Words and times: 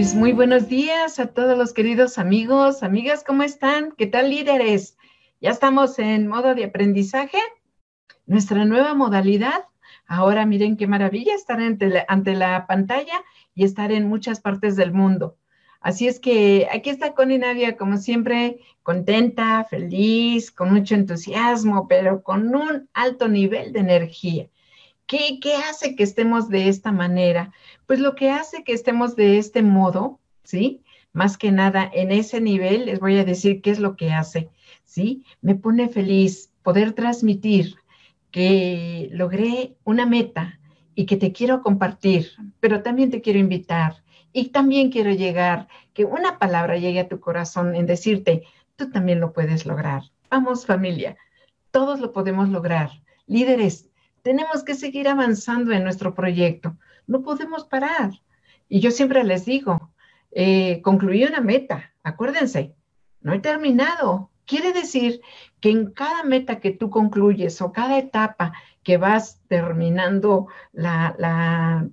Pues 0.00 0.14
muy 0.14 0.32
buenos 0.32 0.66
días 0.66 1.18
a 1.18 1.26
todos 1.26 1.58
los 1.58 1.74
queridos 1.74 2.16
amigos, 2.16 2.82
amigas, 2.82 3.22
¿cómo 3.22 3.42
están? 3.42 3.92
¿Qué 3.98 4.06
tal 4.06 4.30
líderes? 4.30 4.96
Ya 5.42 5.50
estamos 5.50 5.98
en 5.98 6.26
modo 6.26 6.54
de 6.54 6.64
aprendizaje. 6.64 7.36
Nuestra 8.24 8.64
nueva 8.64 8.94
modalidad. 8.94 9.66
Ahora 10.06 10.46
miren 10.46 10.78
qué 10.78 10.86
maravilla 10.86 11.34
estar 11.34 11.60
ante 11.60 12.34
la, 12.34 12.66
pantalla 12.66 13.22
y 13.54 13.64
estar 13.64 13.92
en 13.92 14.08
muchas 14.08 14.40
partes 14.40 14.74
del 14.74 14.94
mundo. 14.94 15.36
Así 15.82 16.08
es 16.08 16.18
que 16.18 16.66
aquí 16.72 16.88
está 16.88 17.12
Connie 17.12 17.76
como 17.76 17.98
siempre, 17.98 18.60
contenta, 18.82 19.64
feliz, 19.64 20.50
con 20.50 20.72
mucho 20.72 20.94
entusiasmo, 20.94 21.88
pero 21.88 22.22
con 22.22 22.54
un 22.54 22.88
alto 22.94 23.28
nivel 23.28 23.74
de 23.74 23.80
energía. 23.80 24.48
¿Qué, 25.10 25.40
¿Qué, 25.42 25.56
hace 25.56 25.96
que 25.96 26.04
estemos 26.04 26.48
de 26.48 26.68
esta 26.68 26.92
manera? 26.92 27.52
Pues 27.90 27.98
lo 27.98 28.14
que 28.14 28.30
hace 28.30 28.62
que 28.62 28.72
estemos 28.72 29.16
de 29.16 29.38
este 29.38 29.62
modo, 29.62 30.20
¿sí? 30.44 30.84
Más 31.12 31.36
que 31.36 31.50
nada 31.50 31.90
en 31.92 32.12
ese 32.12 32.40
nivel, 32.40 32.86
les 32.86 33.00
voy 33.00 33.18
a 33.18 33.24
decir 33.24 33.60
qué 33.62 33.72
es 33.72 33.80
lo 33.80 33.96
que 33.96 34.12
hace, 34.12 34.48
¿sí? 34.84 35.24
Me 35.42 35.56
pone 35.56 35.88
feliz 35.88 36.52
poder 36.62 36.92
transmitir 36.92 37.74
que 38.30 39.08
logré 39.10 39.74
una 39.82 40.06
meta 40.06 40.60
y 40.94 41.04
que 41.04 41.16
te 41.16 41.32
quiero 41.32 41.62
compartir, 41.62 42.30
pero 42.60 42.84
también 42.84 43.10
te 43.10 43.22
quiero 43.22 43.40
invitar 43.40 44.04
y 44.32 44.50
también 44.50 44.92
quiero 44.92 45.10
llegar, 45.10 45.66
que 45.92 46.04
una 46.04 46.38
palabra 46.38 46.76
llegue 46.76 47.00
a 47.00 47.08
tu 47.08 47.18
corazón 47.18 47.74
en 47.74 47.86
decirte, 47.86 48.44
tú 48.76 48.92
también 48.92 49.18
lo 49.18 49.32
puedes 49.32 49.66
lograr. 49.66 50.04
Vamos 50.30 50.64
familia, 50.64 51.16
todos 51.72 51.98
lo 51.98 52.12
podemos 52.12 52.50
lograr. 52.50 52.90
Líderes, 53.26 53.88
tenemos 54.22 54.62
que 54.62 54.76
seguir 54.76 55.08
avanzando 55.08 55.72
en 55.72 55.82
nuestro 55.82 56.14
proyecto. 56.14 56.76
No 57.10 57.22
podemos 57.22 57.64
parar. 57.64 58.12
Y 58.68 58.78
yo 58.78 58.92
siempre 58.92 59.24
les 59.24 59.44
digo, 59.44 59.90
eh, 60.30 60.80
concluí 60.80 61.24
una 61.24 61.40
meta, 61.40 61.92
acuérdense, 62.04 62.76
no 63.20 63.32
he 63.32 63.40
terminado. 63.40 64.30
Quiere 64.46 64.72
decir 64.72 65.20
que 65.60 65.70
en 65.70 65.90
cada 65.90 66.22
meta 66.22 66.60
que 66.60 66.70
tú 66.70 66.88
concluyes 66.88 67.60
o 67.62 67.72
cada 67.72 67.98
etapa 67.98 68.52
que 68.84 68.96
vas 68.96 69.40
terminando 69.48 70.46
la, 70.72 71.84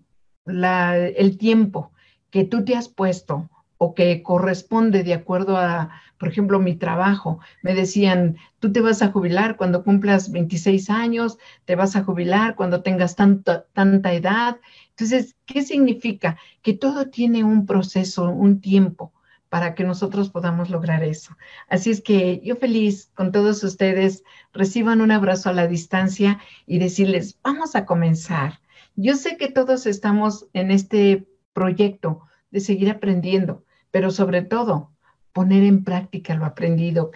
el 0.45 1.38
tiempo 1.39 1.91
que 2.29 2.43
tú 2.43 2.63
te 2.63 2.75
has 2.75 2.88
puesto 2.88 3.49
o 3.79 3.95
que 3.95 4.21
corresponde 4.21 5.03
de 5.03 5.15
acuerdo 5.15 5.57
a, 5.57 5.99
por 6.17 6.29
ejemplo, 6.29 6.59
mi 6.59 6.75
trabajo. 6.75 7.39
Me 7.61 7.73
decían, 7.73 8.38
tú 8.59 8.71
te 8.71 8.81
vas 8.81 9.01
a 9.01 9.11
jubilar 9.11 9.55
cuando 9.55 9.83
cumplas 9.83 10.31
26 10.31 10.89
años, 10.89 11.38
te 11.65 11.75
vas 11.75 11.95
a 11.95 12.03
jubilar 12.03 12.55
cuando 12.55 12.81
tengas 12.81 13.15
tanta, 13.15 13.65
tanta 13.73 14.13
edad. 14.13 14.57
Entonces, 14.98 15.36
¿qué 15.45 15.62
significa? 15.62 16.38
Que 16.62 16.73
todo 16.73 17.09
tiene 17.09 17.44
un 17.44 17.66
proceso, 17.66 18.30
un 18.30 18.62
tiempo 18.62 19.14
para 19.50 19.76
que 19.76 19.84
nosotros 19.84 20.30
podamos 20.30 20.70
lograr 20.70 21.03
eso. 21.03 21.38
Así 21.70 21.92
es 21.92 22.02
que 22.02 22.42
yo 22.44 22.56
feliz 22.56 23.12
con 23.14 23.31
todos 23.31 23.64
ustedes, 23.64 24.23
reciban 24.52 25.02
un 25.02 25.12
abrazo 25.12 25.50
a 25.50 25.53
la 25.53 25.68
distancia 25.68 26.40
y 26.66 26.80
decirles, 26.80 27.40
vamos 27.44 27.75
a 27.75 27.86
comenzar. 27.86 28.59
Yo 28.95 29.16
sé 29.16 29.38
que 29.38 29.50
todos 29.50 29.86
estamos 29.86 30.48
en 30.53 30.72
este 30.72 31.28
proyecto 31.53 32.23
de 32.52 32.59
seguir 32.59 32.90
aprendiendo 32.90 33.64
pero 33.92 34.12
sobre 34.12 34.42
todo 34.42 34.92
poner 35.34 35.64
en 35.64 35.84
práctica 35.84 36.36
lo 36.36 36.45
aprendido, 36.45 37.12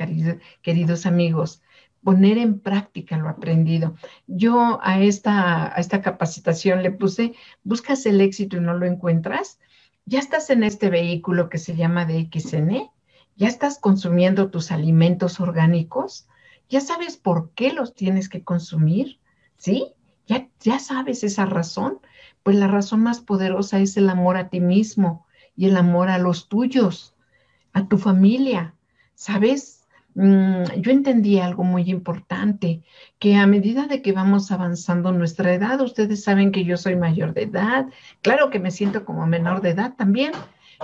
queridos 0.62 1.06
amigos, 1.06 1.62
poner 2.04 2.38
en 2.38 2.60
práctica 2.60 3.18
lo 3.18 3.30
aprendido. 3.30 3.96
Yo 4.28 4.80
a 4.84 5.02
esta, 5.02 5.76
a 5.76 5.80
esta 5.80 6.02
capacitación 6.02 6.84
le 6.84 6.92
puse, 6.92 7.34
buscas 7.64 8.06
el 8.06 8.22
éxito 8.22 8.58
y 8.58 8.62
no 8.62 8.74
lo 8.74 8.86
encuentras, 8.86 9.60
ya 10.06 10.20
estás 10.20 10.50
en 10.50 10.64
este 10.64 10.90
vehículo 10.90 11.50
que 11.50 11.58
se 11.58 11.76
llama 11.76 12.06
DXN, 12.06 12.90
ya 13.36 13.48
estás 13.48 13.80
consumiendo 13.80 14.50
tus 14.50 14.72
alimentos 14.72 15.40
orgánicos, 15.40 16.28
ya 16.70 16.82
sabes 16.82 17.18
por 17.18 17.52
qué 17.52 17.74
los 17.74 17.94
tienes 17.94 18.30
que 18.30 18.44
consumir, 18.44 19.20
¿sí? 19.58 19.94
Ya, 20.28 20.48
ya 20.62 20.80
sabes 20.80 21.24
esa 21.24 21.46
razón. 21.46 22.00
Pues 22.44 22.56
la 22.56 22.68
razón 22.68 23.04
más 23.04 23.20
poderosa 23.20 23.80
es 23.80 23.98
el 23.98 24.10
amor 24.10 24.38
a 24.38 24.50
ti 24.50 24.60
mismo, 24.60 25.28
y 25.56 25.68
el 25.68 25.78
amor 25.78 26.10
a 26.10 26.18
los 26.18 26.48
tuyos, 26.48 27.14
a 27.74 27.88
tu 27.88 27.98
familia. 27.98 28.76
¿Sabes? 29.16 29.81
Mm, 30.14 30.64
yo 30.78 30.92
entendí 30.92 31.40
algo 31.40 31.64
muy 31.64 31.90
importante, 31.90 32.82
que 33.18 33.38
a 33.38 33.48
medida 33.48 33.88
de 33.88 34.02
que 34.02 34.12
vamos 34.12 34.52
avanzando 34.52 35.12
nuestra 35.14 35.54
edad, 35.54 35.80
ustedes 35.80 36.24
saben 36.24 36.52
que 36.52 36.66
yo 36.66 36.76
soy 36.76 36.96
mayor 36.98 37.34
de 37.34 37.44
edad, 37.44 37.88
claro 38.22 38.50
que 38.50 38.60
me 38.60 38.72
siento 38.72 39.06
como 39.06 39.26
menor 39.26 39.62
de 39.62 39.70
edad 39.70 39.94
también, 39.96 40.34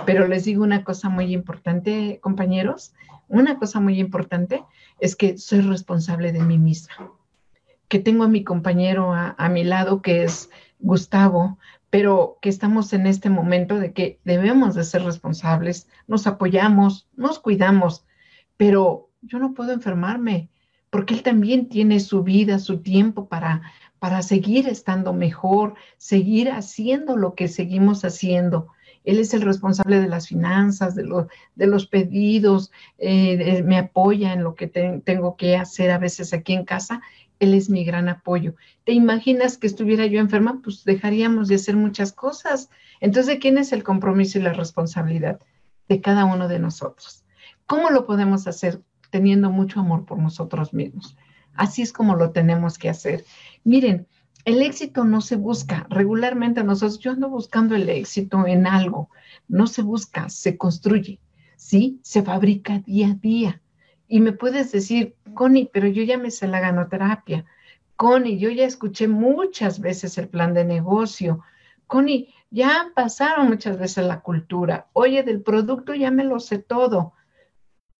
pero 0.06 0.26
les 0.28 0.44
digo 0.44 0.62
una 0.62 0.82
cosa 0.82 1.08
muy 1.10 1.34
importante, 1.34 2.20
compañeros, 2.22 2.94
una 3.28 3.58
cosa 3.58 3.80
muy 3.80 4.00
importante 4.00 4.64
es 4.98 5.14
que 5.14 5.36
soy 5.36 5.60
responsable 5.60 6.32
de 6.32 6.40
mí 6.40 6.58
misma, 6.58 7.12
que 7.88 7.98
tengo 7.98 8.24
a 8.24 8.28
mi 8.28 8.44
compañero 8.44 9.12
a, 9.12 9.48
mi 9.50 9.64
lado 9.64 10.00
que 10.00 10.24
es 10.24 10.48
Gustavo, 10.78 11.58
pero 11.90 12.38
que 12.40 12.48
estamos 12.48 12.92
en 12.92 13.06
este 13.06 13.28
momento 13.28 13.78
de 13.78 13.92
que 13.92 14.20
debemos 14.24 14.74
de 14.74 14.84
ser 14.84 15.02
responsables, 15.02 15.88
nos 16.06 16.26
apoyamos, 16.26 17.08
nos 17.16 17.38
cuidamos, 17.38 18.06
pero 18.56 19.07
yo 19.22 19.38
no 19.38 19.54
puedo 19.54 19.72
enfermarme 19.72 20.48
porque 20.90 21.14
él 21.14 21.22
también 21.22 21.68
tiene 21.68 22.00
su 22.00 22.22
vida, 22.22 22.58
su 22.58 22.80
tiempo 22.80 23.28
para, 23.28 23.62
para 23.98 24.22
seguir 24.22 24.68
estando 24.68 25.12
mejor, 25.12 25.74
seguir 25.98 26.50
haciendo 26.50 27.16
lo 27.16 27.34
que 27.34 27.48
seguimos 27.48 28.04
haciendo. 28.04 28.68
Él 29.04 29.18
es 29.18 29.34
el 29.34 29.42
responsable 29.42 30.00
de 30.00 30.08
las 30.08 30.28
finanzas, 30.28 30.94
de, 30.94 31.04
de 31.54 31.66
los 31.66 31.86
pedidos, 31.86 32.70
eh, 32.98 33.62
me 33.64 33.78
apoya 33.78 34.32
en 34.32 34.44
lo 34.44 34.54
que 34.54 34.66
tengo 34.66 35.36
que 35.36 35.56
hacer 35.56 35.90
a 35.90 35.98
veces 35.98 36.32
aquí 36.32 36.54
en 36.54 36.64
casa 36.64 37.02
él 37.38 37.54
es 37.54 37.70
mi 37.70 37.84
gran 37.84 38.08
apoyo. 38.08 38.54
¿Te 38.84 38.92
imaginas 38.92 39.58
que 39.58 39.66
estuviera 39.66 40.06
yo 40.06 40.20
enferma? 40.20 40.60
Pues 40.62 40.84
dejaríamos 40.84 41.48
de 41.48 41.56
hacer 41.56 41.76
muchas 41.76 42.12
cosas. 42.12 42.70
Entonces, 43.00 43.26
¿de 43.26 43.38
quién 43.38 43.58
es 43.58 43.72
el 43.72 43.84
compromiso 43.84 44.38
y 44.38 44.42
la 44.42 44.52
responsabilidad? 44.52 45.40
De 45.88 46.00
cada 46.00 46.24
uno 46.24 46.48
de 46.48 46.58
nosotros. 46.58 47.24
¿Cómo 47.66 47.90
lo 47.90 48.06
podemos 48.06 48.46
hacer? 48.46 48.80
Teniendo 49.10 49.50
mucho 49.50 49.80
amor 49.80 50.04
por 50.04 50.18
nosotros 50.18 50.72
mismos. 50.72 51.16
Así 51.54 51.82
es 51.82 51.92
como 51.92 52.14
lo 52.14 52.30
tenemos 52.30 52.78
que 52.78 52.88
hacer. 52.88 53.24
Miren, 53.64 54.06
el 54.44 54.62
éxito 54.62 55.04
no 55.04 55.20
se 55.20 55.36
busca. 55.36 55.86
Regularmente 55.90 56.62
nosotros, 56.64 57.00
yo 57.00 57.10
ando 57.10 57.28
buscando 57.28 57.74
el 57.74 57.88
éxito 57.88 58.46
en 58.46 58.66
algo. 58.66 59.10
No 59.48 59.66
se 59.66 59.82
busca, 59.82 60.28
se 60.28 60.56
construye. 60.56 61.20
¿Sí? 61.56 62.00
Se 62.02 62.22
fabrica 62.22 62.78
día 62.78 63.08
a 63.08 63.14
día. 63.14 63.60
Y 64.06 64.20
me 64.20 64.32
puedes 64.32 64.72
decir, 64.72 65.16
Connie, 65.34 65.68
pero 65.72 65.86
yo 65.88 66.02
ya 66.02 66.16
me 66.16 66.30
sé 66.30 66.48
la 66.48 66.60
ganoterapia. 66.60 67.44
Connie, 67.96 68.38
yo 68.38 68.48
ya 68.48 68.64
escuché 68.64 69.08
muchas 69.08 69.80
veces 69.80 70.16
el 70.16 70.28
plan 70.28 70.54
de 70.54 70.64
negocio. 70.64 71.40
Connie, 71.86 72.32
ya 72.50 72.92
pasaron 72.94 73.48
muchas 73.48 73.78
veces 73.78 74.06
la 74.06 74.20
cultura. 74.20 74.88
Oye, 74.92 75.24
del 75.24 75.42
producto 75.42 75.94
ya 75.94 76.10
me 76.10 76.24
lo 76.24 76.40
sé 76.40 76.58
todo. 76.58 77.12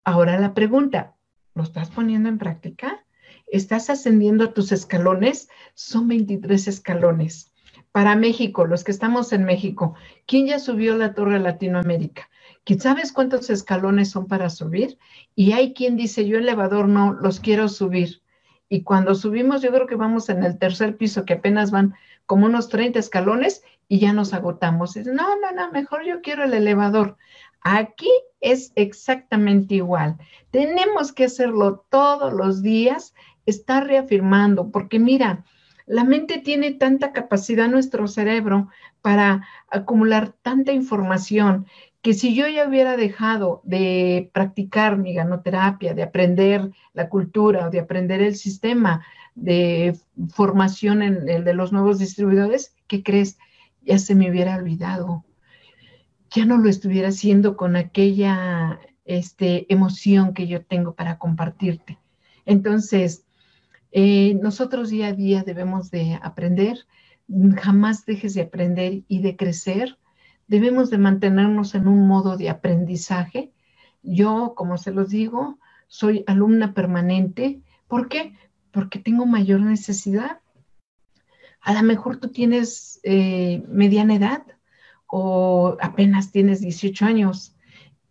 Ahora 0.05 0.39
la 0.39 0.55
pregunta, 0.55 1.17
¿lo 1.55 1.63
estás 1.63 1.91
poniendo 1.91 2.29
en 2.29 2.39
práctica? 2.39 3.05
¿Estás 3.47 3.91
ascendiendo 3.91 4.53
tus 4.53 4.73
escalones? 4.73 5.49
Son 5.75 6.09
23 6.09 6.69
escalones. 6.69 7.53
Para 7.93 8.17
México, 8.17 8.67
los 8.67 8.85
que 8.85 8.93
estamos 8.93 9.33
en 9.33 9.45
México, 9.45 9.95
¿quién 10.27 10.47
ya 10.47 10.59
subió 10.59 10.97
la 10.97 11.15
Torre 11.15 11.39
Latinoamérica? 11.39 12.29
¿Sabes 12.79 13.13
cuántos 13.13 13.49
escalones 13.49 14.11
son 14.11 14.27
para 14.27 14.51
subir? 14.51 14.99
Y 15.35 15.53
hay 15.53 15.73
quien 15.73 15.97
dice, 15.97 16.27
yo 16.27 16.37
elevador 16.37 16.87
no, 16.87 17.15
los 17.15 17.41
quiero 17.41 17.69
subir. 17.69 18.23
Y 18.69 18.83
cuando 18.83 19.15
subimos, 19.15 19.63
yo 19.63 19.71
creo 19.73 19.87
que 19.87 19.95
vamos 19.95 20.29
en 20.29 20.45
el 20.45 20.59
tercer 20.59 20.97
piso, 20.99 21.25
que 21.25 21.35
apenas 21.35 21.71
van 21.71 21.95
como 22.27 22.45
unos 22.45 22.69
30 22.69 22.99
escalones 22.99 23.63
y 23.89 24.01
ya 24.01 24.13
nos 24.13 24.35
agotamos. 24.35 24.97
no, 24.97 25.41
no, 25.41 25.53
no, 25.55 25.73
mejor 25.73 26.05
yo 26.05 26.21
quiero 26.21 26.45
el 26.45 26.53
elevador. 26.53 27.17
Aquí 27.63 28.11
es 28.41 28.73
exactamente 28.77 29.77
igual. 29.77 30.17
Tenemos 30.51 31.13
que 31.13 31.25
hacerlo 31.25 31.85
todos 31.91 32.33
los 32.33 32.63
días, 32.63 33.15
estar 33.47 33.87
reafirmando, 33.87 34.71
porque 34.71 34.99
mira, 34.99 35.45
la 35.87 36.05
mente 36.05 36.39
tiene 36.39 36.73
tanta 36.73 37.13
capacidad, 37.13 37.69
nuestro 37.69 38.09
cerebro, 38.09 38.69
para 39.01 39.47
acumular 39.71 40.35
tanta 40.43 40.73
información 40.73 41.67
que 42.03 42.15
si 42.15 42.35
yo 42.35 42.47
ya 42.47 42.69
hubiera 42.69 42.97
dejado 42.97 43.61
de 43.65 44.31
practicar 44.33 44.99
mi 44.99 45.15
ganoterapia, 45.15 45.95
de 45.95 46.03
aprender 46.03 46.71
la 46.93 47.09
cultura 47.09 47.67
o 47.67 47.71
de 47.71 47.81
aprender 47.81 48.23
el 48.23 48.37
sistema 48.37 49.05
de 49.35 49.99
formación 50.31 51.03
en 51.03 51.29
el 51.29 51.45
de 51.45 51.55
los 51.55 51.73
nuevos 51.73 51.99
distribuidores, 51.99 52.75
¿qué 52.87 53.03
crees? 53.03 53.39
Ya 53.83 53.99
se 53.99 54.15
me 54.15 54.31
hubiera 54.31 54.57
olvidado. 54.57 55.25
Ya 56.31 56.45
no 56.45 56.59
lo 56.59 56.69
estuviera 56.69 57.09
haciendo 57.09 57.57
con 57.57 57.77
aquella 57.77 58.79
este, 59.05 59.73
emoción 59.73 60.35
que 60.35 60.47
yo 60.47 60.65
tengo 60.65 60.95
para 60.95 61.19
compartirte. 61.19 61.99
Entonces, 62.45 63.25
eh, 63.93 64.35
nosotros 64.43 64.91
día 64.91 65.09
a 65.09 65.13
día 65.13 65.43
debemos 65.43 65.91
de 65.91 66.19
aprender, 66.23 66.87
jamás 67.57 68.05
dejes 68.05 68.35
de 68.35 68.43
aprender 68.43 69.03
y 69.09 69.21
de 69.21 69.37
crecer 69.37 69.99
debemos 70.49 70.91
de 70.91 70.99
mantenernos 70.99 71.75
en 71.75 71.87
un 71.87 72.09
modo 72.09 72.37
de 72.37 72.49
aprendizaje. 72.49 73.53
Yo, 74.03 74.55
como 74.57 74.79
se 74.79 74.91
los 74.91 75.11
digo, 75.11 75.59
soy 75.87 76.25
alumna 76.27 76.75
permanente. 76.75 77.61
¿Por 77.87 78.09
qué? 78.09 78.35
Porque 78.73 78.99
tengo 78.99 79.27
mayor 79.27 79.61
necesidad. 79.61 80.41
A 81.61 81.75
lo 81.75 81.83
mejor 81.83 82.17
tú 82.17 82.29
tienes 82.29 82.99
eh, 83.05 83.63
mediana 83.69 84.15
edad 84.15 84.43
o 85.09 85.77
apenas 85.81 86.31
tienes 86.31 86.61
18 86.61 87.05
años 87.05 87.55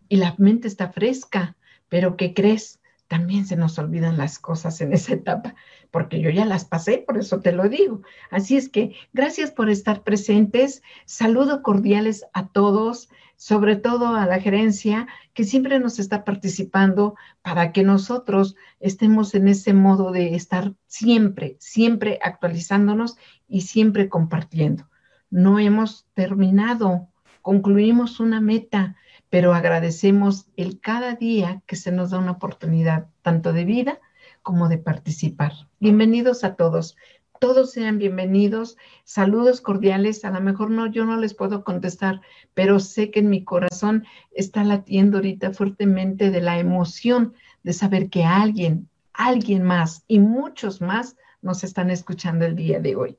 y 0.09 0.17
la 0.17 0.35
mente 0.37 0.67
está 0.67 0.91
fresca, 0.91 1.55
pero 1.89 2.17
¿qué 2.17 2.33
crees? 2.33 2.79
También 3.07 3.45
se 3.45 3.55
nos 3.55 3.79
olvidan 3.79 4.17
las 4.17 4.39
cosas 4.39 4.81
en 4.81 4.91
esa 4.91 5.13
etapa, 5.13 5.55
porque 5.91 6.19
yo 6.19 6.29
ya 6.29 6.45
las 6.45 6.65
pasé, 6.65 6.97
por 6.97 7.17
eso 7.17 7.39
te 7.39 7.53
lo 7.53 7.69
digo. 7.69 8.01
Así 8.31 8.57
es 8.57 8.67
que 8.67 8.95
gracias 9.13 9.51
por 9.51 9.69
estar 9.69 10.03
presentes. 10.03 10.81
Saludo 11.05 11.61
cordiales 11.61 12.25
a 12.33 12.49
todos, 12.49 13.09
sobre 13.37 13.75
todo 13.75 14.15
a 14.15 14.25
la 14.25 14.39
gerencia 14.39 15.07
que 15.33 15.43
siempre 15.43 15.79
nos 15.79 15.99
está 15.99 16.25
participando 16.25 17.15
para 17.43 17.71
que 17.71 17.83
nosotros 17.83 18.55
estemos 18.79 19.35
en 19.35 19.47
ese 19.47 19.73
modo 19.73 20.11
de 20.11 20.35
estar 20.35 20.73
siempre, 20.87 21.55
siempre 21.59 22.19
actualizándonos 22.23 23.15
y 23.47 23.61
siempre 23.61 24.09
compartiendo. 24.09 24.89
No 25.29 25.59
hemos 25.59 26.05
terminado, 26.13 27.07
concluimos 27.41 28.19
una 28.19 28.41
meta 28.41 28.95
pero 29.29 29.53
agradecemos 29.53 30.47
el 30.55 30.79
cada 30.79 31.15
día 31.15 31.61
que 31.65 31.75
se 31.75 31.91
nos 31.91 32.11
da 32.11 32.19
una 32.19 32.31
oportunidad 32.31 33.07
tanto 33.21 33.53
de 33.53 33.65
vida 33.65 33.99
como 34.41 34.69
de 34.69 34.77
participar. 34.77 35.51
Bienvenidos 35.79 36.43
a 36.43 36.55
todos. 36.55 36.95
Todos 37.39 37.71
sean 37.71 37.97
bienvenidos. 37.97 38.77
Saludos 39.03 39.61
cordiales. 39.61 40.23
A 40.23 40.31
lo 40.31 40.39
mejor 40.39 40.71
no, 40.71 40.87
yo 40.87 41.05
no 41.05 41.17
les 41.17 41.33
puedo 41.33 41.63
contestar, 41.63 42.21
pero 42.53 42.79
sé 42.79 43.11
que 43.11 43.19
en 43.19 43.29
mi 43.29 43.43
corazón 43.43 44.05
está 44.31 44.63
latiendo 44.63 45.17
ahorita 45.17 45.51
fuertemente 45.51 46.31
de 46.31 46.41
la 46.41 46.57
emoción 46.57 47.33
de 47.63 47.73
saber 47.73 48.09
que 48.09 48.23
alguien, 48.23 48.89
alguien 49.13 49.63
más 49.63 50.03
y 50.07 50.19
muchos 50.19 50.79
más 50.81 51.17
nos 51.41 51.63
están 51.63 51.91
escuchando 51.91 52.45
el 52.45 52.55
día 52.55 52.79
de 52.79 52.95
hoy. 52.95 53.17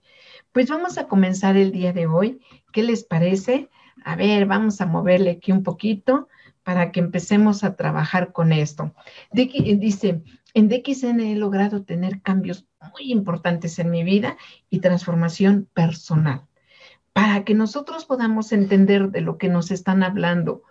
Pues 0.52 0.68
vamos 0.68 0.98
a 0.98 1.08
comenzar 1.08 1.56
el 1.56 1.72
día 1.72 1.92
de 1.92 2.06
hoy. 2.06 2.40
¿Qué 2.72 2.82
les 2.82 3.04
parece? 3.04 3.68
A 4.04 4.16
ver, 4.16 4.46
vamos 4.46 4.80
a 4.80 4.86
moverle 4.86 5.30
aquí 5.30 5.52
un 5.52 5.62
poquito 5.62 6.28
para 6.62 6.92
que 6.92 7.00
empecemos 7.00 7.64
a 7.64 7.76
trabajar 7.76 8.32
con 8.32 8.52
esto. 8.52 8.94
dice, 9.32 10.22
en 10.54 10.68
DXN 10.68 11.20
he 11.20 11.36
logrado 11.36 11.82
tener 11.82 12.20
cambios 12.22 12.66
muy 12.92 13.12
importantes 13.12 13.78
en 13.78 13.90
mi 13.90 14.04
vida 14.04 14.36
y 14.70 14.80
transformación 14.80 15.68
personal. 15.72 16.42
Para 17.12 17.44
que 17.44 17.54
nosotros 17.54 18.04
podamos 18.04 18.52
entender 18.52 19.10
de 19.10 19.20
lo 19.20 19.38
que 19.38 19.48
nos 19.48 19.70
están 19.70 20.02
hablando 20.02 20.62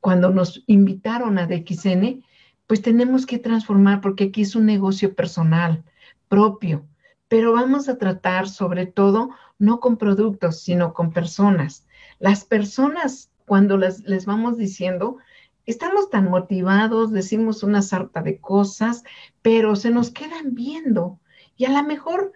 cuando 0.00 0.30
nos 0.30 0.62
invitaron 0.66 1.38
a 1.38 1.46
DXN, 1.46 2.24
pues 2.66 2.82
tenemos 2.82 3.26
que 3.26 3.38
transformar 3.38 4.00
porque 4.00 4.24
aquí 4.24 4.42
es 4.42 4.54
un 4.54 4.66
negocio 4.66 5.14
personal, 5.14 5.84
propio, 6.28 6.86
pero 7.28 7.52
vamos 7.52 7.88
a 7.88 7.98
tratar 7.98 8.48
sobre 8.48 8.86
todo 8.86 9.30
no 9.58 9.80
con 9.80 9.96
productos, 9.96 10.60
sino 10.60 10.92
con 10.94 11.12
personas. 11.12 11.86
Las 12.18 12.44
personas, 12.44 13.30
cuando 13.46 13.76
les 13.76 14.26
vamos 14.26 14.56
diciendo, 14.56 15.18
estamos 15.66 16.10
tan 16.10 16.30
motivados, 16.30 17.12
decimos 17.12 17.62
una 17.62 17.82
sarta 17.82 18.22
de 18.22 18.38
cosas, 18.38 19.04
pero 19.42 19.76
se 19.76 19.90
nos 19.90 20.10
quedan 20.10 20.54
viendo 20.54 21.20
y 21.56 21.64
a 21.64 21.70
lo 21.70 21.82
mejor 21.84 22.32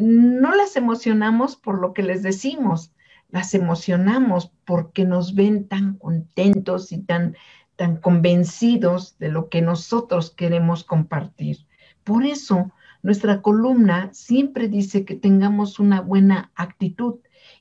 no 0.00 0.54
las 0.54 0.76
emocionamos 0.76 1.56
por 1.56 1.78
lo 1.78 1.92
que 1.92 2.02
les 2.02 2.22
decimos, 2.22 2.92
las 3.30 3.54
emocionamos 3.54 4.52
porque 4.64 5.04
nos 5.04 5.34
ven 5.34 5.68
tan 5.68 5.94
contentos 5.98 6.92
y 6.92 6.98
tan, 6.98 7.36
tan 7.76 7.96
convencidos 7.96 9.18
de 9.18 9.28
lo 9.28 9.48
que 9.48 9.62
nosotros 9.62 10.30
queremos 10.30 10.84
compartir. 10.84 11.66
Por 12.04 12.24
eso, 12.24 12.72
nuestra 13.02 13.42
columna 13.42 14.10
siempre 14.12 14.68
dice 14.68 15.04
que 15.04 15.16
tengamos 15.16 15.78
una 15.80 16.00
buena 16.00 16.52
actitud 16.54 17.16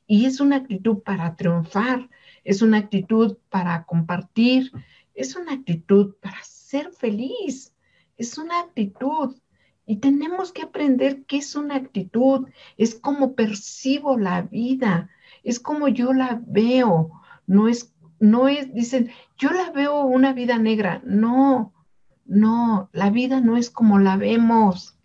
y 0.05 0.25
es 0.25 0.39
una 0.39 0.57
actitud 0.57 0.99
para 0.99 1.35
triunfar, 1.35 2.09
es 2.43 2.61
una 2.61 2.77
actitud 2.77 3.38
para 3.49 3.85
compartir, 3.85 4.71
es 5.15 5.35
una 5.35 5.53
actitud 5.53 6.15
para 6.21 6.38
ser 6.43 6.91
feliz, 6.91 7.73
es 8.17 8.38
una 8.38 8.59
actitud. 8.59 9.35
Y 9.85 9.97
tenemos 9.97 10.51
que 10.51 10.61
aprender 10.61 11.23
qué 11.25 11.38
es 11.38 11.55
una 11.55 11.75
actitud, 11.75 12.47
es 12.77 12.95
como 12.95 13.33
percibo 13.33 14.17
la 14.17 14.44
vida, 14.44 15.09
es 15.44 15.59
como 15.59 15.87
yo 15.87 16.13
la 16.13 16.39
veo, 16.45 17.11
no 17.47 17.67
es, 17.67 17.94
no 18.19 18.47
es, 18.47 18.73
dicen, 18.73 19.09
yo 19.37 19.49
la 19.49 19.71
veo 19.71 20.03
una 20.05 20.33
vida 20.33 20.59
negra, 20.59 21.01
no, 21.03 21.73
no, 22.25 22.89
la 22.94 23.09
vida 23.09 23.41
no 23.41 23.57
es 23.57 23.69
como 23.69 23.97
la 23.97 24.17
vemos, 24.17 24.97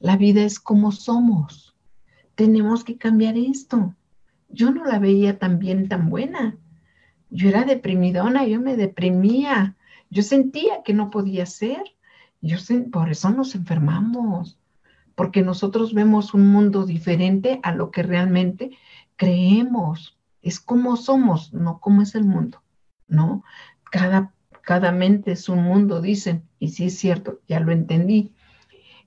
la 0.00 0.16
vida 0.16 0.42
es 0.42 0.58
como 0.58 0.90
somos. 0.90 1.76
Tenemos 2.34 2.82
que 2.82 2.96
cambiar 2.96 3.36
esto 3.36 3.94
yo 4.52 4.70
no 4.70 4.84
la 4.84 4.98
veía 4.98 5.38
tan 5.38 5.58
bien, 5.58 5.88
tan 5.88 6.10
buena. 6.10 6.56
Yo 7.30 7.48
era 7.48 7.64
deprimidona, 7.64 8.46
yo 8.46 8.60
me 8.60 8.76
deprimía, 8.76 9.76
yo 10.10 10.22
sentía 10.22 10.82
que 10.84 10.92
no 10.92 11.10
podía 11.10 11.46
ser. 11.46 11.82
Yo 12.40 12.56
por 12.90 13.10
eso 13.10 13.30
nos 13.30 13.54
enfermamos, 13.54 14.58
porque 15.14 15.42
nosotros 15.42 15.92
vemos 15.92 16.32
un 16.34 16.46
mundo 16.46 16.86
diferente 16.86 17.60
a 17.62 17.72
lo 17.74 17.90
que 17.90 18.02
realmente 18.02 18.70
creemos. 19.16 20.18
Es 20.42 20.58
como 20.58 20.96
somos, 20.96 21.52
no 21.52 21.80
como 21.80 22.02
es 22.02 22.14
el 22.14 22.24
mundo, 22.24 22.62
¿no? 23.06 23.44
Cada, 23.90 24.32
cada 24.62 24.90
mente 24.90 25.32
es 25.32 25.50
un 25.50 25.62
mundo, 25.62 26.00
dicen, 26.00 26.44
y 26.58 26.68
sí 26.68 26.86
es 26.86 26.98
cierto, 26.98 27.40
ya 27.46 27.60
lo 27.60 27.72
entendí. 27.72 28.32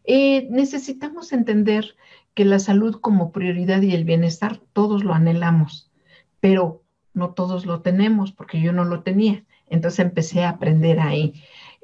Eh, 0.06 0.48
necesitamos 0.50 1.34
entender 1.34 1.96
que 2.34 2.46
la 2.46 2.60
salud 2.60 3.00
como 3.00 3.32
prioridad 3.32 3.82
y 3.82 3.94
el 3.94 4.06
bienestar 4.06 4.60
todos 4.74 5.04
lo 5.04 5.14
anhelamos, 5.14 5.92
pero 6.40 6.84
no 7.14 7.34
todos 7.34 7.66
lo 7.66 7.82
tenemos 7.82 8.32
porque 8.32 8.62
yo 8.62 8.74
no 8.74 8.86
lo 8.86 9.04
tenía. 9.04 9.44
Entonces 9.70 10.00
empecé 10.00 10.44
a 10.44 10.50
aprender 10.50 11.00
ahí. 11.00 11.34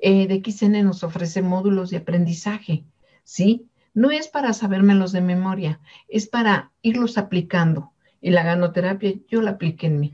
Eh, 0.01 0.27
DXN 0.27 0.83
nos 0.83 1.03
ofrece 1.03 1.41
módulos 1.41 1.89
de 1.89 1.97
aprendizaje, 1.97 2.83
¿sí? 3.23 3.67
No 3.93 4.11
es 4.11 4.27
para 4.27 4.53
sabérmelos 4.53 5.11
de 5.11 5.21
memoria, 5.21 5.79
es 6.07 6.27
para 6.27 6.71
irlos 6.81 7.17
aplicando. 7.17 7.91
Y 8.21 8.31
la 8.31 8.43
ganoterapia 8.43 9.13
yo 9.27 9.41
la 9.41 9.51
apliqué 9.51 9.87
en 9.87 9.99
mí. 9.99 10.13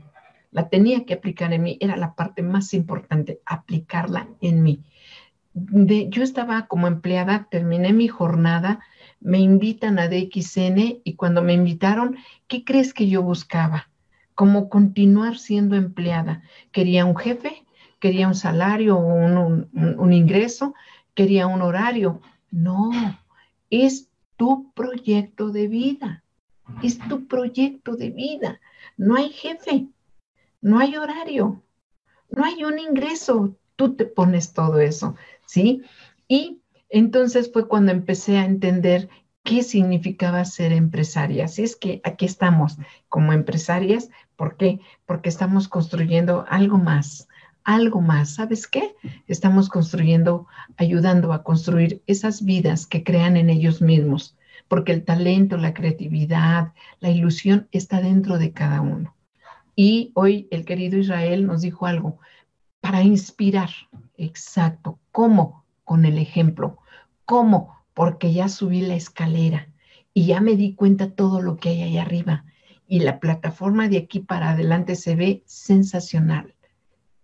La 0.50 0.68
tenía 0.68 1.04
que 1.04 1.14
aplicar 1.14 1.52
en 1.52 1.62
mí, 1.62 1.78
era 1.80 1.96
la 1.96 2.14
parte 2.14 2.42
más 2.42 2.72
importante, 2.72 3.40
aplicarla 3.44 4.28
en 4.40 4.62
mí. 4.62 4.82
De, 5.58 6.08
yo 6.10 6.22
estaba 6.22 6.66
como 6.66 6.86
empleada, 6.86 7.48
terminé 7.50 7.92
mi 7.92 8.08
jornada 8.08 8.80
me 9.20 9.38
invitan 9.38 9.98
a 9.98 10.08
DXN 10.08 11.00
y 11.02 11.14
cuando 11.16 11.42
me 11.42 11.54
invitaron, 11.54 12.16
¿qué 12.46 12.64
crees 12.64 12.92
que 12.92 13.08
yo 13.08 13.22
buscaba? 13.22 13.90
Como 14.34 14.68
continuar 14.68 15.38
siendo 15.38 15.76
empleada. 15.76 16.42
Quería 16.70 17.04
un 17.04 17.16
jefe, 17.16 17.64
quería 17.98 18.28
un 18.28 18.34
salario 18.34 18.98
un 18.98 20.12
ingreso, 20.12 20.74
quería 21.14 21.46
un 21.46 21.62
horario. 21.62 22.20
No, 22.50 22.90
es 23.70 24.10
tu 24.36 24.70
proyecto 24.74 25.50
de 25.50 25.66
vida. 25.68 26.22
Es 26.82 26.98
tu 27.08 27.26
proyecto 27.26 27.96
de 27.96 28.10
vida. 28.10 28.60
No 28.96 29.16
hay 29.16 29.30
jefe, 29.30 29.88
no 30.60 30.78
hay 30.78 30.96
horario, 30.96 31.62
no 32.30 32.44
hay 32.44 32.64
un 32.64 32.78
ingreso. 32.78 33.56
Tú 33.76 33.94
te 33.94 34.04
pones 34.04 34.52
todo 34.52 34.80
eso, 34.80 35.14
¿sí? 35.46 35.82
Y 36.28 36.60
entonces 36.88 37.50
fue 37.52 37.68
cuando 37.68 37.92
empecé 37.92 38.38
a 38.38 38.44
entender 38.44 39.08
qué 39.46 39.62
significaba 39.62 40.44
ser 40.44 40.72
empresaria. 40.72 41.44
Así 41.44 41.62
es 41.62 41.76
que 41.76 42.00
aquí 42.04 42.26
estamos 42.26 42.78
como 43.08 43.32
empresarias. 43.32 44.10
¿Por 44.34 44.56
qué? 44.56 44.80
Porque 45.06 45.28
estamos 45.28 45.68
construyendo 45.68 46.44
algo 46.48 46.78
más, 46.78 47.28
algo 47.62 48.00
más. 48.00 48.34
¿Sabes 48.34 48.66
qué? 48.66 48.96
Estamos 49.28 49.68
construyendo, 49.68 50.46
ayudando 50.76 51.32
a 51.32 51.44
construir 51.44 52.02
esas 52.06 52.44
vidas 52.44 52.86
que 52.86 53.04
crean 53.04 53.36
en 53.36 53.48
ellos 53.48 53.80
mismos, 53.80 54.36
porque 54.68 54.92
el 54.92 55.04
talento, 55.04 55.56
la 55.56 55.74
creatividad, 55.74 56.72
la 56.98 57.10
ilusión 57.10 57.68
está 57.70 58.00
dentro 58.00 58.38
de 58.38 58.52
cada 58.52 58.80
uno. 58.80 59.14
Y 59.76 60.10
hoy 60.14 60.48
el 60.50 60.64
querido 60.64 60.98
Israel 60.98 61.46
nos 61.46 61.60
dijo 61.60 61.86
algo 61.86 62.18
para 62.86 63.02
inspirar. 63.02 63.70
Exacto. 64.16 65.00
¿Cómo? 65.10 65.66
con 65.86 66.04
el 66.04 66.18
ejemplo. 66.18 66.78
¿Cómo? 67.24 67.74
Porque 67.94 68.34
ya 68.34 68.48
subí 68.48 68.82
la 68.82 68.96
escalera 68.96 69.68
y 70.12 70.26
ya 70.26 70.40
me 70.40 70.56
di 70.56 70.74
cuenta 70.74 71.10
todo 71.10 71.40
lo 71.40 71.56
que 71.56 71.70
hay 71.70 71.82
ahí 71.82 71.96
arriba. 71.96 72.44
Y 72.86 73.00
la 73.00 73.20
plataforma 73.20 73.88
de 73.88 73.98
aquí 73.98 74.20
para 74.20 74.50
adelante 74.50 74.96
se 74.96 75.14
ve 75.14 75.42
sensacional. 75.46 76.54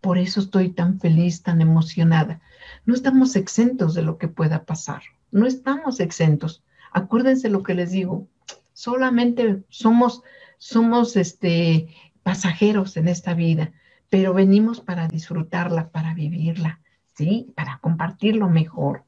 Por 0.01 0.17
eso 0.17 0.41
estoy 0.41 0.71
tan 0.71 1.01
feliz, 1.01 1.43
tan 1.43 1.61
emocionada. 1.61 2.41
No 2.87 2.95
estamos 2.95 3.37
exentos 3.37 3.95
de 3.95 4.03
lo 4.03 4.17
que 4.17 4.29
pueda 4.29 4.65
pasar. 4.65 5.03
No 5.33 5.47
estamos 5.47 6.01
exentos. 6.01 6.63
Acuérdense 6.93 7.49
lo 7.49 7.65
que 7.65 7.75
les 7.75 7.91
digo. 7.91 8.29
Solamente 8.75 9.65
somos, 9.71 10.23
somos 10.59 11.17
este, 11.17 11.89
pasajeros 12.23 12.97
en 12.97 13.09
esta 13.09 13.35
vida, 13.35 13.73
pero 14.13 14.35
venimos 14.35 14.83
para 14.83 15.09
disfrutarla, 15.09 15.89
para 15.89 16.13
vivirla, 16.13 16.81
¿sí? 17.15 17.51
Para 17.57 17.79
compartirlo 17.79 18.51
mejor. 18.51 19.05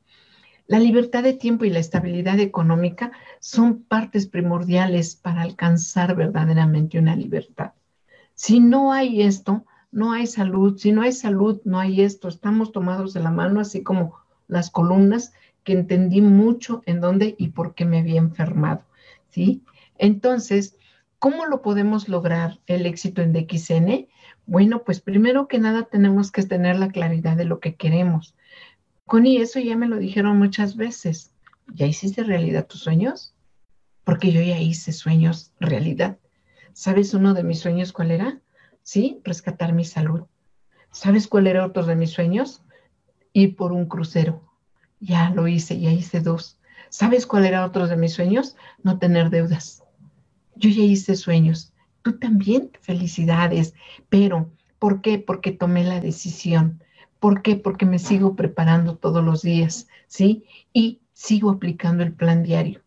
La 0.67 0.79
libertad 0.79 1.23
de 1.23 1.35
tiempo 1.35 1.67
y 1.67 1.71
la 1.71 1.79
estabilidad 1.79 2.41
económica 2.41 3.13
son 3.39 3.83
partes 3.83 4.27
primordiales 4.27 5.15
para 5.15 5.43
alcanzar 5.43 6.17
verdaderamente 6.17 6.99
una 6.99 7.17
libertad. 7.17 7.73
Si 8.33 8.61
no 8.61 8.95
hay 8.95 9.21
esto, 9.21 9.67
no 9.93 10.13
hay 10.13 10.27
salud. 10.27 10.79
Si 10.79 10.91
no 10.91 11.03
hay 11.03 11.13
salud, 11.13 11.61
no 11.67 11.81
hay 11.81 12.01
esto. 12.01 12.29
Estamos 12.29 12.73
tomados 12.73 13.13
de 13.13 13.21
la 13.21 13.31
mano, 13.31 13.61
así 13.61 13.83
como 13.83 14.15
las 14.49 14.71
columnas 14.71 15.35
que 15.65 15.75
entendí 15.75 16.23
mucho 16.23 16.83
en 16.87 17.03
dónde 17.03 17.35
y 17.37 17.49
por 17.49 17.75
qué 17.75 17.85
me 17.85 17.99
había 17.99 18.21
enfermado. 18.21 18.81
¿Sí? 19.29 19.65
Entonces, 19.99 20.79
¿cómo 21.19 21.45
lo 21.45 21.61
podemos 21.61 22.09
lograr 22.09 22.59
el 22.67 22.87
éxito 22.87 23.21
en 23.21 23.35
DXN? 23.35 24.09
Bueno, 24.47 24.85
pues 24.85 25.01
primero 25.01 25.49
que 25.49 25.59
nada 25.59 25.85
tenemos 25.85 26.31
que 26.31 26.43
tener 26.43 26.77
la 26.77 26.91
claridad 26.91 27.37
de 27.37 27.47
lo 27.47 27.61
que 27.61 27.77
queremos. 27.77 28.35
Connie, 29.07 29.39
eso 29.39 29.59
ya 29.61 29.77
me 29.77 29.89
lo 29.89 29.97
dijeron 29.97 30.39
muchas 30.39 30.77
veces. 30.77 31.33
¿Ya 31.73 31.87
hiciste 31.87 32.23
realidad 32.23 32.67
tus 32.67 32.81
sueños? 32.81 33.35
Porque 34.05 34.33
yo 34.33 34.43
ya 34.43 34.59
hice 34.59 34.93
sueños 34.93 35.53
realidad. 35.61 36.19
¿Sabes 36.75 37.15
uno 37.15 37.35
de 37.35 37.43
mis 37.43 37.61
sueños 37.61 37.93
cuál 37.93 38.11
era? 38.11 38.41
Sí, 38.83 39.21
rescatar 39.25 39.73
mi 39.73 39.85
salud. 39.85 40.25
¿Sabes 40.91 41.27
cuál 41.27 41.47
era 41.47 41.67
otro 41.67 41.85
de 41.87 41.97
mis 41.97 42.11
sueños? 42.11 42.63
Ir 43.33 43.57
por 43.57 43.73
un 43.73 43.87
crucero. 43.87 44.43
Ya 45.01 45.31
lo 45.31 45.49
hice, 45.49 45.81
ya 45.81 45.91
hice 45.91 46.21
dos. 46.21 46.59
¿Sabes 46.89 47.27
cuál 47.27 47.47
era 47.47 47.65
otro 47.65 47.89
de 47.89 47.97
mis 47.97 48.13
sueños? 48.13 48.57
No 48.83 48.99
tener 48.99 49.31
deudas. 49.31 49.83
Yo 50.55 50.71
ya 50.71 50.83
hice 50.83 51.17
sueños. 51.17 51.74
Tú 52.05 52.19
también, 52.19 52.71
felicidades. 52.83 53.73
Pero, 54.11 54.53
¿por 54.79 55.01
qué? 55.01 55.19
Porque 55.19 55.53
tomé 55.53 55.85
la 55.85 56.01
decisión. 56.01 56.83
¿Por 57.19 57.41
qué? 57.41 57.57
Porque 57.57 57.87
me 57.87 57.99
sigo 57.99 58.37
preparando 58.37 58.99
todos 58.99 59.25
los 59.25 59.41
días, 59.41 59.89
¿sí? 60.07 60.45
Y 60.75 61.01
sigo 61.15 61.49
aplicando 61.49 62.03
el 62.03 62.13
plan 62.13 62.43
diario. 62.43 62.83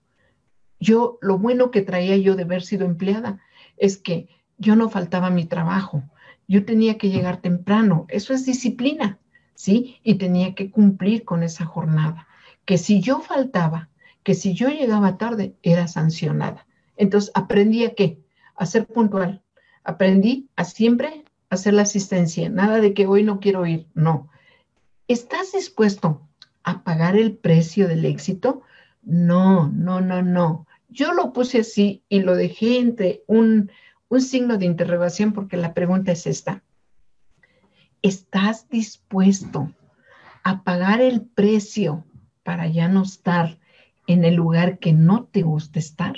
Yo, 0.79 1.17
lo 1.19 1.39
bueno 1.39 1.71
que 1.71 1.81
traía 1.81 2.15
yo 2.17 2.35
de 2.35 2.43
haber 2.43 2.61
sido 2.61 2.85
empleada 2.85 3.39
es 3.77 3.97
que 3.97 4.29
yo 4.59 4.75
no 4.75 4.87
faltaba 4.87 5.31
mi 5.31 5.45
trabajo. 5.45 6.03
Yo 6.47 6.63
tenía 6.63 6.99
que 6.99 7.09
llegar 7.09 7.41
temprano. 7.41 8.05
Eso 8.09 8.35
es 8.35 8.45
disciplina, 8.45 9.17
¿sí? 9.55 9.97
Y 10.03 10.19
tenía 10.19 10.53
que 10.53 10.69
cumplir 10.69 11.25
con 11.25 11.41
esa 11.41 11.65
jornada. 11.65 12.27
Que 12.65 12.77
si 12.77 13.01
yo 13.01 13.21
faltaba, 13.21 13.89
que 14.21 14.35
si 14.35 14.53
yo 14.53 14.69
llegaba 14.69 15.17
tarde, 15.17 15.55
era 15.63 15.87
sancionada. 15.87 16.67
Entonces 16.97 17.31
aprendí 17.33 17.83
a 17.83 17.95
qué? 17.95 18.19
A 18.57 18.65
ser 18.65 18.85
puntual. 18.85 19.41
Aprendí 19.83 20.49
a 20.57 20.65
siempre 20.65 21.23
hacer 21.49 21.73
la 21.73 21.83
asistencia. 21.83 22.49
Nada 22.49 22.81
de 22.81 22.93
que 22.93 23.07
hoy 23.07 23.23
no 23.23 23.39
quiero 23.39 23.65
ir. 23.65 23.87
No. 23.93 24.29
¿Estás 25.07 25.53
dispuesto 25.53 26.27
a 26.63 26.83
pagar 26.83 27.15
el 27.15 27.37
precio 27.37 27.87
del 27.87 28.03
éxito? 28.03 28.63
No, 29.01 29.69
no, 29.69 30.01
no, 30.01 30.21
no. 30.21 30.67
Yo 30.89 31.13
lo 31.13 31.31
puse 31.31 31.59
así 31.59 32.03
y 32.09 32.19
lo 32.19 32.35
dejé 32.35 32.79
entre 32.79 33.23
un, 33.27 33.71
un 34.09 34.21
signo 34.21 34.57
de 34.57 34.65
interrogación 34.65 35.31
porque 35.31 35.55
la 35.55 35.73
pregunta 35.73 36.11
es 36.11 36.27
esta. 36.27 36.63
¿Estás 38.01 38.67
dispuesto 38.69 39.71
a 40.43 40.63
pagar 40.63 41.01
el 41.01 41.21
precio 41.21 42.05
para 42.43 42.67
ya 42.67 42.87
no 42.87 43.03
estar 43.03 43.59
en 44.07 44.23
el 44.25 44.35
lugar 44.35 44.79
que 44.79 44.93
no 44.93 45.25
te 45.25 45.41
gusta 45.41 45.79
estar? 45.79 46.15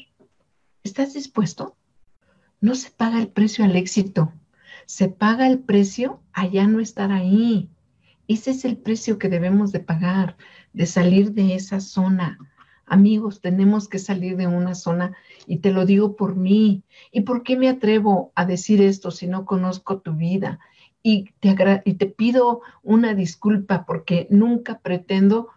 ¿Estás 0.83 1.13
dispuesto? 1.13 1.75
No 2.61 2.75
se 2.75 2.91
paga 2.91 3.19
el 3.19 3.29
precio 3.29 3.65
al 3.65 3.75
éxito, 3.75 4.33
se 4.85 5.09
paga 5.09 5.47
el 5.47 5.59
precio 5.59 6.21
a 6.33 6.47
ya 6.47 6.67
no 6.67 6.79
estar 6.79 7.11
ahí. 7.11 7.69
Ese 8.27 8.51
es 8.51 8.65
el 8.65 8.77
precio 8.77 9.17
que 9.17 9.29
debemos 9.29 9.71
de 9.71 9.79
pagar, 9.79 10.37
de 10.73 10.85
salir 10.85 11.33
de 11.33 11.55
esa 11.55 11.79
zona, 11.79 12.37
Amigos, 12.89 13.39
tenemos 13.39 13.87
que 13.87 13.99
salir 13.99 14.35
de 14.35 14.47
una 14.47 14.73
zona 14.73 15.15
y 15.45 15.59
te 15.59 15.71
lo 15.71 15.85
digo 15.85 16.15
por 16.15 16.35
mí. 16.35 16.83
¿Y 17.11 17.21
por 17.21 17.43
qué 17.43 17.55
me 17.55 17.69
atrevo 17.69 18.31
a 18.33 18.45
decir 18.45 18.81
esto 18.81 19.11
si 19.11 19.27
no 19.27 19.45
conozco 19.45 19.99
tu 19.99 20.15
vida? 20.15 20.59
Y 21.03 21.25
te, 21.39 21.55
y 21.85 21.93
te 21.93 22.07
pido 22.07 22.61
una 22.81 23.13
disculpa 23.13 23.85
porque 23.85 24.25
nunca 24.31 24.79
pretendo 24.79 25.49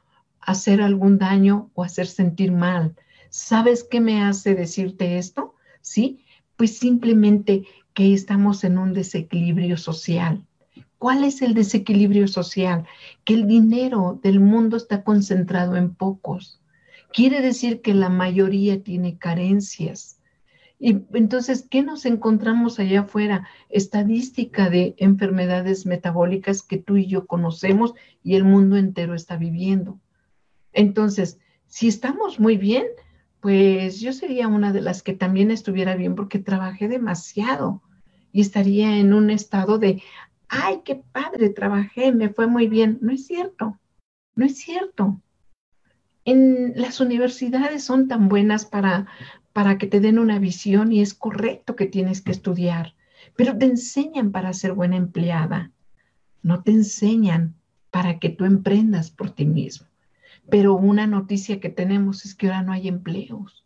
hacer 0.43 0.83
algún 0.83 1.17
daño 1.17 1.71
o 1.73 1.85
hacer 1.85 2.07
sentir 2.07 2.53
mal. 2.53 2.95
¿Sabes 3.31 3.83
qué 3.83 4.03
me 4.03 4.23
hace 4.23 4.55
decirte 4.55 5.17
esto? 5.17 5.55
Sí, 5.81 6.23
pues 6.57 6.79
simplemente 6.79 7.65
que 7.95 8.15
estamos 8.15 8.65
en 8.65 8.79
un 8.79 8.93
desequilibrio 8.93 9.77
social. 9.77 10.45
¿Cuál 10.99 11.25
es 11.25 11.43
el 11.43 11.55
desequilibrio 11.55 12.29
social? 12.29 12.87
Que 13.25 13.35
el 13.35 13.47
dinero 13.47 14.21
del 14.23 14.41
mundo 14.41 14.77
está 14.77 15.03
concentrado 15.03 15.77
en 15.77 15.95
pocos 15.95 16.63
quiere 17.13 17.41
decir 17.41 17.81
que 17.83 17.95
la 17.95 18.09
mayoría 18.09 18.83
tiene 18.83 19.19
carencias. 19.19 20.19
Y 20.79 21.03
entonces, 21.13 21.65
¿qué 21.71 21.83
nos 21.83 22.07
encontramos 22.07 22.81
allá 22.81 23.03
afuera? 23.03 23.47
Estadística 23.69 24.69
de 24.69 24.95
enfermedades 24.99 25.87
metabólicas 25.87 26.63
que 26.63 26.79
tú 26.79 26.97
y 26.97 27.07
yo 27.07 27.27
conocemos 27.27 27.95
y 28.25 28.35
el 28.35 28.45
mundo 28.45 28.77
entero 28.77 29.15
está 29.15 29.37
viviendo. 29.37 30.01
Entonces, 30.73 31.39
si 31.69 31.87
estamos 31.87 32.41
muy 32.41 32.57
bien, 32.57 32.87
pues 33.43 34.01
yo 34.01 34.15
sería 34.15 34.49
una 34.49 34.73
de 34.73 34.81
las 34.81 35.03
que 35.03 35.13
también 35.13 35.51
estuviera 35.51 35.97
bien 35.97 36.15
porque 36.15 36.39
trabajé 36.39 36.89
demasiado 36.89 37.83
y 38.33 38.41
estaría 38.41 38.97
en 38.97 39.13
un 39.13 39.29
estado 39.29 39.79
de, 39.79 40.03
ay, 40.49 40.81
qué 40.83 40.97
padre, 41.13 41.51
trabajé, 41.51 42.13
me 42.13 42.31
fue 42.31 42.47
muy 42.47 42.69
bien. 42.69 42.97
No 43.03 43.13
es 43.13 43.27
cierto, 43.27 43.79
no 44.35 44.47
es 44.47 44.57
cierto 44.57 45.21
en 46.25 46.73
las 46.77 47.01
universidades 47.01 47.85
son 47.85 48.09
tan 48.09 48.29
buenas 48.29 48.65
para, 48.65 49.07
para 49.53 49.79
que 49.79 49.87
te 49.87 50.01
den 50.01 50.19
una 50.19 50.39
visión 50.39 50.93
y 50.93 51.01
es 51.01 51.15
correcto 51.15 51.77
que 51.77 51.87
tienes 51.87 52.21
que 52.21 52.33
estudiar, 52.33 52.95
pero 53.37 53.57
te 53.57 53.67
enseñan 53.67 54.31
para 54.31 54.53
ser 54.53 54.73
buena 54.73 54.97
empleada, 54.97 55.73
no 56.43 56.63
te 56.63 56.71
enseñan 56.71 57.57
para 57.91 58.19
que 58.19 58.31
tú 58.31 58.45
emprendas 58.45 59.11
por 59.11 59.31
ti 59.31 59.45
mismo. 59.45 59.87
Pero 60.51 60.75
una 60.75 61.07
noticia 61.07 61.61
que 61.61 61.69
tenemos 61.69 62.25
es 62.25 62.35
que 62.35 62.47
ahora 62.47 62.63
no 62.63 62.73
hay 62.73 62.89
empleos, 62.89 63.65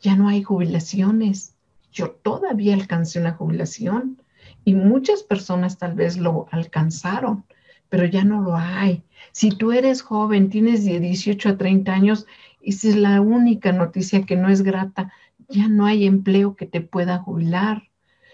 ya 0.00 0.16
no 0.16 0.28
hay 0.28 0.42
jubilaciones. 0.42 1.54
Yo 1.92 2.10
todavía 2.10 2.74
alcancé 2.74 3.20
una 3.20 3.34
jubilación 3.34 4.20
y 4.64 4.74
muchas 4.74 5.22
personas 5.22 5.78
tal 5.78 5.94
vez 5.94 6.16
lo 6.16 6.46
alcanzaron, 6.50 7.44
pero 7.88 8.04
ya 8.04 8.24
no 8.24 8.42
lo 8.42 8.56
hay. 8.56 9.04
Si 9.32 9.50
tú 9.50 9.72
eres 9.72 10.02
joven, 10.02 10.50
tienes 10.50 10.84
de 10.84 11.00
18 11.00 11.50
a 11.50 11.56
30 11.56 11.92
años, 11.92 12.26
y 12.60 12.72
si 12.72 12.88
es 12.88 12.96
la 12.96 13.20
única 13.20 13.72
noticia 13.72 14.24
que 14.24 14.36
no 14.36 14.48
es 14.48 14.62
grata, 14.62 15.12
ya 15.48 15.68
no 15.68 15.84
hay 15.86 16.06
empleo 16.06 16.56
que 16.56 16.66
te 16.66 16.80
pueda 16.80 17.18
jubilar. 17.18 17.90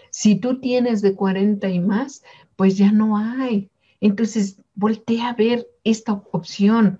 Si 0.09 0.35
tú 0.35 0.59
tienes 0.59 1.01
de 1.01 1.15
40 1.15 1.69
y 1.69 1.79
más, 1.79 2.23
pues 2.55 2.77
ya 2.77 2.91
no 2.91 3.17
hay. 3.17 3.69
Entonces, 3.99 4.61
voltea 4.73 5.29
a 5.29 5.33
ver 5.33 5.67
esta 5.83 6.13
opción. 6.31 6.99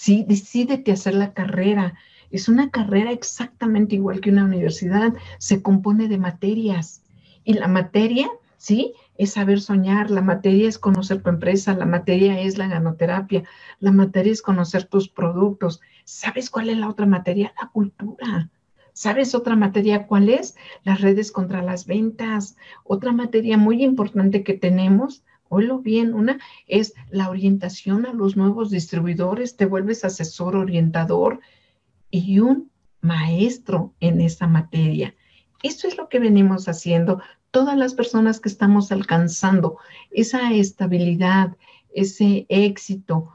Sí, 0.00 0.24
decídete 0.26 0.92
hacer 0.92 1.12
la 1.14 1.34
carrera. 1.34 1.92
Es 2.30 2.48
una 2.48 2.70
carrera 2.70 3.12
exactamente 3.12 3.96
igual 3.96 4.22
que 4.22 4.30
una 4.30 4.46
universidad. 4.46 5.12
Se 5.36 5.60
compone 5.60 6.08
de 6.08 6.16
materias. 6.16 7.02
Y 7.44 7.52
la 7.52 7.68
materia, 7.68 8.30
¿sí? 8.56 8.94
es 9.18 9.32
saber 9.32 9.60
soñar, 9.60 10.10
la 10.10 10.22
materia 10.22 10.70
es 10.70 10.78
conocer 10.78 11.22
tu 11.22 11.28
empresa, 11.28 11.74
la 11.74 11.84
materia 11.84 12.40
es 12.40 12.56
la 12.56 12.66
ganoterapia, 12.66 13.44
la 13.78 13.92
materia 13.92 14.32
es 14.32 14.40
conocer 14.40 14.84
tus 14.84 15.10
productos. 15.10 15.82
¿Sabes 16.04 16.48
cuál 16.48 16.70
es 16.70 16.78
la 16.78 16.88
otra 16.88 17.04
materia? 17.04 17.52
La 17.60 17.68
cultura. 17.68 18.48
¿Sabes 18.94 19.34
otra 19.34 19.54
materia 19.54 20.06
cuál 20.06 20.30
es? 20.30 20.56
Las 20.82 21.02
redes 21.02 21.30
contra 21.30 21.60
las 21.60 21.84
ventas. 21.84 22.56
Otra 22.84 23.12
materia 23.12 23.58
muy 23.58 23.84
importante 23.84 24.44
que 24.44 24.54
tenemos, 24.54 25.24
oílo 25.50 25.80
bien, 25.80 26.14
una 26.14 26.38
es 26.66 26.94
la 27.10 27.28
orientación 27.28 28.06
a 28.06 28.12
los 28.12 28.36
nuevos 28.36 28.70
distribuidores, 28.70 29.56
te 29.56 29.66
vuelves 29.66 30.04
asesor 30.04 30.56
orientador 30.56 31.40
y 32.10 32.38
un 32.38 32.70
maestro 33.00 33.92
en 34.00 34.20
esa 34.20 34.46
materia. 34.46 35.14
Esto 35.62 35.88
es 35.88 35.98
lo 35.98 36.08
que 36.08 36.20
venimos 36.20 36.68
haciendo. 36.68 37.20
Todas 37.50 37.76
las 37.76 37.94
personas 37.94 38.38
que 38.38 38.48
estamos 38.48 38.92
alcanzando 38.92 39.78
esa 40.12 40.52
estabilidad, 40.52 41.56
ese 41.92 42.46
éxito, 42.48 43.32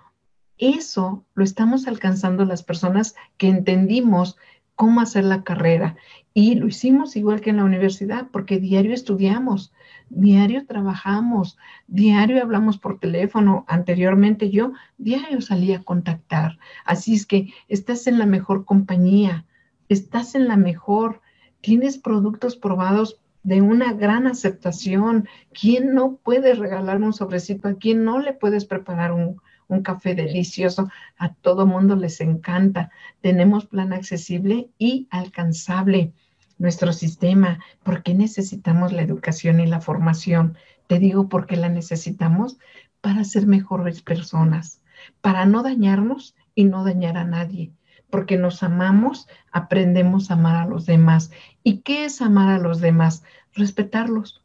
eso 0.57 1.25
lo 1.33 1.43
estamos 1.43 1.85
alcanzando 1.85 2.45
las 2.45 2.63
personas 2.63 3.15
que 3.37 3.49
entendimos 3.49 4.37
cómo 4.75 5.01
hacer 5.01 5.23
la 5.23 5.43
carrera. 5.43 5.95
Y 6.33 6.55
lo 6.55 6.67
hicimos 6.67 7.15
igual 7.15 7.41
que 7.41 7.49
en 7.49 7.57
la 7.57 7.63
universidad, 7.63 8.27
porque 8.31 8.59
diario 8.59 8.93
estudiamos, 8.93 9.73
diario 10.09 10.65
trabajamos, 10.65 11.57
diario 11.87 12.41
hablamos 12.41 12.77
por 12.77 12.99
teléfono. 12.99 13.65
Anteriormente 13.67 14.49
yo 14.49 14.73
diario 14.97 15.41
salía 15.41 15.77
a 15.77 15.83
contactar. 15.83 16.59
Así 16.83 17.15
es 17.15 17.25
que 17.25 17.53
estás 17.67 18.07
en 18.07 18.19
la 18.19 18.25
mejor 18.25 18.65
compañía, 18.65 19.45
estás 19.87 20.35
en 20.35 20.47
la 20.47 20.57
mejor, 20.57 21.21
tienes 21.61 21.97
productos 21.97 22.55
probados 22.57 23.21
de 23.43 23.61
una 23.61 23.93
gran 23.93 24.27
aceptación. 24.27 25.29
¿Quién 25.53 25.93
no 25.93 26.17
puede 26.17 26.53
regalar 26.53 27.01
un 27.01 27.13
sobrecito? 27.13 27.67
¿A 27.67 27.75
quién 27.75 28.03
no 28.03 28.19
le 28.19 28.33
puedes 28.33 28.65
preparar 28.65 29.13
un, 29.13 29.39
un 29.67 29.81
café 29.81 30.15
delicioso? 30.15 30.89
A 31.17 31.33
todo 31.33 31.65
mundo 31.65 31.95
les 31.95 32.21
encanta. 32.21 32.91
Tenemos 33.21 33.65
plan 33.65 33.93
accesible 33.93 34.69
y 34.77 35.07
alcanzable. 35.09 36.13
Nuestro 36.57 36.93
sistema, 36.93 37.59
¿por 37.83 38.03
qué 38.03 38.13
necesitamos 38.13 38.93
la 38.93 39.01
educación 39.01 39.59
y 39.59 39.67
la 39.67 39.81
formación? 39.81 40.57
Te 40.87 40.99
digo 40.99 41.29
por 41.29 41.47
qué 41.47 41.57
la 41.57 41.69
necesitamos 41.69 42.57
para 43.01 43.23
ser 43.23 43.47
mejores 43.47 44.01
personas, 44.01 44.81
para 45.21 45.45
no 45.45 45.63
dañarnos 45.63 46.35
y 46.53 46.65
no 46.65 46.83
dañar 46.83 47.17
a 47.17 47.25
nadie 47.25 47.71
porque 48.09 48.37
nos 48.37 48.63
amamos, 48.63 49.27
aprendemos 49.51 50.31
a 50.31 50.35
amar 50.35 50.55
a 50.55 50.65
los 50.65 50.85
demás. 50.85 51.31
¿Y 51.63 51.79
qué 51.79 52.05
es 52.05 52.21
amar 52.21 52.49
a 52.49 52.59
los 52.59 52.79
demás? 52.79 53.23
Respetarlos. 53.53 54.41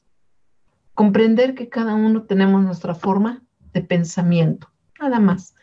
Comprender 0.95 1.55
que 1.55 1.69
cada 1.69 1.95
uno 1.95 2.23
tenemos 2.25 2.62
nuestra 2.62 2.95
forma 2.95 3.43
de 3.73 3.83
pensamiento, 3.83 4.70
nada 5.00 5.21
más. 5.21 5.54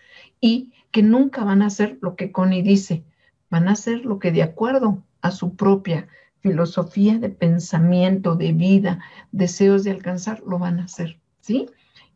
Y 0.42 0.74
que 0.92 1.04
nunca 1.04 1.44
van 1.44 1.62
a 1.62 1.68
hacer 1.68 1.98
lo 2.02 2.16
que 2.16 2.32
Connie 2.32 2.62
dice, 2.62 3.04
van 3.50 3.68
a 3.68 3.72
hacer 3.72 4.06
lo 4.06 4.20
que 4.20 4.32
de 4.32 4.44
acuerdo 4.44 5.04
a 5.22 5.32
su 5.32 5.56
propia 5.56 6.08
filosofía 6.40 7.18
de 7.18 7.30
pensamiento, 7.30 8.36
de 8.36 8.54
vida, 8.54 9.00
deseos 9.32 9.84
de 9.84 9.92
alcanzar, 9.92 10.42
lo 10.46 10.60
van 10.60 10.80
a 10.80 10.86
hacer. 10.86 11.20
¿Sí? 11.42 11.68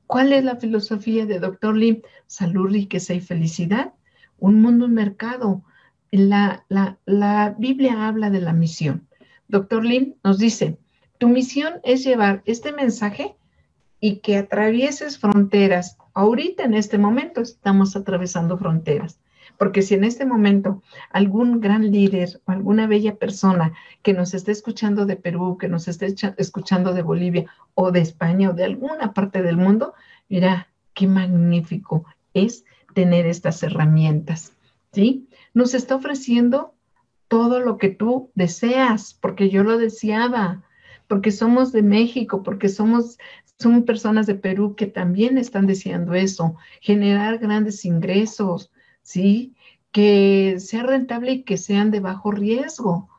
¿Cuál 0.08 0.34
es 0.34 0.44
la 0.44 0.58
filosofía 0.58 1.25
de 1.25 1.40
Dr. 1.40 1.75
Lim? 1.75 2.01
Salud, 2.28 2.70
riqueza 2.70 3.13
y 3.13 3.22
felicidad. 3.22 3.94
Un 4.40 4.62
mundo, 4.62 4.86
un 4.86 4.94
mercado, 4.94 5.63
la, 6.12 6.66
la, 6.68 7.56
Biblia 7.58 8.08
habla 8.08 8.30
de 8.30 8.42
la 8.42 8.54
misión. 8.54 9.08
Doctor 9.48 9.86
Lin 9.86 10.16
nos 10.24 10.38
dice, 10.38 10.78
tu 11.18 11.30
misión 11.30 11.75
es 11.84 12.04
llevar 12.04 12.42
este 12.46 12.72
mensaje 12.74 13.36
y 14.00 14.18
que 14.18 14.38
atravieses 14.38 15.18
fronteras. 15.18 15.98
Ahorita 16.13 16.63
en 16.63 16.74
este 16.74 16.98
momento 16.98 17.41
estamos 17.41 17.96
atravesando 17.96 18.58
fronteras, 18.58 19.20
porque 19.58 19.82
si 19.82 19.96
en 19.96 20.03
este 20.03 20.25
momento 20.25 20.82
algún 21.12 21.60
gran 21.60 21.91
líder 21.91 22.41
o 22.46 22.51
alguna 22.51 22.88
bella 22.88 23.15
persona 23.15 23.74
que 24.01 24.13
nos 24.13 24.34
esté 24.34 24.51
escuchando 24.51 25.06
de 25.06 25.15
Perú, 25.15 25.58
que 25.58 25.68
nos 25.68 25.88
esté 25.88 26.13
escuchando 26.38 26.94
de 26.94 27.01
Bolivia 27.01 27.46
o 27.74 27.91
de 27.91 28.01
España 28.01 28.50
o 28.50 28.53
de 28.53 28.65
alguna 28.65 29.13
parte 29.13 29.41
del 29.41 29.58
mundo, 29.58 29.94
mira, 30.30 30.68
qué 30.94 31.08
magnífico 31.08 32.06
es 32.34 32.65
tener 32.94 33.25
estas 33.25 33.63
herramientas, 33.63 34.53
¿sí? 34.91 35.27
nos 35.53 35.74
está 35.74 35.96
ofreciendo 35.96 36.74
todo 37.27 37.60
lo 37.60 37.77
que 37.77 37.89
tú 37.89 38.32
deseas, 38.36 39.13
porque 39.13 39.50
yo 39.50 39.63
lo 39.63 39.77
deseaba, 39.77 40.63
porque 41.08 41.32
somos 41.32 41.72
de 41.72 41.82
México, 41.82 42.44
porque 42.44 42.70
somos, 42.70 43.18
son 43.62 43.84
personas 43.84 44.27
de 44.27 44.36
Perú 44.36 44.75
que 44.75 44.88
también 44.88 45.38
están 45.38 45.68
deseando 45.68 46.13
eso, 46.13 46.56
generar 46.82 47.38
grandes 47.38 47.86
ingresos, 47.86 48.72
¿sí? 49.01 49.53
Que 49.91 50.56
sea 50.60 50.84
rentable 50.84 51.32
y 51.32 51.44
que 51.44 51.58
sean 51.58 51.91
de 51.91 52.00
bajo 52.00 52.32
riesgo. 52.32 53.10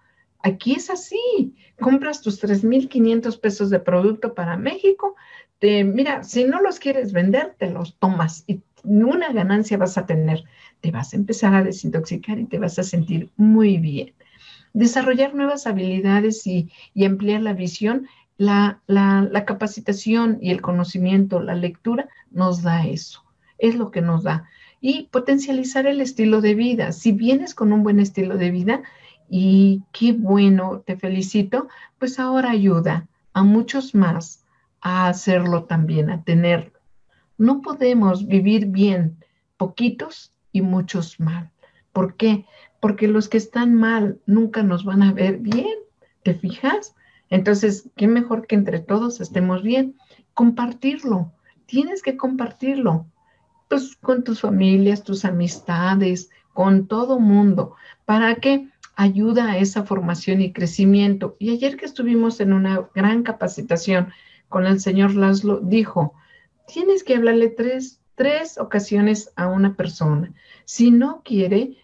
Aquí 0.43 0.75
es 0.75 0.91
así, 0.91 1.55
compras 1.81 2.21
tus 2.21 2.43
3.500 2.43 3.39
pesos 3.39 3.71
de 3.71 3.79
producto 3.79 4.35
para 4.35 4.57
México, 4.57 5.15
te, 5.59 5.85
mira, 5.85 6.25
si 6.25 6.45
no 6.45 6.61
los 6.61 6.81
quieres 6.81 7.13
vender, 7.13 7.55
te 7.57 7.71
los 7.71 7.97
tomas 7.99 8.43
y 8.49 8.63
una 8.83 9.33
ganancia 9.33 9.79
vas 9.79 9.97
a 9.97 10.07
tener 10.07 10.43
te 10.83 10.91
vas 10.91 11.15
a 11.15 11.17
empezar 11.17 11.55
a 11.55 11.63
desintoxicar 11.63 12.39
y 12.39 12.45
te 12.45 12.59
vas 12.59 12.79
a 12.79 12.83
sentir 12.83 13.31
muy 13.37 13.79
bien. 13.79 14.13
Desarrollar 14.75 15.35
nuevas 15.35 15.67
habilidades 15.67 16.47
y, 16.47 16.71
ampliar 17.07 17.41
la 17.41 17.55
visión, 17.55 18.09
la, 18.43 18.81
la, 18.87 19.45
capacitación 19.45 20.39
y 20.41 20.51
el 20.51 20.61
conocimiento, 20.61 21.41
la 21.41 21.55
lectura 21.55 22.09
nos 22.31 22.63
da 22.63 22.87
eso, 22.87 23.25
es 23.59 23.77
lo 23.77 23.91
que 23.91 24.01
nos 24.01 24.25
da. 24.25 24.49
Y 24.81 25.05
potencializar 25.13 25.87
el 25.87 26.01
estilo 26.01 26.41
de 26.41 26.55
vida. 26.55 26.91
Si 26.91 27.13
vienes 27.13 27.55
con 27.55 27.73
un 27.73 27.85
buen 27.85 28.01
estilo 28.01 28.37
de 28.37 28.51
vida, 28.51 28.83
y 29.29 29.85
qué 29.93 30.13
bueno, 30.13 30.83
te 30.85 30.97
felicito, 30.97 31.69
pues 31.99 32.19
ahora 32.19 32.51
ayuda 32.51 33.07
a 33.33 33.45
muchos 33.45 33.95
más 33.95 34.45
a 34.81 35.07
hacerlo 35.09 35.65
también, 35.65 36.11
a 36.11 36.25
tenerlo. 36.25 36.79
No 37.39 37.63
podemos 37.63 38.27
vivir 38.27 38.67
bien 38.67 39.25
poquitos 39.57 40.33
y 40.51 40.63
muchos 40.63 41.21
mal. 41.21 41.51
¿Por 41.93 42.17
qué? 42.17 42.45
Porque 42.81 43.07
los 43.07 43.29
que 43.29 43.39
están 43.39 43.75
mal 43.75 44.19
nunca 44.27 44.65
nos 44.65 44.85
van 44.85 45.03
a 45.03 45.13
ver 45.13 45.39
bien, 45.39 45.79
¿te 46.25 46.35
fijas? 46.35 46.95
Entonces, 47.33 47.89
qué 47.97 48.09
mejor 48.09 48.47
que 48.47 48.55
entre 48.55 48.79
todos 48.79 49.23
estemos 49.23 49.63
bien. 49.63 49.97
Compartirlo, 50.35 51.33
tienes 51.65 52.03
que 52.03 52.19
compartirlo, 52.19 53.07
pues 53.69 53.97
con 53.97 54.23
tus 54.23 54.43
familias, 54.43 55.03
tus 55.03 55.25
amistades, 55.25 56.29
con 56.53 56.87
todo 56.87 57.19
mundo, 57.19 57.75
para 58.05 58.35
que 58.35 58.69
ayuda 58.97 59.47
a 59.51 59.57
esa 59.57 59.85
formación 59.85 60.43
y 60.43 60.53
crecimiento. 60.53 61.35
Y 61.39 61.51
ayer 61.53 61.79
que 61.79 61.87
estuvimos 61.87 62.39
en 62.41 62.53
una 62.53 62.89
gran 62.95 63.23
capacitación 63.23 64.13
con 64.51 64.67
el 64.67 64.79
señor 64.79 65.15
Laszlo, 65.15 65.61
dijo, 65.61 66.13
tienes 66.67 67.03
que 67.03 67.17
hablarle 67.17 67.49
tres 67.49 68.03
tres 68.15 68.59
ocasiones 68.59 69.33
a 69.37 69.49
una 69.49 69.75
persona. 69.75 70.35
Si 70.67 70.91
no 70.91 71.23
quiere, 71.25 71.79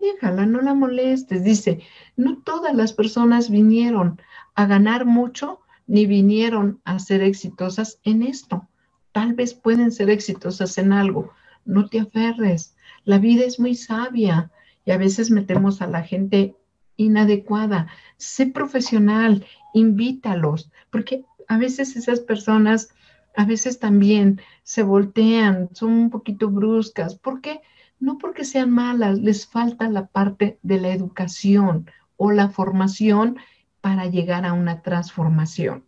déjala, 0.00 0.46
no 0.46 0.60
la 0.60 0.72
molestes. 0.72 1.42
Dice, 1.42 1.80
no 2.16 2.38
todas 2.42 2.74
las 2.74 2.92
personas 2.92 3.50
vinieron 3.50 4.20
a 4.54 4.66
ganar 4.66 5.04
mucho 5.04 5.60
ni 5.86 6.06
vinieron 6.06 6.80
a 6.84 6.98
ser 6.98 7.22
exitosas 7.22 7.98
en 8.04 8.22
esto. 8.22 8.68
Tal 9.12 9.34
vez 9.34 9.54
pueden 9.54 9.92
ser 9.92 10.10
exitosas 10.10 10.78
en 10.78 10.92
algo. 10.92 11.32
No 11.64 11.88
te 11.88 12.00
aferres. 12.00 12.76
La 13.04 13.18
vida 13.18 13.44
es 13.44 13.60
muy 13.60 13.74
sabia 13.74 14.50
y 14.84 14.90
a 14.90 14.98
veces 14.98 15.30
metemos 15.30 15.82
a 15.82 15.86
la 15.86 16.02
gente 16.02 16.56
inadecuada. 16.96 17.88
Sé 18.16 18.46
profesional, 18.46 19.44
invítalos, 19.72 20.70
porque 20.90 21.24
a 21.48 21.58
veces 21.58 21.96
esas 21.96 22.20
personas 22.20 22.90
a 23.36 23.44
veces 23.44 23.80
también 23.80 24.40
se 24.62 24.82
voltean, 24.82 25.68
son 25.72 25.90
un 25.92 26.10
poquito 26.10 26.50
bruscas. 26.50 27.16
¿Por 27.16 27.40
qué? 27.40 27.60
No 27.98 28.18
porque 28.18 28.44
sean 28.44 28.70
malas, 28.70 29.18
les 29.18 29.46
falta 29.46 29.88
la 29.88 30.06
parte 30.06 30.58
de 30.62 30.80
la 30.80 30.92
educación 30.92 31.90
o 32.16 32.30
la 32.30 32.48
formación 32.48 33.38
para 33.84 34.06
llegar 34.06 34.46
a 34.46 34.54
una 34.54 34.80
transformación. 34.80 35.84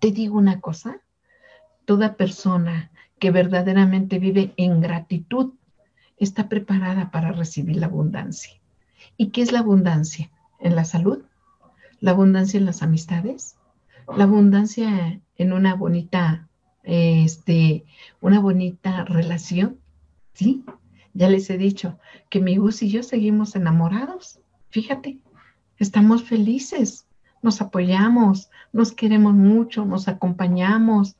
Te 0.00 0.10
digo 0.10 0.36
una 0.36 0.60
cosa, 0.60 1.00
toda 1.86 2.16
persona 2.16 2.90
que 3.18 3.30
verdaderamente 3.30 4.18
vive 4.18 4.52
en 4.58 4.82
gratitud 4.82 5.54
está 6.18 6.50
preparada 6.50 7.10
para 7.10 7.32
recibir 7.32 7.76
la 7.76 7.86
abundancia. 7.86 8.52
¿Y 9.16 9.28
qué 9.28 9.40
es 9.40 9.50
la 9.50 9.60
abundancia? 9.60 10.30
En 10.60 10.76
la 10.76 10.84
salud, 10.84 11.24
la 12.00 12.10
abundancia 12.10 12.58
en 12.58 12.66
las 12.66 12.82
amistades, 12.82 13.56
la 14.14 14.24
abundancia 14.24 15.22
en 15.36 15.52
una 15.54 15.74
bonita, 15.74 16.50
este, 16.82 17.86
una 18.20 18.40
bonita 18.40 19.06
relación, 19.06 19.78
¿sí? 20.34 20.66
Ya 21.14 21.30
les 21.30 21.48
he 21.48 21.56
dicho 21.56 21.98
que 22.28 22.40
mi 22.40 22.58
Gus 22.58 22.82
y 22.82 22.90
yo 22.90 23.02
seguimos 23.02 23.56
enamorados. 23.56 24.40
Fíjate, 24.68 25.18
estamos 25.78 26.24
felices, 26.24 27.06
nos 27.42 27.60
apoyamos, 27.60 28.50
nos 28.72 28.92
queremos 28.92 29.34
mucho, 29.34 29.84
nos 29.84 30.08
acompañamos. 30.08 31.16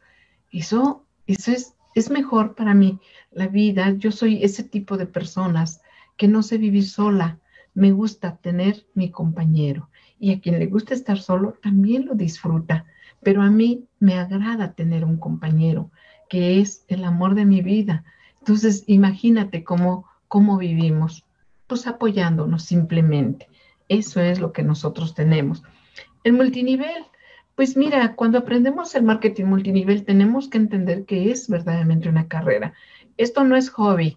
Eso, 0.51 1.05
eso 1.27 1.53
es, 1.53 1.75
es 1.95 2.11
mejor 2.11 2.55
para 2.55 2.75
mí. 2.75 2.99
La 3.31 3.47
vida, 3.47 3.95
yo 3.97 4.11
soy 4.11 4.43
ese 4.43 4.65
tipo 4.65 4.97
de 4.97 5.07
personas 5.07 5.81
que 6.17 6.29
no 6.29 6.43
sé 6.43 6.59
vivir 6.59 6.87
sola. 6.87 7.39
Me 7.75 7.93
gusta 7.93 8.37
tener 8.37 8.87
mi 8.95 9.11
compañero 9.11 9.89
y 10.19 10.33
a 10.33 10.41
quien 10.41 10.59
le 10.59 10.67
gusta 10.67 10.95
estar 10.95 11.19
solo 11.19 11.57
también 11.63 12.07
lo 12.07 12.15
disfruta. 12.15 12.87
Pero 13.23 13.43
a 13.43 13.51
mí 13.51 13.85
me 14.01 14.15
agrada 14.15 14.73
tener 14.73 15.05
un 15.05 15.19
compañero 15.19 15.91
que 16.29 16.61
es 16.61 16.85
el 16.89 17.05
amor 17.05 17.35
de 17.35 17.45
mi 17.45 17.63
vida. 17.63 18.05
Entonces, 18.41 18.85
imagínate 18.87 19.65
cómo, 19.65 20.07
cómo 20.27 20.59
vivimos, 20.59 21.25
pues 21.67 21.87
apoyándonos 21.87 22.65
simplemente. 22.65 23.49
Eso 23.89 24.21
es 24.21 24.41
lo 24.41 24.53
que 24.53 24.63
nosotros 24.63 25.15
tenemos. 25.15 25.63
El 26.25 26.35
multinivel, 26.35 27.07
pues 27.55 27.77
mira, 27.77 28.15
cuando 28.15 28.39
aprendemos 28.39 28.95
el 28.95 29.03
marketing 29.03 29.47
multinivel 29.47 30.05
tenemos 30.05 30.49
que 30.49 30.59
entender 30.59 31.05
que 31.05 31.31
es 31.31 31.49
verdaderamente 31.49 32.09
una 32.09 32.29
carrera. 32.29 32.75
Esto 33.17 33.45
no 33.45 33.57
es 33.57 33.71
hobby. 33.71 34.17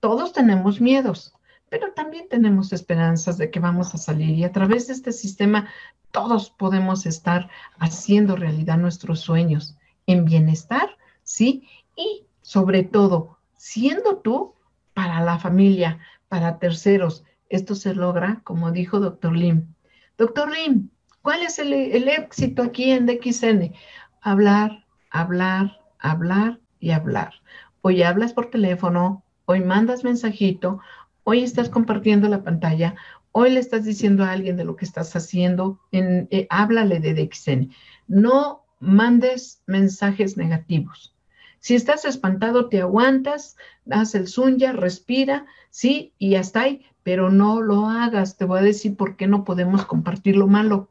Todos 0.00 0.32
tenemos 0.32 0.80
miedos, 0.80 1.34
pero 1.68 1.92
también 1.92 2.28
tenemos 2.28 2.72
esperanzas 2.72 3.36
de 3.38 3.50
que 3.50 3.60
vamos 3.60 3.94
a 3.94 3.98
salir 3.98 4.30
y 4.30 4.44
a 4.44 4.52
través 4.52 4.86
de 4.86 4.94
este 4.94 5.12
sistema 5.12 5.68
todos 6.10 6.50
podemos 6.50 7.04
estar 7.06 7.50
haciendo 7.78 8.36
realidad 8.36 8.78
nuestros 8.78 9.20
sueños 9.20 9.76
en 10.06 10.24
bienestar, 10.24 10.96
¿sí? 11.22 11.68
Y 11.96 12.24
sobre 12.40 12.82
todo, 12.84 13.38
siendo 13.56 14.18
tú 14.18 14.54
para 14.94 15.20
la 15.20 15.38
familia, 15.38 15.98
para 16.28 16.58
terceros. 16.58 17.24
Esto 17.48 17.74
se 17.74 17.94
logra, 17.94 18.40
como 18.44 18.72
dijo 18.72 19.00
doctor 19.00 19.36
Lim. 19.36 19.74
Doctor 20.16 20.50
Lim, 20.50 20.90
¿Cuál 21.28 21.42
es 21.42 21.58
el, 21.58 21.74
éxito 22.08 22.62
aquí 22.62 22.90
en 22.90 23.04
DXN? 23.04 23.74
Hablar, 24.22 24.86
hablar, 25.10 25.78
hablar 25.98 26.58
y 26.80 26.92
hablar. 26.92 27.34
Hoy 27.82 28.02
hablas 28.02 28.32
por 28.32 28.50
teléfono, 28.50 29.24
hoy 29.44 29.60
mandas 29.60 30.04
mensajito, 30.04 30.80
hoy 31.24 31.42
estás 31.42 31.68
compartiendo 31.68 32.28
la 32.28 32.42
pantalla, 32.42 32.94
hoy 33.32 33.50
le 33.50 33.60
estás 33.60 33.84
diciendo 33.84 34.24
a 34.24 34.32
alguien 34.32 34.56
de 34.56 34.64
lo 34.64 34.76
que 34.76 34.86
estás 34.86 35.14
haciendo, 35.14 35.80
en, 35.92 36.28
eh, 36.30 36.46
háblale 36.48 36.98
de 37.00 37.12
DXN. 37.12 37.74
No 38.06 38.64
mandes 38.80 39.62
mensajes 39.66 40.38
negativos. 40.38 41.14
Si 41.60 41.74
estás 41.74 42.04
espantado, 42.04 42.68
te 42.68 42.80
aguantas, 42.80 43.56
haz 43.90 44.14
el 44.14 44.28
sunya, 44.28 44.72
respira, 44.72 45.46
sí, 45.70 46.12
y 46.18 46.36
hasta 46.36 46.60
ahí, 46.60 46.86
pero 47.02 47.30
no 47.30 47.60
lo 47.60 47.86
hagas. 47.86 48.36
Te 48.36 48.44
voy 48.44 48.60
a 48.60 48.62
decir 48.62 48.96
por 48.96 49.16
qué 49.16 49.26
no 49.26 49.44
podemos 49.44 49.84
compartir 49.84 50.36
lo 50.36 50.46
malo. 50.46 50.88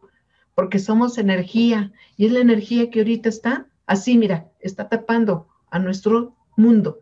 Porque 0.55 0.79
somos 0.79 1.17
energía 1.17 1.91
y 2.17 2.25
es 2.25 2.31
la 2.31 2.39
energía 2.39 2.89
que 2.89 2.99
ahorita 2.99 3.29
está 3.29 3.67
así, 3.85 4.17
mira, 4.17 4.49
está 4.59 4.89
tapando 4.89 5.47
a 5.69 5.79
nuestro 5.79 6.35
mundo. 6.55 7.01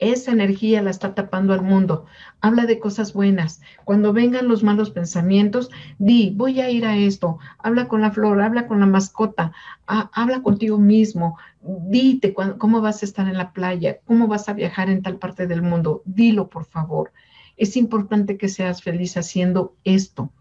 Esa 0.00 0.32
energía 0.32 0.80
la 0.80 0.90
está 0.90 1.14
tapando 1.14 1.52
al 1.52 1.60
mundo. 1.60 2.06
Habla 2.40 2.64
de 2.64 2.78
cosas 2.78 3.12
buenas. 3.12 3.60
Cuando 3.84 4.14
vengan 4.14 4.48
los 4.48 4.62
malos 4.62 4.90
pensamientos, 4.90 5.70
di, 5.98 6.32
voy 6.34 6.60
a 6.60 6.70
ir 6.70 6.86
a 6.86 6.96
esto. 6.96 7.38
Habla 7.58 7.86
con 7.86 8.00
la 8.00 8.10
flor, 8.10 8.40
habla 8.40 8.66
con 8.66 8.80
la 8.80 8.86
mascota, 8.86 9.52
habla 9.86 10.42
contigo 10.42 10.78
mismo. 10.78 11.36
Dite 11.60 12.34
cómo 12.34 12.80
vas 12.80 13.02
a 13.02 13.04
estar 13.04 13.28
en 13.28 13.36
la 13.36 13.52
playa, 13.52 13.98
cómo 14.06 14.26
vas 14.26 14.48
a 14.48 14.54
viajar 14.54 14.88
en 14.88 15.02
tal 15.02 15.18
parte 15.18 15.46
del 15.46 15.60
mundo. 15.60 16.02
Dilo, 16.06 16.48
por 16.48 16.64
favor. 16.64 17.12
Es 17.58 17.76
importante 17.76 18.38
que 18.38 18.48
seas 18.48 18.82
feliz 18.82 19.18
haciendo 19.18 19.76
esto. 19.84 20.32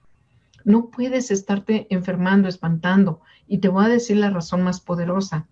No 0.63 0.89
puedes 0.89 1.31
estarte 1.31 1.85
enfermando, 1.89 2.47
espantando. 2.47 3.19
Y 3.45 3.57
te 3.57 3.67
voy 3.67 3.83
a 3.83 3.89
decir 3.89 4.15
la 4.15 4.29
razón 4.29 4.61
más 4.61 4.79
poderosa. 4.79 5.47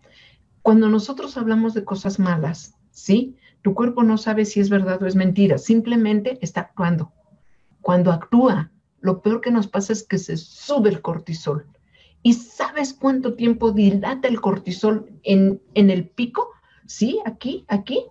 Cuando 0.61 0.87
nosotros 0.87 1.35
hablamos 1.35 1.73
de 1.73 1.83
cosas 1.83 2.19
malas, 2.19 2.75
¿sí? 2.91 3.35
Tu 3.67 3.73
cuerpo 3.73 4.01
no 4.01 4.17
sabe 4.17 4.45
si 4.45 4.62
es 4.62 4.69
verdad 4.69 5.03
o 5.03 5.08
es 5.08 5.17
mentira, 5.17 5.58
simplemente 5.58 6.39
está 6.39 6.62
actuando. 6.62 7.12
Cuando 7.82 8.13
actúa, 8.13 8.71
lo 9.01 9.21
peor 9.21 9.41
que 9.41 9.51
nos 9.51 9.67
pasa 9.67 9.91
es 9.91 10.08
que 10.08 10.19
se 10.19 10.38
sube 10.38 10.88
el 10.88 11.01
cortisol. 11.01 11.67
¿Y 12.23 12.32
sabes 12.36 12.93
cuánto 12.93 13.34
tiempo 13.34 13.73
dilata 13.73 14.30
el 14.30 14.39
cortisol 14.39 15.12
en, 15.23 15.62
en 15.73 15.89
el 15.89 16.08
pico? 16.08 16.47
Sí, 16.86 17.19
aquí, 17.25 17.65
aquí. 17.67 18.06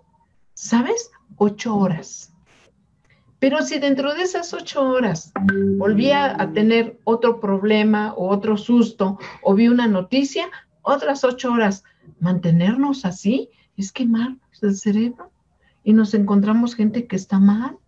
¿Sabes? 0.52 1.10
Ocho 1.38 1.74
horas. 1.74 2.34
Pero 3.38 3.62
si 3.62 3.78
dentro 3.78 4.12
de 4.12 4.24
esas 4.24 4.52
ocho 4.52 4.82
horas 4.82 5.32
volvía 5.78 6.38
a 6.38 6.52
tener 6.52 7.00
otro 7.04 7.40
problema 7.40 8.12
o 8.12 8.28
otro 8.28 8.58
susto 8.58 9.18
o 9.42 9.54
vi 9.54 9.68
una 9.68 9.86
noticia, 9.86 10.50
otras 10.82 11.24
ocho 11.24 11.50
horas, 11.50 11.82
mantenernos 12.20 13.06
así 13.06 13.48
es 13.78 13.90
quemar 13.90 14.36
el 14.60 14.76
cerebro 14.76 15.32
y 15.86 15.92
nos 15.92 16.14
encontramos 16.14 16.74
gente 16.74 17.06
que 17.06 17.14
está 17.14 17.38
mal, 17.38 17.78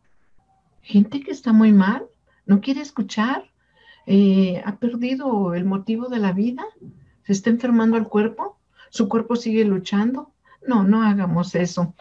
gente 0.82 1.18
que 1.20 1.32
está 1.32 1.52
muy 1.52 1.72
mal, 1.72 2.06
no 2.46 2.60
quiere 2.60 2.80
escuchar, 2.80 3.50
eh, 4.06 4.62
ha 4.64 4.76
perdido 4.76 5.52
el 5.54 5.64
motivo 5.64 6.06
de 6.06 6.20
la 6.20 6.30
vida, 6.30 6.64
se 7.24 7.32
está 7.32 7.50
enfermando 7.50 7.96
el 7.96 8.06
cuerpo, 8.06 8.56
su 8.90 9.08
cuerpo 9.08 9.34
sigue 9.34 9.64
luchando. 9.64 10.32
No, 10.64 10.84
no 10.84 11.02
hagamos 11.02 11.56
eso. 11.56 11.92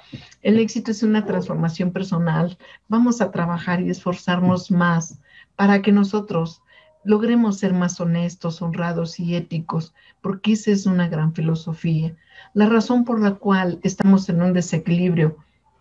El 0.43 0.59
éxito 0.59 0.91
es 0.91 1.01
una 1.01 1.25
transformación 1.25 1.91
personal. 1.91 2.59
Vamos 2.87 3.19
a 3.19 3.31
trabajar 3.31 3.81
y 3.81 3.89
esforzarnos 3.89 4.69
más 4.69 5.19
para 5.55 5.81
que 5.81 5.91
nosotros 5.91 6.61
logremos 7.03 7.57
ser 7.57 7.73
más 7.73 7.99
honestos, 7.99 8.61
honrados 8.61 9.19
y 9.19 9.35
éticos, 9.35 9.95
porque 10.21 10.51
esa 10.51 10.69
es 10.69 10.85
una 10.85 11.07
gran 11.07 11.33
filosofía. 11.33 12.15
La 12.53 12.67
razón 12.67 13.03
por 13.03 13.19
la 13.19 13.33
cual 13.33 13.79
estamos 13.81 14.29
en 14.29 14.43
un 14.43 14.53
desequilibrio 14.53 15.37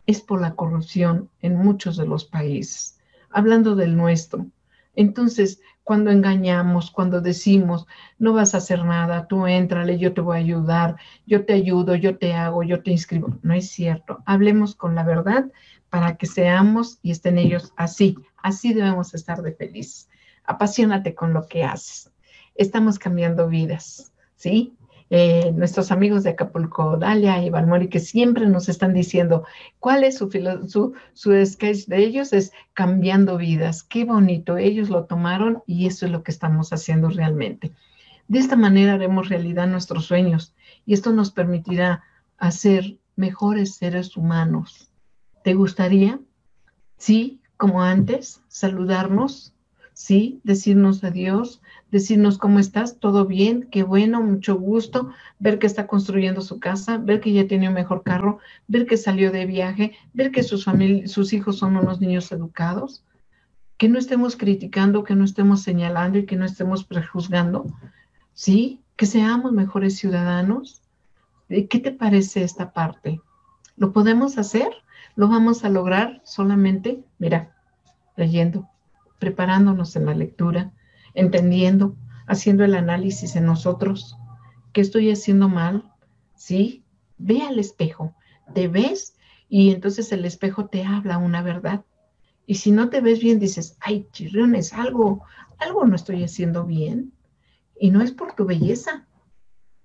es 0.06 0.20
por 0.20 0.40
la 0.40 0.54
corrupción 0.54 1.28
en 1.42 1.56
muchos 1.56 1.96
de 1.96 2.06
los 2.06 2.24
países, 2.24 2.98
hablando 3.30 3.74
del 3.74 3.96
nuestro. 3.96 4.46
Entonces, 4.94 5.60
cuando 5.84 6.10
engañamos, 6.10 6.90
cuando 6.90 7.20
decimos, 7.20 7.86
no 8.18 8.32
vas 8.32 8.54
a 8.54 8.58
hacer 8.58 8.84
nada, 8.84 9.28
tú 9.28 9.46
entrale, 9.46 9.98
yo 9.98 10.14
te 10.14 10.20
voy 10.20 10.36
a 10.36 10.40
ayudar, 10.40 10.96
yo 11.26 11.44
te 11.44 11.52
ayudo, 11.52 11.94
yo 11.94 12.18
te 12.18 12.34
hago, 12.34 12.62
yo 12.64 12.82
te 12.82 12.90
inscribo, 12.90 13.38
no 13.42 13.54
es 13.54 13.70
cierto. 13.70 14.22
Hablemos 14.26 14.74
con 14.74 14.94
la 14.94 15.04
verdad 15.04 15.44
para 15.90 16.16
que 16.16 16.26
seamos 16.26 16.98
y 17.02 17.12
estén 17.12 17.38
ellos 17.38 17.72
así, 17.76 18.16
así 18.42 18.74
debemos 18.74 19.14
estar 19.14 19.42
de 19.42 19.52
felices. 19.52 20.08
Apasionate 20.44 21.14
con 21.14 21.32
lo 21.32 21.46
que 21.46 21.62
haces. 21.62 22.10
Estamos 22.56 22.98
cambiando 22.98 23.48
vidas, 23.48 24.12
¿sí? 24.34 24.76
Eh, 25.08 25.52
nuestros 25.54 25.92
amigos 25.92 26.24
de 26.24 26.30
Acapulco, 26.30 26.96
Dalia 26.96 27.42
y 27.44 27.50
Valmori, 27.50 27.88
que 27.88 28.00
siempre 28.00 28.46
nos 28.46 28.68
están 28.68 28.92
diciendo 28.92 29.44
cuál 29.78 30.02
es 30.02 30.18
su, 30.18 30.28
su, 30.66 30.94
su 31.12 31.46
sketch 31.46 31.86
de 31.86 31.98
ellos, 31.98 32.32
es 32.32 32.52
cambiando 32.72 33.36
vidas. 33.36 33.84
Qué 33.84 34.04
bonito, 34.04 34.56
ellos 34.56 34.88
lo 34.90 35.04
tomaron 35.04 35.62
y 35.66 35.86
eso 35.86 36.06
es 36.06 36.12
lo 36.12 36.22
que 36.22 36.32
estamos 36.32 36.72
haciendo 36.72 37.08
realmente. 37.08 37.72
De 38.28 38.40
esta 38.40 38.56
manera 38.56 38.94
haremos 38.94 39.28
realidad 39.28 39.68
nuestros 39.68 40.06
sueños 40.06 40.54
y 40.84 40.94
esto 40.94 41.12
nos 41.12 41.30
permitirá 41.30 42.02
hacer 42.38 42.98
mejores 43.14 43.76
seres 43.76 44.16
humanos. 44.16 44.90
¿Te 45.44 45.54
gustaría? 45.54 46.18
Sí, 46.98 47.40
como 47.56 47.82
antes, 47.82 48.42
saludarnos, 48.48 49.54
sí, 49.96 50.42
decirnos 50.44 51.02
adiós, 51.04 51.62
decirnos 51.90 52.36
cómo 52.36 52.58
estás, 52.58 53.00
todo 53.00 53.24
bien, 53.24 53.66
qué 53.70 53.82
bueno, 53.82 54.22
mucho 54.22 54.54
gusto, 54.56 55.10
ver 55.38 55.58
que 55.58 55.66
está 55.66 55.86
construyendo 55.86 56.42
su 56.42 56.60
casa, 56.60 56.98
ver 56.98 57.22
que 57.22 57.32
ya 57.32 57.46
tiene 57.46 57.68
un 57.68 57.74
mejor 57.74 58.02
carro, 58.02 58.38
ver 58.68 58.84
que 58.84 58.98
salió 58.98 59.32
de 59.32 59.46
viaje, 59.46 59.96
ver 60.12 60.32
que 60.32 60.42
sus, 60.42 60.66
sus 61.06 61.32
hijos 61.32 61.56
son 61.56 61.78
unos 61.78 61.98
niños 61.98 62.30
educados, 62.30 63.04
que 63.78 63.88
no 63.88 63.98
estemos 63.98 64.36
criticando, 64.36 65.02
que 65.02 65.14
no 65.14 65.24
estemos 65.24 65.62
señalando 65.62 66.18
y 66.18 66.26
que 66.26 66.36
no 66.36 66.44
estemos 66.44 66.84
prejuzgando, 66.84 67.64
¿sí? 68.34 68.82
Que 68.96 69.06
seamos 69.06 69.52
mejores 69.52 69.96
ciudadanos. 69.96 70.82
¿Qué 71.48 71.80
te 71.82 71.90
parece 71.90 72.42
esta 72.42 72.74
parte? 72.74 73.22
¿Lo 73.78 73.94
podemos 73.94 74.36
hacer? 74.36 74.68
¿Lo 75.14 75.28
vamos 75.28 75.64
a 75.64 75.70
lograr 75.70 76.20
solamente, 76.22 77.02
mira, 77.18 77.56
leyendo, 78.14 78.68
preparándonos 79.18 79.96
en 79.96 80.06
la 80.06 80.14
lectura, 80.14 80.72
entendiendo, 81.14 81.96
haciendo 82.26 82.64
el 82.64 82.74
análisis 82.74 83.36
en 83.36 83.46
nosotros. 83.46 84.16
¿Qué 84.72 84.80
estoy 84.80 85.10
haciendo 85.10 85.48
mal? 85.48 85.92
¿Sí? 86.34 86.84
Ve 87.18 87.42
al 87.42 87.58
espejo, 87.58 88.14
te 88.54 88.68
ves 88.68 89.16
y 89.48 89.70
entonces 89.70 90.12
el 90.12 90.24
espejo 90.24 90.66
te 90.66 90.84
habla 90.84 91.18
una 91.18 91.42
verdad. 91.42 91.84
Y 92.46 92.56
si 92.56 92.70
no 92.70 92.90
te 92.90 93.00
ves 93.00 93.20
bien, 93.20 93.38
dices, 93.38 93.76
ay, 93.80 94.06
chirriones, 94.12 94.72
algo, 94.72 95.24
algo 95.58 95.84
no 95.84 95.96
estoy 95.96 96.22
haciendo 96.22 96.64
bien. 96.64 97.12
Y 97.78 97.90
no 97.90 98.02
es 98.02 98.12
por 98.12 98.34
tu 98.34 98.44
belleza, 98.44 99.06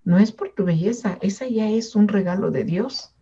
no 0.04 0.18
es 0.18 0.32
por 0.32 0.54
tu 0.54 0.64
belleza, 0.64 1.18
esa 1.22 1.48
ya 1.48 1.70
es 1.70 1.96
un 1.96 2.08
regalo 2.08 2.52
de 2.52 2.64
Dios. 2.64 3.16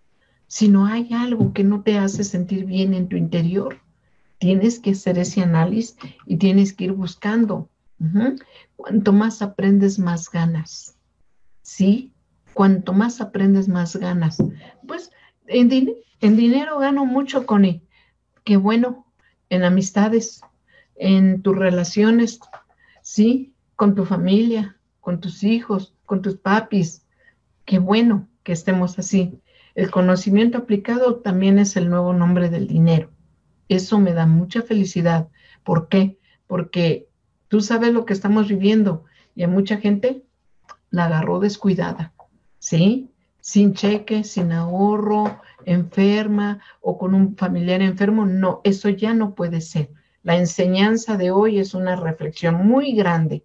Si 0.48 0.68
no 0.68 0.86
hay 0.86 1.14
algo 1.14 1.54
que 1.54 1.64
no 1.64 1.84
te 1.84 1.98
hace 1.98 2.24
sentir 2.24 2.66
bien 2.66 2.94
en 2.94 3.08
tu 3.08 3.16
interior, 3.16 3.82
tienes 4.40 4.80
que 4.80 4.92
hacer 4.92 5.20
ese 5.20 5.42
análisis 5.42 5.96
y 6.26 6.38
tienes 6.38 6.74
que 6.74 6.86
ir 6.86 6.94
buscando 6.94 7.70
Cuanto 8.78 9.12
más 9.12 9.42
aprendes, 9.42 10.00
más 10.00 10.32
ganas. 10.32 10.98
¿Sí? 11.62 12.14
Cuanto 12.54 12.94
más 12.94 13.20
aprendes, 13.20 13.68
más 13.68 13.96
ganas. 13.98 14.38
Pues 14.88 15.12
en, 15.48 15.70
dinero 16.22 16.80
gano 16.80 17.06
mucho, 17.06 17.46
Connie. 17.46 17.84
Qué 18.44 18.58
bueno. 18.58 19.06
En 19.50 19.64
amistades, 19.64 20.42
en 20.96 21.42
tus 21.42 21.58
relaciones, 21.58 22.40
¿sí? 23.02 23.56
Con 23.76 23.96
tu 23.96 24.06
familia, 24.06 24.78
con 25.02 25.20
tus 25.20 25.44
hijos, 25.44 25.96
con 26.06 26.22
tus 26.22 26.38
papis. 26.38 27.04
Qué 27.66 27.80
bueno 27.80 28.28
que 28.44 28.52
estemos 28.52 29.00
así. 29.00 29.42
El 29.74 29.90
conocimiento 29.90 30.60
aplicado 30.60 31.16
también 31.18 31.58
es 31.58 31.76
el 31.78 31.90
nuevo 31.90 32.14
nombre 32.14 32.50
del 32.50 32.68
dinero. 32.68 33.10
Eso 33.70 34.00
me 34.00 34.14
da 34.14 34.26
mucha 34.26 34.62
felicidad. 34.62 35.30
¿Por 35.64 35.88
qué? 35.88 36.18
Porque 36.48 37.10
Tú 37.50 37.62
sabes 37.62 37.92
lo 37.92 38.06
que 38.06 38.14
estamos 38.14 38.48
viviendo 38.48 39.06
y 39.36 39.42
a 39.42 39.48
mucha 39.48 39.78
gente 39.78 40.24
la 40.92 41.06
agarró 41.06 41.40
descuidada, 41.40 42.14
¿sí? 42.60 43.10
Sin 43.42 43.74
cheque, 43.74 44.24
sin 44.24 44.52
ahorro, 44.52 45.42
enferma 45.66 46.60
o 46.80 47.00
con 47.00 47.16
un 47.16 47.36
familiar 47.36 47.82
enfermo. 47.82 48.28
No, 48.28 48.62
eso 48.64 48.90
ya 48.90 49.16
no 49.16 49.34
puede 49.34 49.62
ser. 49.62 49.90
La 50.22 50.38
enseñanza 50.38 51.18
de 51.18 51.32
hoy 51.32 51.58
es 51.58 51.74
una 51.74 51.96
reflexión 51.96 52.68
muy 52.68 52.94
grande, 52.94 53.44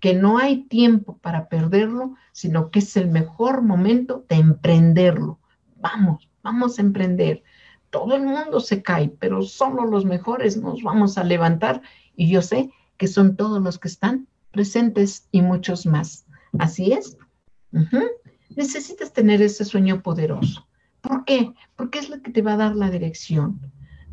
que 0.00 0.12
no 0.12 0.38
hay 0.38 0.64
tiempo 0.64 1.16
para 1.18 1.48
perderlo, 1.48 2.16
sino 2.32 2.72
que 2.72 2.80
es 2.80 2.96
el 2.96 3.08
mejor 3.08 3.62
momento 3.62 4.26
de 4.28 4.36
emprenderlo. 4.36 5.38
Vamos, 5.76 6.28
vamos 6.42 6.80
a 6.80 6.82
emprender. 6.82 7.44
Todo 7.90 8.16
el 8.16 8.22
mundo 8.22 8.60
se 8.60 8.82
cae, 8.82 9.08
pero 9.08 9.42
solo 9.42 9.84
los 9.86 10.04
mejores 10.04 10.56
nos 10.56 10.82
vamos 10.82 11.18
a 11.18 11.24
levantar 11.24 11.82
y 12.14 12.28
yo 12.28 12.42
sé 12.42 12.70
que 12.96 13.06
son 13.06 13.36
todos 13.36 13.62
los 13.62 13.78
que 13.78 13.88
están 13.88 14.26
presentes 14.50 15.28
y 15.30 15.42
muchos 15.42 15.86
más. 15.86 16.26
Así 16.58 16.92
es. 16.92 17.16
Necesitas 18.56 19.12
tener 19.12 19.42
ese 19.42 19.64
sueño 19.64 20.02
poderoso. 20.02 20.66
¿Por 21.00 21.24
qué? 21.24 21.52
Porque 21.76 21.98
es 21.98 22.08
lo 22.08 22.22
que 22.22 22.30
te 22.30 22.42
va 22.42 22.54
a 22.54 22.56
dar 22.56 22.74
la 22.74 22.90
dirección. 22.90 23.60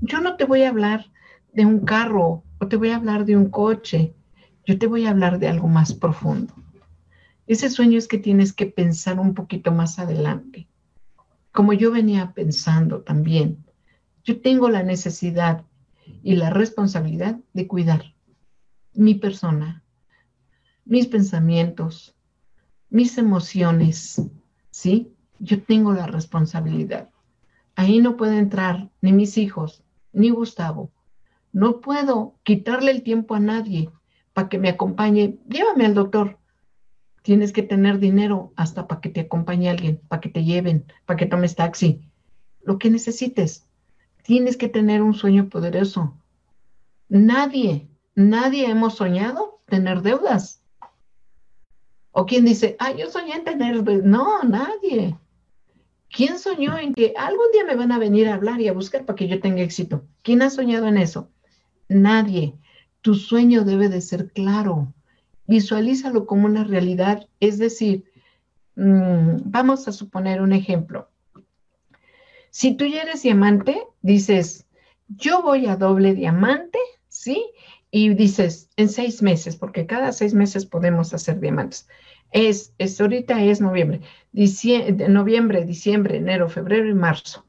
Yo 0.02 0.20
no 0.20 0.36
te 0.36 0.46
voy 0.46 0.64
a 0.64 0.70
hablar 0.70 1.12
de 1.54 1.66
un 1.66 1.80
carro 1.80 2.44
o 2.60 2.68
te 2.68 2.76
voy 2.76 2.90
a 2.90 2.98
hablar 2.98 3.26
de 3.26 3.38
un 3.38 3.50
coche. 3.50 4.14
Yo 4.66 4.78
te 4.78 4.88
voy 4.88 5.06
a 5.06 5.12
hablar 5.12 5.40
de 5.40 5.48
algo 5.48 5.68
más 5.68 5.94
profundo. 5.94 6.54
Ese 7.48 7.70
sueño 7.70 7.98
es 7.98 8.08
que 8.08 8.18
tienes 8.18 8.54
que 8.54 8.66
pensar 8.66 9.20
un 9.20 9.34
poquito 9.34 9.72
más 9.72 10.00
adelante. 10.00 10.68
Como 11.54 11.74
yo 11.74 11.92
venía 11.92 12.34
pensando 12.34 13.02
también, 13.02 13.64
yo 14.24 14.42
tengo 14.42 14.70
la 14.70 14.82
necesidad 14.82 15.64
y 16.24 16.36
la 16.36 16.50
responsabilidad 16.50 17.40
de 17.54 17.68
cuidar 17.68 18.16
mi 18.96 19.14
persona, 19.14 19.84
mis 20.84 21.06
pensamientos, 21.06 22.16
mis 22.90 23.20
emociones, 23.20 24.20
¿sí? 24.72 25.14
Yo 25.38 25.62
tengo 25.62 25.94
la 25.94 26.08
responsabilidad. 26.08 27.12
Ahí 27.76 28.00
no 28.00 28.18
puede 28.18 28.40
entrar 28.40 28.90
ni 29.02 29.14
mis 29.14 29.38
hijos, 29.38 29.84
ni 30.12 30.32
Gustavo. 30.32 30.92
No 31.52 31.82
puedo 31.82 32.34
quitarle 32.42 32.90
el 32.90 33.04
tiempo 33.04 33.36
a 33.36 33.40
nadie 33.40 33.92
para 34.34 34.50
que 34.50 34.58
me 34.58 34.70
acompañe. 34.70 35.38
Llévame 35.48 35.86
al 35.86 35.94
doctor 35.94 36.40
tienes 37.24 37.54
que 37.54 37.64
tener 37.64 37.98
dinero 37.98 38.54
hasta 38.56 38.88
para 38.88 39.02
que 39.02 39.10
te 39.10 39.22
acompañe 39.22 39.70
alguien, 39.70 40.00
para 40.08 40.22
que 40.22 40.30
te 40.30 40.44
lleven, 40.44 40.86
para 41.06 41.18
que 41.18 41.26
tomes 41.26 41.56
taxi, 41.56 42.02
lo 42.62 42.78
que 42.78 42.92
necesites. 42.92 43.66
Tienes 44.24 44.56
que 44.58 44.70
tener 44.70 45.02
un 45.02 45.14
sueño 45.14 45.50
poderoso. 45.50 46.16
Nadie, 47.10 47.88
nadie 48.14 48.70
hemos 48.70 48.96
soñado 48.96 49.62
tener 49.66 50.02
deudas. 50.02 50.62
O 52.12 52.26
quien 52.26 52.46
dice, 52.46 52.76
ah, 52.80 52.92
yo 52.92 53.10
soñé 53.10 53.36
en 53.36 53.44
tener, 53.44 53.84
no, 54.04 54.44
nadie. 54.44 55.18
¿Quién 56.12 56.38
soñó 56.38 56.78
en 56.78 56.94
que 56.94 57.14
algún 57.18 57.52
día 57.54 57.66
me 57.66 57.76
van 57.76 57.92
a 57.92 57.98
venir 57.98 58.28
a 58.28 58.36
hablar 58.36 58.62
y 58.62 58.68
a 58.68 58.74
buscar 58.74 59.06
para 59.06 59.16
que 59.16 59.28
yo 59.28 59.40
tenga 59.40 59.64
éxito? 59.64 60.06
¿Quién 60.22 60.42
ha 60.42 60.50
soñado 60.50 60.88
en 60.88 60.98
eso? 60.98 61.30
Nadie. 61.88 62.54
Tu 63.02 63.16
sueño 63.16 63.64
debe 63.64 63.90
de 63.90 64.00
ser 64.00 64.32
claro 64.32 64.94
visualízalo 65.48 66.26
como 66.26 66.46
una 66.46 66.64
realidad. 66.64 67.28
Es 67.40 67.58
decir, 67.58 68.06
mm, 68.76 69.38
vamos 69.46 69.88
a 69.88 69.92
suponer 69.92 70.42
un 70.42 70.54
ejemplo. 70.54 71.10
Si 72.50 72.76
tú 72.76 72.86
ya 72.86 73.02
eres 73.02 73.24
diamante, 73.24 73.84
dices, 74.02 74.68
yo 75.08 75.42
voy 75.42 75.66
a 75.66 75.76
doble 75.76 76.14
diamante, 76.14 76.80
¿sí? 77.08 77.44
Y 77.90 78.14
dices, 78.14 78.70
en 78.76 78.90
seis 78.90 79.22
meses, 79.22 79.56
porque 79.56 79.86
cada 79.86 80.12
seis 80.12 80.34
meses 80.34 80.66
podemos 80.66 81.14
hacer 81.14 81.40
diamantes. 81.40 81.88
Es, 82.32 82.74
es 82.80 83.00
ahorita 83.00 83.44
es 83.44 83.62
noviembre, 83.62 84.02
noviembre, 85.10 85.66
diciembre, 85.66 86.18
enero, 86.18 86.50
febrero 86.50 86.90
y 86.90 86.94
marzo. 86.96 87.46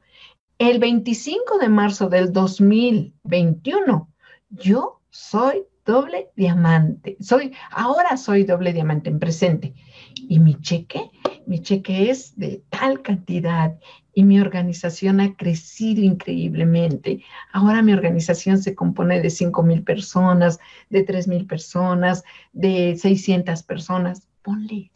El 0.57 0.79
25 0.79 1.57
de 1.57 1.69
marzo 1.69 2.07
del 2.07 2.31
2021, 2.31 4.09
yo 4.49 5.01
soy 5.09 5.65
doble 5.85 6.31
diamante. 6.35 7.15
Soy, 7.19 7.53
ahora 7.71 8.17
soy 8.17 8.43
doble 8.43 8.73
diamante 8.73 9.09
en 9.09 9.19
presente. 9.19 9.73
Y 10.15 10.39
mi 10.39 10.55
cheque, 10.59 11.11
mi 11.45 11.61
cheque 11.61 12.09
es 12.09 12.35
de 12.37 12.63
tal 12.69 13.01
cantidad 13.01 13.77
y 14.13 14.23
mi 14.23 14.39
organización 14.39 15.19
ha 15.19 15.35
crecido 15.35 16.01
increíblemente. 16.01 17.23
Ahora 17.53 17.81
mi 17.81 17.93
organización 17.93 18.57
se 18.57 18.73
compone 18.73 19.21
de 19.21 19.29
5 19.29 19.61
mil 19.63 19.83
personas, 19.83 20.59
de 20.89 21.03
3 21.03 21.27
mil 21.27 21.45
personas, 21.45 22.23
de 22.51 22.97
600 22.97 23.61
personas. 23.63 24.27
Ponle, 24.41 24.91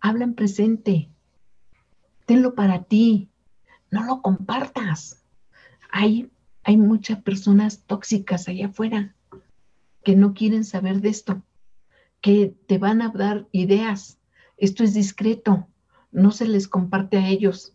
habla 0.00 0.24
en 0.24 0.34
presente. 0.34 1.08
Tenlo 2.26 2.54
para 2.54 2.84
ti. 2.84 3.30
No 3.90 4.04
lo 4.04 4.20
compartas. 4.20 5.22
Hay, 5.90 6.30
hay 6.64 6.76
muchas 6.76 7.22
personas 7.22 7.84
tóxicas 7.86 8.48
allá 8.48 8.66
afuera 8.66 9.14
que 10.04 10.14
no 10.14 10.34
quieren 10.34 10.64
saber 10.64 11.00
de 11.00 11.08
esto, 11.08 11.42
que 12.20 12.54
te 12.66 12.78
van 12.78 13.02
a 13.02 13.08
dar 13.08 13.46
ideas. 13.52 14.18
Esto 14.56 14.84
es 14.84 14.94
discreto, 14.94 15.68
no 16.12 16.30
se 16.30 16.46
les 16.46 16.68
comparte 16.68 17.18
a 17.18 17.28
ellos. 17.28 17.74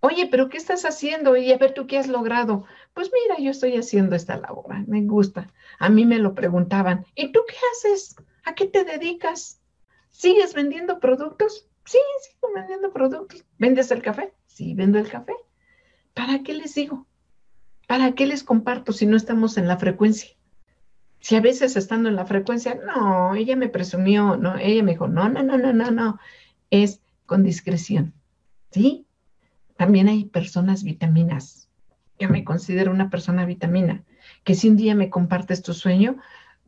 Oye, 0.00 0.28
pero 0.30 0.48
¿qué 0.48 0.58
estás 0.58 0.84
haciendo? 0.84 1.36
Y 1.36 1.50
a 1.50 1.58
ver 1.58 1.74
tú 1.74 1.86
qué 1.88 1.98
has 1.98 2.06
logrado. 2.06 2.64
Pues 2.94 3.10
mira, 3.12 3.40
yo 3.40 3.50
estoy 3.50 3.76
haciendo 3.76 4.14
esta 4.14 4.36
labor, 4.36 4.86
me 4.86 5.02
gusta. 5.02 5.52
A 5.80 5.88
mí 5.88 6.04
me 6.04 6.18
lo 6.18 6.34
preguntaban, 6.34 7.04
¿y 7.16 7.32
tú 7.32 7.40
qué 7.48 7.56
haces? 7.72 8.14
¿A 8.44 8.54
qué 8.54 8.66
te 8.66 8.84
dedicas? 8.84 9.60
¿Sigues 10.10 10.54
vendiendo 10.54 11.00
productos? 11.00 11.68
Sí, 11.84 11.98
sigo 12.22 12.52
vendiendo 12.54 12.92
productos. 12.92 13.44
¿Vendes 13.58 13.90
el 13.90 14.02
café? 14.02 14.32
Sí, 14.46 14.74
vendo 14.74 14.98
el 14.98 15.08
café. 15.08 15.34
¿Para 16.14 16.42
qué 16.42 16.54
les 16.54 16.74
digo? 16.74 17.06
¿Para 17.88 18.12
qué 18.12 18.26
les 18.26 18.44
comparto 18.44 18.92
si 18.92 19.06
no 19.06 19.16
estamos 19.16 19.56
en 19.56 19.66
la 19.66 19.78
frecuencia? 19.78 20.37
Si 21.20 21.36
a 21.36 21.40
veces 21.40 21.76
estando 21.76 22.08
en 22.08 22.16
la 22.16 22.26
frecuencia, 22.26 22.78
no, 22.86 23.34
ella 23.34 23.56
me 23.56 23.68
presumió, 23.68 24.36
no, 24.36 24.56
ella 24.56 24.82
me 24.82 24.92
dijo, 24.92 25.08
no, 25.08 25.28
no, 25.28 25.42
no, 25.42 25.58
no, 25.58 25.72
no, 25.72 25.90
no, 25.90 26.18
es 26.70 27.00
con 27.26 27.42
discreción, 27.42 28.14
¿sí? 28.70 29.06
También 29.76 30.08
hay 30.08 30.24
personas 30.24 30.84
vitaminas. 30.84 31.68
Yo 32.18 32.28
me 32.28 32.44
considero 32.44 32.90
una 32.90 33.10
persona 33.10 33.44
vitamina, 33.44 34.04
que 34.44 34.54
si 34.54 34.68
un 34.68 34.76
día 34.76 34.94
me 34.94 35.10
compartes 35.10 35.62
tu 35.62 35.74
sueño, 35.74 36.16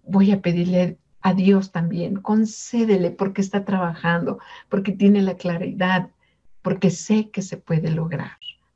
voy 0.04 0.30
a 0.32 0.40
pedirle 0.40 0.98
a 1.20 1.34
Dios 1.34 1.72
también, 1.72 2.16
concédele 2.16 3.10
porque 3.10 3.40
está 3.40 3.64
trabajando, 3.64 4.38
porque 4.68 4.92
tiene 4.92 5.22
la 5.22 5.36
claridad, 5.36 6.10
porque 6.62 6.90
sé 6.90 7.30
que 7.30 7.42
se 7.42 7.56
puede 7.56 7.90
lograr. 7.90 8.32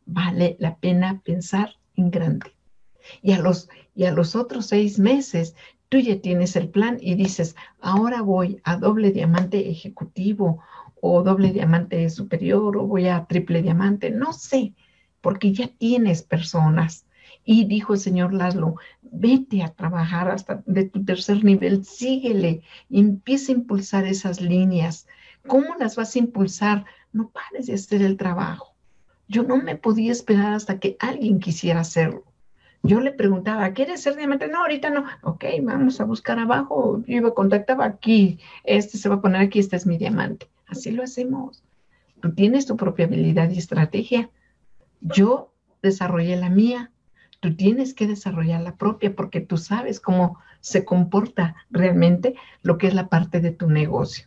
Vale 0.06 0.56
la 0.58 0.76
pena 0.76 1.20
pensar 1.24 1.76
en 1.96 2.10
grande. 2.10 2.54
Y 3.23 3.33
a 3.33 3.38
los, 3.38 3.69
y 3.95 4.05
a 4.05 4.12
los 4.12 4.37
otros 4.37 4.67
seis 4.67 4.99
meses 4.99 5.55
tú 5.88 5.99
ya 5.99 6.21
tienes 6.21 6.57
el 6.57 6.69
plan 6.69 6.99
y 7.01 7.14
dices, 7.14 7.55
ahora 7.81 8.23
voy 8.23 8.61
a 8.64 8.77
doble 8.77 9.12
diamante 9.12 9.71
ejecutivo 9.71 10.61
o 11.01 11.23
doble 11.23 11.53
diamante 11.53 12.09
superior 12.11 12.77
o 12.77 12.87
voy 12.87 13.09
a 13.09 13.27
triple 13.27 13.62
diamante, 13.62 14.11
no 14.11 14.33
sé, 14.33 14.75
porque 15.21 15.53
ya 15.53 15.69
tienes 15.69 16.23
personas. 16.23 17.07
Y 17.45 17.67
dijo 17.67 17.93
el 17.93 18.01
señor 18.01 18.33
Laszlo, 18.33 18.77
vete 19.03 19.62
a 19.62 19.69
trabajar 19.69 20.31
hasta 20.31 20.62
de 20.67 20.85
tu 20.85 21.05
tercer 21.05 21.45
nivel, 21.45 21.85
síguele, 21.85 22.62
empieza 22.90 23.53
a 23.53 23.57
impulsar 23.57 24.07
esas 24.07 24.40
líneas. 24.40 25.07
¿Cómo 25.47 25.75
las 25.79 25.95
vas 25.95 26.17
a 26.17 26.19
impulsar? 26.19 26.87
No 27.12 27.29
pares 27.29 27.67
de 27.67 27.75
hacer 27.75 28.03
el 28.03 28.17
trabajo. 28.17 28.75
Yo 29.29 29.43
no 29.43 29.59
me 29.59 29.77
podía 29.77 30.11
esperar 30.11 30.55
hasta 30.55 30.81
que 30.81 30.97
alguien 30.99 31.38
quisiera 31.38 31.81
hacerlo. 31.81 32.25
Yo 32.87 33.01
le 33.01 33.12
preguntaba, 33.12 33.73
¿quieres 33.73 34.03
ser 34.03 34.14
diamante? 34.14 34.47
No, 34.47 34.59
ahorita 34.59 34.90
no. 34.90 35.07
Ok, 35.23 35.47
vamos 35.62 36.03
a 36.03 36.05
buscar 36.05 36.38
abajo. 36.38 37.03
Yo 37.07 37.16
iba, 37.16 37.33
contactaba 37.33 37.87
aquí, 37.87 38.38
este 38.62 38.99
se 38.99 39.09
va 39.09 39.14
a 39.14 39.20
poner 39.23 39.40
aquí, 39.40 39.59
este 39.59 39.77
es 39.77 39.87
mi 39.87 39.97
diamante. 39.97 40.51
Así 40.66 40.90
lo 40.90 41.03
hacemos. 41.03 41.64
Tú 42.20 42.35
tienes 42.35 42.66
tu 42.66 42.77
propia 42.77 43.07
habilidad 43.07 43.49
y 43.49 43.57
estrategia. 43.57 44.29
Yo 45.01 45.55
desarrollé 45.83 46.37
la 46.37 46.51
mía. 46.51 46.90
Tú 47.40 47.57
tienes 47.57 47.94
que 47.94 48.07
desarrollar 48.07 48.61
la 48.61 48.77
propia 48.77 49.16
porque 49.16 49.40
tú 49.40 49.57
sabes 49.57 49.99
cómo 49.99 50.38
se 50.61 50.85
comporta 50.85 51.57
realmente 51.70 52.35
lo 52.61 52.77
que 52.77 52.88
es 52.88 52.94
la 52.94 53.09
parte 53.09 53.40
de 53.40 53.51
tu 53.51 53.70
negocio. 53.70 54.27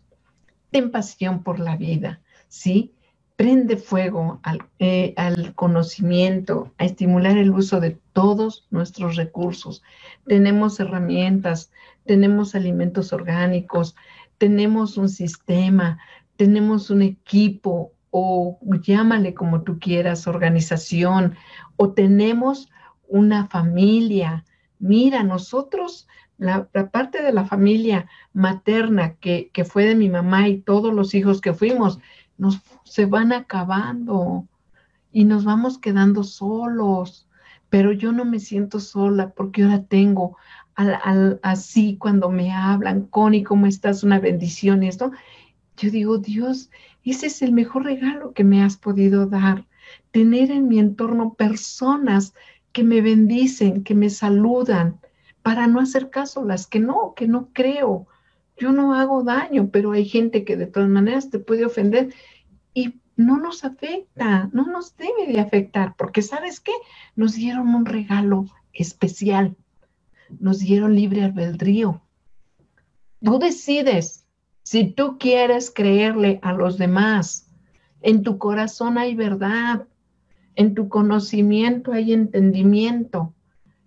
Ten 0.72 0.89
pasión 0.89 1.43
por 1.43 1.60
la 1.60 1.78
vida, 1.78 2.22
¿sí? 2.48 2.91
Prende 3.38 3.78
fuego 3.78 4.41
eh, 4.80 5.13
al, 5.15 5.54
conocimiento, 5.54 6.73
a 6.80 6.86
estimular 6.86 7.38
el 7.38 7.52
uso 7.52 7.80
de 7.80 8.00
todos 8.12 8.67
nuestros 8.71 9.15
recursos. 9.15 9.84
Tenemos 10.26 10.80
herramientas, 10.80 11.71
tenemos 12.06 12.56
alimentos 12.56 13.13
orgánicos, 13.13 13.95
tenemos 14.39 14.97
un 14.97 15.08
sistema, 15.08 16.00
tenemos 16.36 16.89
un 16.89 17.04
equipo 17.04 17.93
o 18.10 18.58
llámale 18.82 19.36
como 19.36 19.62
tú 19.62 19.78
quieras, 19.80 20.26
organización, 20.26 21.36
o 21.76 21.93
tenemos 21.93 22.71
una 23.08 23.45
familia. 23.45 24.45
Mira, 24.80 25.21
nosotros, 25.21 26.08
la, 26.39 26.67
parte 26.91 27.21
de 27.21 27.34
la 27.34 27.45
familia 27.45 28.10
materna 28.34 29.13
que, 29.13 29.52
que 29.54 29.63
fue 29.63 29.86
de 29.86 29.95
mi 29.95 30.10
mamá 30.10 30.47
y 30.47 30.58
todos 30.58 30.91
los 30.91 31.13
hijos 31.13 31.39
que 31.39 31.54
fuimos, 31.54 32.00
nos 32.38 32.62
se 32.84 33.06
van 33.06 33.34
acabando 33.34 34.47
y 35.12 35.26
nos 35.26 35.43
vamos 35.45 35.78
quedando 35.78 36.23
solos. 36.23 37.28
Pero 37.69 37.91
yo 37.91 38.12
no 38.12 38.23
me 38.23 38.39
siento 38.39 38.80
sola 38.80 39.32
porque 39.32 39.63
ahora 39.63 39.84
tengo 39.84 40.38
al, 40.76 41.39
así 41.41 41.97
cuando 41.97 42.30
me 42.30 42.54
hablan, 42.54 43.08
Connie, 43.08 43.43
¿cómo 43.43 43.65
estás? 43.65 44.04
Una 44.04 44.19
bendición 44.19 44.84
esto. 44.84 45.12
Yo 45.76 45.89
digo, 45.89 46.17
Dios, 46.17 46.69
ese 47.04 47.28
es 47.28 47.41
el 47.41 47.52
mejor 47.52 47.84
regalo 47.84 48.34
que 48.34 48.43
me 48.43 48.63
has 48.63 48.78
podido 48.78 49.26
dar. 49.26 49.65
Tener 50.12 50.52
en 50.52 50.67
mi 50.67 50.80
entorno 50.80 51.34
personas 51.34 52.34
que 52.71 52.84
me 52.84 53.02
bendicen, 53.02 53.84
que 53.84 53.95
me 53.95 54.10
saludan, 54.10 55.00
para 55.41 55.67
no 55.67 55.80
hacer 55.80 56.10
caso 56.10 56.43
las 56.43 56.67
que 56.67 56.80
no, 56.80 57.13
que 57.15 57.28
no 57.28 57.50
creo, 57.54 58.08
yo 58.58 58.72
no 58.72 58.93
hago 58.93 59.24
daño, 59.24 59.70
pero 59.72 59.91
hay 59.91 60.06
gente 60.06 60.43
que 60.43 60.58
de 60.58 60.67
todas 60.67 60.89
maneras 60.89 61.30
te 61.30 61.39
puede 61.39 61.65
ofender 61.65 62.13
y 62.74 63.00
no 63.15 63.38
nos 63.38 63.63
afecta, 63.63 64.50
no 64.54 64.65
nos 64.67 64.96
debe 64.96 65.32
de 65.32 65.39
afectar, 65.39 65.96
porque 65.98 66.22
sabes 66.22 66.60
qué, 66.60 66.74
nos 67.15 67.34
dieron 67.34 67.74
un 67.74 67.86
regalo 67.86 68.46
especial, 68.74 69.56
nos 70.39 70.60
dieron 70.60 70.96
libre 70.96 71.24
albedrío. 71.24 72.02
Tú 73.22 73.39
decides 73.39 74.26
si 74.62 74.86
tú 74.86 75.17
quieres 75.17 75.72
creerle 75.72 76.39
a 76.43 76.54
los 76.54 76.78
demás. 76.78 77.50
En 78.02 78.22
tu 78.22 78.38
corazón 78.38 78.98
hay 78.98 79.15
verdad, 79.15 79.88
en 80.56 80.76
tu 80.76 80.89
conocimiento 80.89 81.93
hay 81.93 82.13
entendimiento. 82.13 83.34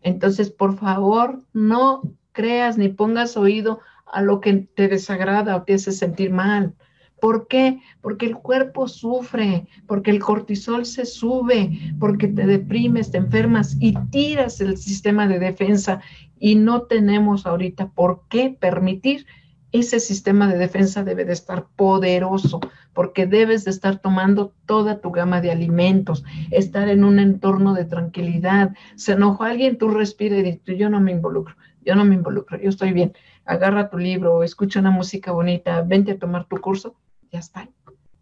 Entonces, 0.01 0.51
por 0.51 0.77
favor, 0.79 1.45
no 1.53 2.03
creas 2.33 2.79
ni 2.79 2.89
pongas 2.89 3.37
oído 3.37 3.81
a 4.13 4.23
lo 4.23 4.41
que 4.41 4.69
te 4.75 4.89
desagrada 4.89 5.57
o 5.57 5.63
te 5.63 5.75
hace 5.75 5.93
sentir 5.93 6.31
mal. 6.31 6.75
¿Por 7.21 7.49
qué? 7.49 7.81
Porque 8.01 8.27
el 8.27 8.37
cuerpo 8.37 8.89
sufre, 8.89 9.67
porque 9.87 10.11
el 10.11 10.21
cortisol 10.21 10.87
se 10.87 11.05
sube, 11.05 11.79
porque 11.99 12.29
te 12.29 12.47
deprimes, 12.47 13.11
te 13.11 13.19
enfermas 13.19 13.77
y 13.79 13.95
tiras 14.11 14.61
el 14.61 14.79
sistema 14.79 15.29
de 15.29 15.39
defensa 15.39 16.01
y 16.39 16.55
no 16.55 16.83
tenemos 16.83 17.47
ahorita 17.47 17.91
por 17.91 18.23
qué 18.29 18.57
permitir 18.59 19.27
ese 19.73 20.01
sistema 20.01 20.49
de 20.49 20.59
defensa 20.59 21.05
debe 21.05 21.25
de 21.25 21.33
estar 21.33 21.67
poderoso 21.77 22.61
porque 22.93 23.27
debes 23.27 23.65
de 23.65 23.71
estar 23.71 24.01
tomando 24.01 24.53
toda 24.67 25.01
tu 25.01 25.13
gama 25.13 25.41
de 25.41 25.53
alimentos, 25.53 26.25
estar 26.51 26.89
en 26.89 27.05
un 27.05 27.21
entorno 27.21 27.75
de 27.75 27.85
tranquilidad. 27.85 28.75
Se 28.97 29.13
enojó 29.13 29.45
alguien, 29.45 29.79
tú 29.79 29.89
respira 29.89 30.37
y 30.37 30.43
dices, 30.43 30.79
yo 30.79 30.91
no 30.91 31.01
me 31.01 31.13
involucro, 31.13 31.55
yo 31.85 31.95
no 31.95 32.05
me 32.05 32.17
involucro, 32.17 32.61
yo 32.61 32.69
estoy 32.69 32.93
bien. 32.93 33.13
Agarra 33.51 33.91
tu 33.91 33.99
libro, 33.99 34.43
escucha 34.43 34.81
una 34.81 34.91
música 34.91 35.33
bonita, 35.33 35.83
vente 35.83 36.13
a 36.13 36.19
tomar 36.19 36.47
tu 36.47 36.61
curso, 36.61 36.95
ya 37.33 37.41
está. 37.41 37.69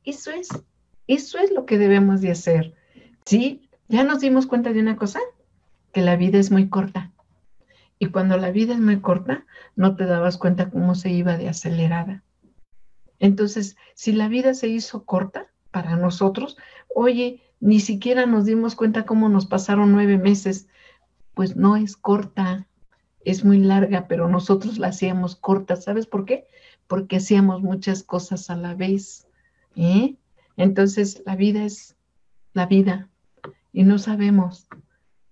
Eso 0.05 0.31
es, 0.31 0.49
eso 1.07 1.39
es 1.39 1.51
lo 1.51 1.67
que 1.67 1.79
debemos 1.79 2.21
de 2.21 2.31
hacer. 2.31 2.75
¿Sí? 3.25 3.69
¿Ya 3.89 4.05
nos 4.05 4.21
dimos 4.21 4.47
cuenta 4.47 4.73
de 4.73 4.81
una 4.81 4.97
cosa? 4.97 5.21
Que 5.93 6.01
la 6.01 6.17
vida 6.17 6.39
es 6.39 6.51
muy 6.51 6.69
corta 6.69 7.13
y 7.99 8.07
cuando 8.07 8.37
la 8.37 8.51
vida 8.51 8.75
es 8.75 8.81
muy 8.81 9.01
corta, 9.01 9.45
no 9.77 9.97
te 9.97 10.07
dabas 10.07 10.39
cuenta 10.39 10.71
cómo 10.71 10.95
se 10.95 11.11
iba 11.11 11.37
de 11.37 11.49
acelerada. 11.49 12.23
Entonces, 13.19 13.77
si 13.95 14.13
la 14.13 14.29
vida 14.29 14.55
se 14.55 14.69
hizo 14.69 15.05
corta 15.05 15.49
para 15.73 15.97
nosotros, 15.97 16.57
oye, 16.95 17.43
ni 17.61 17.81
siquiera 17.81 18.27
nos 18.27 18.45
dimos 18.45 18.77
cuenta 18.77 19.05
cómo 19.05 19.29
nos 19.29 19.47
pasaron 19.47 19.93
nueve 19.93 20.17
meses, 20.17 20.69
pues 21.35 21.57
no 21.57 21.77
es 21.77 21.97
corta, 21.97 22.69
es 23.31 23.45
muy 23.45 23.59
larga, 23.59 24.07
pero 24.09 24.29
nosotros 24.29 24.79
la 24.79 24.89
hacíamos 24.89 25.37
corta. 25.37 25.77
¿Sabes 25.77 26.07
por 26.07 26.25
qué? 26.25 26.47
Porque 26.87 27.17
hacíamos 27.17 27.63
muchas 27.63 28.03
cosas 28.03 28.51
a 28.51 28.57
la 28.57 28.75
vez. 28.75 29.27
¿eh? 29.77 30.17
Entonces, 30.57 31.23
la 31.27 31.37
vida 31.37 31.65
es 31.65 31.97
la 32.55 32.67
vida 32.67 33.09
y 33.73 33.85
no 33.85 33.99
sabemos, 33.99 34.69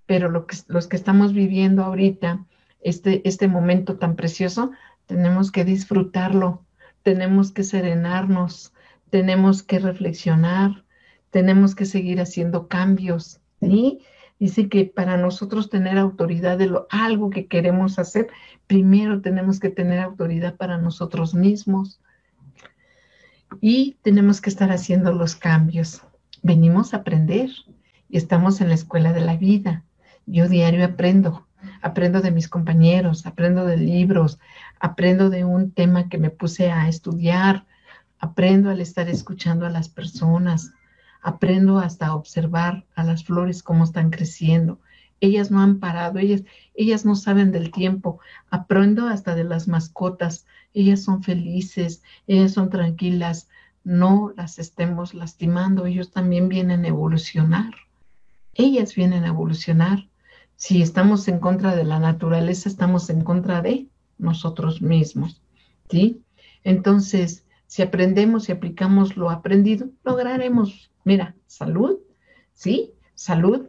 pero 0.07 0.31
lo 0.31 0.47
que, 0.47 0.57
los 0.69 0.87
que 0.87 0.97
estamos 0.97 1.33
viviendo 1.33 1.83
ahorita, 1.83 2.45
este, 2.81 3.27
este 3.29 3.49
momento 3.49 3.97
tan 3.97 4.15
precioso, 4.15 4.71
tenemos 5.07 5.51
que 5.51 5.65
disfrutarlo, 5.65 6.65
tenemos 7.03 7.51
que 7.51 7.65
serenarnos, 7.65 8.73
tenemos 9.11 9.63
que 9.63 9.79
reflexionar, 9.79 10.85
tenemos 11.31 11.75
que 11.75 11.87
seguir 11.87 12.21
haciendo 12.21 12.69
cambios, 12.69 13.41
¿sí? 13.61 14.01
Dice 14.39 14.69
que 14.69 14.85
para 14.85 15.17
nosotros 15.17 15.71
tener 15.71 15.97
autoridad 15.97 16.59
de 16.59 16.67
lo, 16.67 16.87
algo 16.91 17.31
que 17.31 17.47
queremos 17.47 17.99
hacer, 17.99 18.29
primero 18.67 19.23
tenemos 19.23 19.61
que 19.61 19.71
tener 19.71 20.01
autoridad 20.01 20.57
para 20.57 20.77
nosotros 20.77 21.35
mismos 21.35 22.01
y 23.61 23.97
tenemos 24.03 24.41
que 24.41 24.51
estar 24.51 24.71
haciendo 24.71 25.13
los 25.13 25.37
cambios. 25.37 26.03
Venimos 26.43 26.93
a 26.93 26.99
aprender 26.99 27.51
y 28.11 28.19
estamos 28.19 28.61
en 28.61 28.69
la 28.69 28.75
escuela 28.75 29.13
de 29.13 29.23
la 29.23 29.37
vida. 29.37 29.85
Yo 30.27 30.49
diario 30.49 30.85
aprendo, 30.85 31.47
aprendo 31.81 32.21
de 32.21 32.31
mis 32.31 32.49
compañeros, 32.49 33.25
aprendo 33.25 33.65
de 33.65 33.79
libros, 33.79 34.39
aprendo 34.81 35.31
de 35.31 35.45
un 35.45 35.71
tema 35.71 36.09
que 36.09 36.19
me 36.19 36.31
puse 36.31 36.71
a 36.71 36.89
estudiar, 36.89 37.65
aprendo 38.19 38.71
al 38.71 38.81
estar 38.81 39.09
escuchando 39.09 39.67
a 39.67 39.71
las 39.71 39.89
personas, 39.89 40.73
aprendo 41.23 41.79
hasta 41.79 42.15
observar 42.15 42.87
a 42.95 43.05
las 43.05 43.25
flores 43.25 43.63
cómo 43.63 43.85
están 43.85 44.11
creciendo. 44.11 44.81
Ellas 45.21 45.51
no 45.51 45.61
han 45.61 45.81
parado, 45.81 46.19
ellas, 46.19 46.43
ellas 46.75 47.05
no 47.05 47.17
saben 47.17 47.53
del 47.53 47.71
tiempo. 47.71 48.21
Aprendo 48.51 49.09
hasta 49.09 49.35
de 49.35 49.45
las 49.45 49.67
mascotas. 49.67 50.47
Ellas 50.75 51.03
son 51.03 51.23
felices, 51.23 52.03
ellas 52.27 52.53
son 52.53 52.71
tranquilas. 52.71 53.49
No 53.83 54.33
las 54.37 54.59
estemos 54.59 55.15
lastimando, 55.15 55.87
ellos 55.87 56.11
también 56.11 56.49
vienen 56.49 56.85
a 56.85 56.89
evolucionar. 56.89 57.73
Ellas 58.55 58.95
vienen 58.95 59.25
a 59.25 59.29
evolucionar. 59.29 60.09
Si 60.57 60.83
estamos 60.83 61.29
en 61.29 61.39
contra 61.39 61.77
de 61.77 61.85
la 61.85 61.99
naturaleza, 61.99 62.69
estamos 62.69 63.11
en 63.11 63.23
contra 63.23 63.61
de 63.61 63.89
nosotros 64.19 64.81
mismos, 64.81 65.43
¿sí? 65.91 66.23
Entonces, 66.65 67.45
si 67.67 67.83
aprendemos 67.83 68.49
y 68.49 68.53
aplicamos 68.53 69.17
lo 69.17 69.31
aprendido, 69.31 69.89
lograremos, 70.03 70.91
mira, 71.07 71.35
salud, 71.47 71.99
¿sí? 72.53 72.93
Salud 73.15 73.69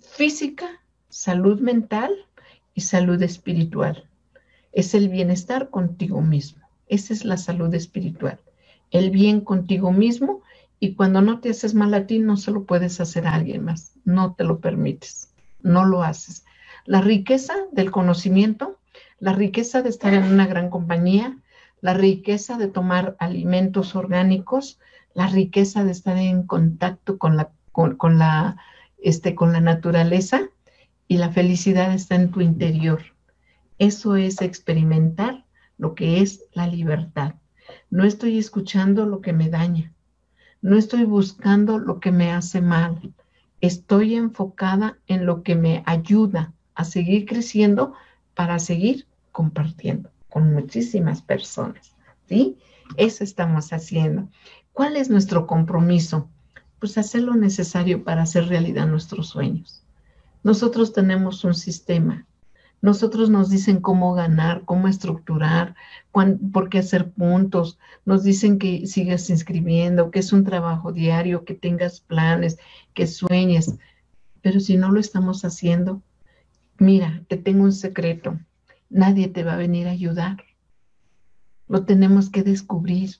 física, 0.00 0.80
salud 1.10 1.60
mental 1.60 2.10
y 2.74 2.80
salud 2.80 3.22
espiritual. 3.22 4.08
Es 4.72 4.94
el 4.94 5.10
bienestar 5.10 5.68
contigo 5.68 6.22
mismo. 6.22 6.66
Esa 6.88 7.12
es 7.12 7.26
la 7.26 7.36
salud 7.36 7.74
espiritual. 7.74 8.40
El 8.90 9.10
bien 9.10 9.42
contigo 9.42 9.92
mismo 9.92 10.40
y 10.80 10.94
cuando 10.94 11.20
no 11.20 11.40
te 11.40 11.50
haces 11.50 11.74
mal 11.74 11.92
a 11.92 12.06
ti, 12.06 12.18
no 12.18 12.38
se 12.38 12.50
lo 12.50 12.64
puedes 12.64 12.98
hacer 13.00 13.26
a 13.26 13.34
alguien 13.34 13.62
más. 13.62 13.92
No 14.04 14.34
te 14.34 14.44
lo 14.44 14.60
permites 14.60 15.34
no 15.66 15.84
lo 15.84 16.02
haces. 16.02 16.44
La 16.84 17.00
riqueza 17.00 17.54
del 17.72 17.90
conocimiento, 17.90 18.78
la 19.18 19.32
riqueza 19.32 19.82
de 19.82 19.90
estar 19.90 20.14
en 20.14 20.24
una 20.24 20.46
gran 20.46 20.70
compañía, 20.70 21.36
la 21.80 21.92
riqueza 21.92 22.56
de 22.56 22.68
tomar 22.68 23.16
alimentos 23.18 23.94
orgánicos, 23.96 24.78
la 25.16 25.26
riqueza 25.26 25.82
de 25.82 25.90
estar 25.90 26.16
en 26.16 26.44
contacto 26.44 27.18
con 27.18 27.36
la, 27.36 27.50
con, 27.72 28.18
la, 28.18 28.56
este, 29.02 29.34
con 29.34 29.52
la 29.52 29.60
naturaleza 29.60 30.42
y 31.08 31.16
la 31.16 31.30
felicidad 31.30 31.92
está 31.92 32.14
en 32.14 32.30
tu 32.30 32.40
interior. 32.40 33.02
Eso 33.78 34.14
es 34.14 34.40
experimentar 34.40 35.44
lo 35.76 35.96
que 35.96 36.20
es 36.22 36.44
la 36.52 36.68
libertad. 36.68 37.34
No 37.90 38.04
estoy 38.04 38.38
escuchando 38.38 39.06
lo 39.06 39.20
que 39.20 39.32
me 39.32 39.48
daña. 39.48 39.92
No 40.62 40.76
estoy 40.76 41.02
buscando 41.04 41.80
lo 41.80 41.98
que 41.98 42.12
me 42.12 42.30
hace 42.30 42.60
mal 42.60 43.12
estoy 43.60 44.14
enfocada 44.14 44.98
en 45.06 45.26
lo 45.26 45.42
que 45.42 45.54
me 45.54 45.82
ayuda 45.86 46.52
a 46.74 46.84
seguir 46.84 47.26
creciendo 47.26 47.94
para 48.34 48.58
seguir 48.58 49.06
compartiendo 49.32 50.10
con 50.28 50.52
muchísimas 50.52 51.22
personas. 51.22 51.94
¿Sí? 52.28 52.58
Eso 52.96 53.24
estamos 53.24 53.72
haciendo. 53.72 54.28
¿Cuál 54.76 54.96
es 54.96 55.10
nuestro 55.10 55.46
compromiso? 55.46 56.28
Pues 56.78 56.98
hacer 56.98 57.22
lo 57.22 57.34
necesario 57.34 58.04
para 58.04 58.22
hacer 58.22 58.46
realidad 58.46 58.86
nuestros 58.86 59.28
sueños. 59.28 59.82
Nosotros 60.44 60.92
tenemos 60.92 61.42
un 61.42 61.54
sistema 61.54 62.26
nosotros 62.82 63.30
nos 63.30 63.50
dicen 63.50 63.80
cómo 63.80 64.14
ganar, 64.14 64.62
cómo 64.64 64.86
estructurar, 64.86 65.74
por 66.12 66.68
qué 66.68 66.78
hacer 66.78 67.10
puntos. 67.10 67.78
Nos 68.04 68.22
dicen 68.22 68.58
que 68.58 68.86
sigas 68.86 69.30
inscribiendo, 69.30 70.10
que 70.10 70.20
es 70.20 70.32
un 70.32 70.44
trabajo 70.44 70.92
diario, 70.92 71.44
que 71.44 71.54
tengas 71.54 72.00
planes, 72.00 72.58
que 72.94 73.06
sueñes. 73.06 73.74
Pero 74.42 74.60
si 74.60 74.76
no 74.76 74.92
lo 74.92 75.00
estamos 75.00 75.44
haciendo, 75.44 76.02
mira, 76.78 77.24
te 77.28 77.36
tengo 77.36 77.64
un 77.64 77.72
secreto. 77.72 78.38
Nadie 78.90 79.28
te 79.28 79.42
va 79.42 79.54
a 79.54 79.58
venir 79.58 79.88
a 79.88 79.92
ayudar. 79.92 80.44
Lo 81.68 81.84
tenemos 81.84 82.30
que 82.30 82.42
descubrir. 82.42 83.16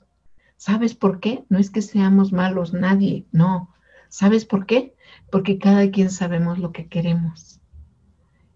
¿Sabes 0.57 0.95
por 0.95 1.21
qué? 1.21 1.45
No 1.49 1.59
es 1.59 1.71
que 1.71 1.83
seamos 1.83 2.33
malos, 2.33 2.73
nadie, 2.73 3.27
no. 3.33 3.75
¿Sabes 4.09 4.45
por 4.45 4.67
qué? 4.67 4.95
Porque 5.31 5.59
cada 5.59 5.91
quien 5.91 6.11
sabemos 6.11 6.59
lo 6.59 6.73
que 6.73 6.89
queremos. 6.89 7.61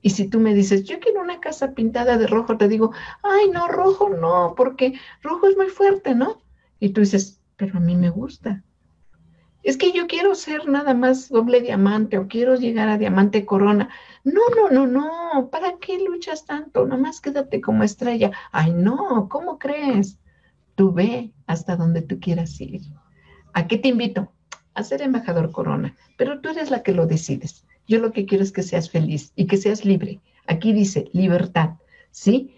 Y 0.03 0.11
si 0.11 0.29
tú 0.29 0.41
me 0.41 0.55
dices, 0.55 0.85
yo 0.85 0.99
quiero 0.99 1.21
una 1.21 1.41
casa 1.41 1.73
pintada 1.73 2.17
de 2.17 2.27
rojo, 2.27 2.57
te 2.57 2.69
digo, 2.69 2.93
ay, 3.23 3.51
no, 3.51 3.69
rojo 3.69 4.09
no, 4.09 4.55
porque 4.57 4.99
rojo 5.23 5.47
es 5.47 5.57
muy 5.57 5.69
fuerte, 5.69 6.15
¿no? 6.15 6.41
Y 6.79 6.91
tú 6.91 7.03
dices, 7.03 7.41
pero 7.57 7.77
a 7.77 7.81
mí 7.81 7.97
me 7.97 8.09
gusta. 8.09 8.65
Es 9.63 9.77
que 9.77 9.93
yo 9.93 10.07
quiero 10.07 10.35
ser 10.35 10.67
nada 10.69 10.95
más 10.95 11.29
doble 11.29 11.61
diamante 11.61 12.17
o 12.17 12.29
quiero 12.29 12.55
llegar 12.55 12.89
a 12.89 12.97
diamante 12.97 13.45
corona. 13.45 13.91
No, 14.25 14.41
no, 14.57 14.71
no, 14.71 14.87
no, 14.87 15.51
¿para 15.51 15.77
qué 15.79 15.99
luchas 15.99 16.47
tanto? 16.47 16.87
Nada 16.87 17.01
más 17.01 17.21
quédate 17.21 17.61
como 17.61 17.83
estrella. 17.83 18.31
Ay, 18.53 18.73
no, 18.73 19.29
¿cómo 19.29 19.59
crees? 19.59 20.19
Tú 20.81 20.95
ve 20.95 21.35
hasta 21.47 21.77
donde 21.77 22.01
tú 22.01 22.21
quieras 22.21 22.59
ir. 22.59 22.81
¿A 23.53 23.67
qué 23.67 23.77
te 23.77 23.89
invito? 23.89 24.33
A 24.73 24.83
ser 24.83 25.03
embajador 25.03 25.53
corona, 25.53 25.95
pero 26.17 26.41
tú 26.41 26.49
eres 26.49 26.71
la 26.71 26.83
que 26.83 26.95
lo 26.95 27.07
decides. 27.07 27.67
Yo 27.87 27.99
lo 27.99 28.13
que 28.13 28.25
quiero 28.25 28.43
es 28.43 28.51
que 28.51 28.63
seas 28.63 28.89
feliz 28.89 29.35
y 29.37 29.47
que 29.47 29.59
seas 29.59 29.85
libre. 29.85 30.23
Aquí 30.47 30.73
dice 30.73 31.11
libertad, 31.13 31.73
¿sí? 32.13 32.57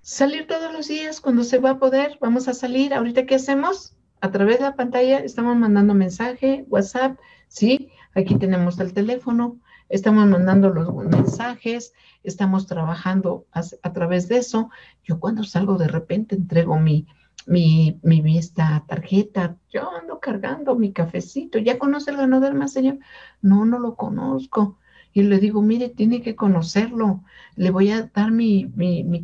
Salir 0.00 0.48
todos 0.48 0.72
los 0.72 0.88
días 0.88 1.20
cuando 1.20 1.44
se 1.44 1.58
va 1.58 1.70
a 1.70 1.78
poder, 1.78 2.18
vamos 2.20 2.48
a 2.48 2.54
salir. 2.54 2.92
Ahorita, 2.92 3.24
¿qué 3.24 3.36
hacemos? 3.36 3.94
A 4.20 4.32
través 4.32 4.58
de 4.58 4.64
la 4.64 4.74
pantalla 4.74 5.20
estamos 5.20 5.56
mandando 5.56 5.94
mensaje, 5.94 6.64
WhatsApp, 6.66 7.20
¿sí? 7.46 7.88
Aquí 8.16 8.34
tenemos 8.34 8.80
el 8.80 8.92
teléfono, 8.92 9.60
estamos 9.88 10.26
mandando 10.26 10.70
los 10.70 10.94
mensajes, 10.94 11.92
estamos 12.22 12.66
trabajando 12.66 13.46
a, 13.52 13.92
través 13.92 14.28
de 14.28 14.38
eso. 14.38 14.70
Yo 15.04 15.20
cuando 15.20 15.44
salgo 15.44 15.78
de 15.78 15.88
repente 15.88 16.34
entrego 16.34 16.78
mi, 16.78 17.06
mi, 17.46 18.00
mi 18.02 18.38
esta 18.38 18.84
tarjeta, 18.86 19.56
yo 19.70 19.90
ando 19.90 20.20
cargando 20.20 20.74
mi 20.74 20.92
cafecito, 20.92 21.58
¿ya 21.58 21.78
conoce 21.78 22.10
el 22.10 22.16
ganador 22.16 22.54
más, 22.54 22.72
señor? 22.72 22.98
No, 23.42 23.64
no 23.64 23.78
lo 23.78 23.94
conozco 23.94 24.78
y 25.16 25.22
le 25.22 25.38
digo, 25.38 25.62
mire, 25.62 25.88
tiene 25.88 26.20
que 26.20 26.36
conocerlo, 26.36 27.24
le 27.54 27.70
voy 27.70 27.90
a 27.90 28.10
dar 28.14 28.32
mi, 28.32 28.70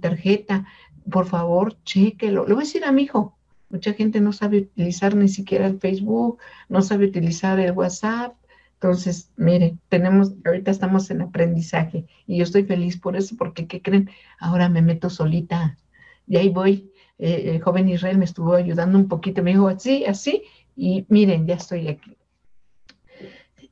tarjeta, 0.00 0.64
por 1.10 1.26
favor, 1.26 1.76
chéquelo. 1.84 2.46
Le 2.46 2.54
voy 2.54 2.62
a 2.62 2.64
decir 2.64 2.86
a 2.86 2.92
mi 2.92 3.02
hijo, 3.02 3.36
mucha 3.68 3.92
gente 3.92 4.22
no 4.22 4.32
sabe 4.32 4.60
utilizar 4.60 5.14
ni 5.14 5.28
siquiera 5.28 5.66
el 5.66 5.78
Facebook, 5.78 6.38
no 6.70 6.80
sabe 6.80 7.08
utilizar 7.08 7.60
el 7.60 7.72
WhatsApp. 7.72 8.34
Entonces, 8.82 9.30
mire, 9.36 9.76
tenemos, 9.88 10.32
ahorita 10.44 10.72
estamos 10.72 11.08
en 11.12 11.22
aprendizaje 11.22 12.04
y 12.26 12.38
yo 12.38 12.42
estoy 12.42 12.64
feliz 12.64 12.98
por 12.98 13.14
eso, 13.14 13.36
porque 13.36 13.68
¿qué 13.68 13.80
creen? 13.80 14.10
Ahora 14.40 14.68
me 14.68 14.82
meto 14.82 15.08
solita 15.08 15.78
y 16.26 16.36
ahí 16.36 16.48
voy. 16.48 16.90
Eh, 17.16 17.52
el 17.54 17.62
joven 17.62 17.88
Israel 17.88 18.18
me 18.18 18.24
estuvo 18.24 18.54
ayudando 18.54 18.98
un 18.98 19.06
poquito, 19.06 19.40
me 19.40 19.52
dijo 19.52 19.68
así, 19.68 20.04
así, 20.04 20.42
y 20.74 21.06
miren, 21.08 21.46
ya 21.46 21.54
estoy 21.54 21.86
aquí. 21.86 22.16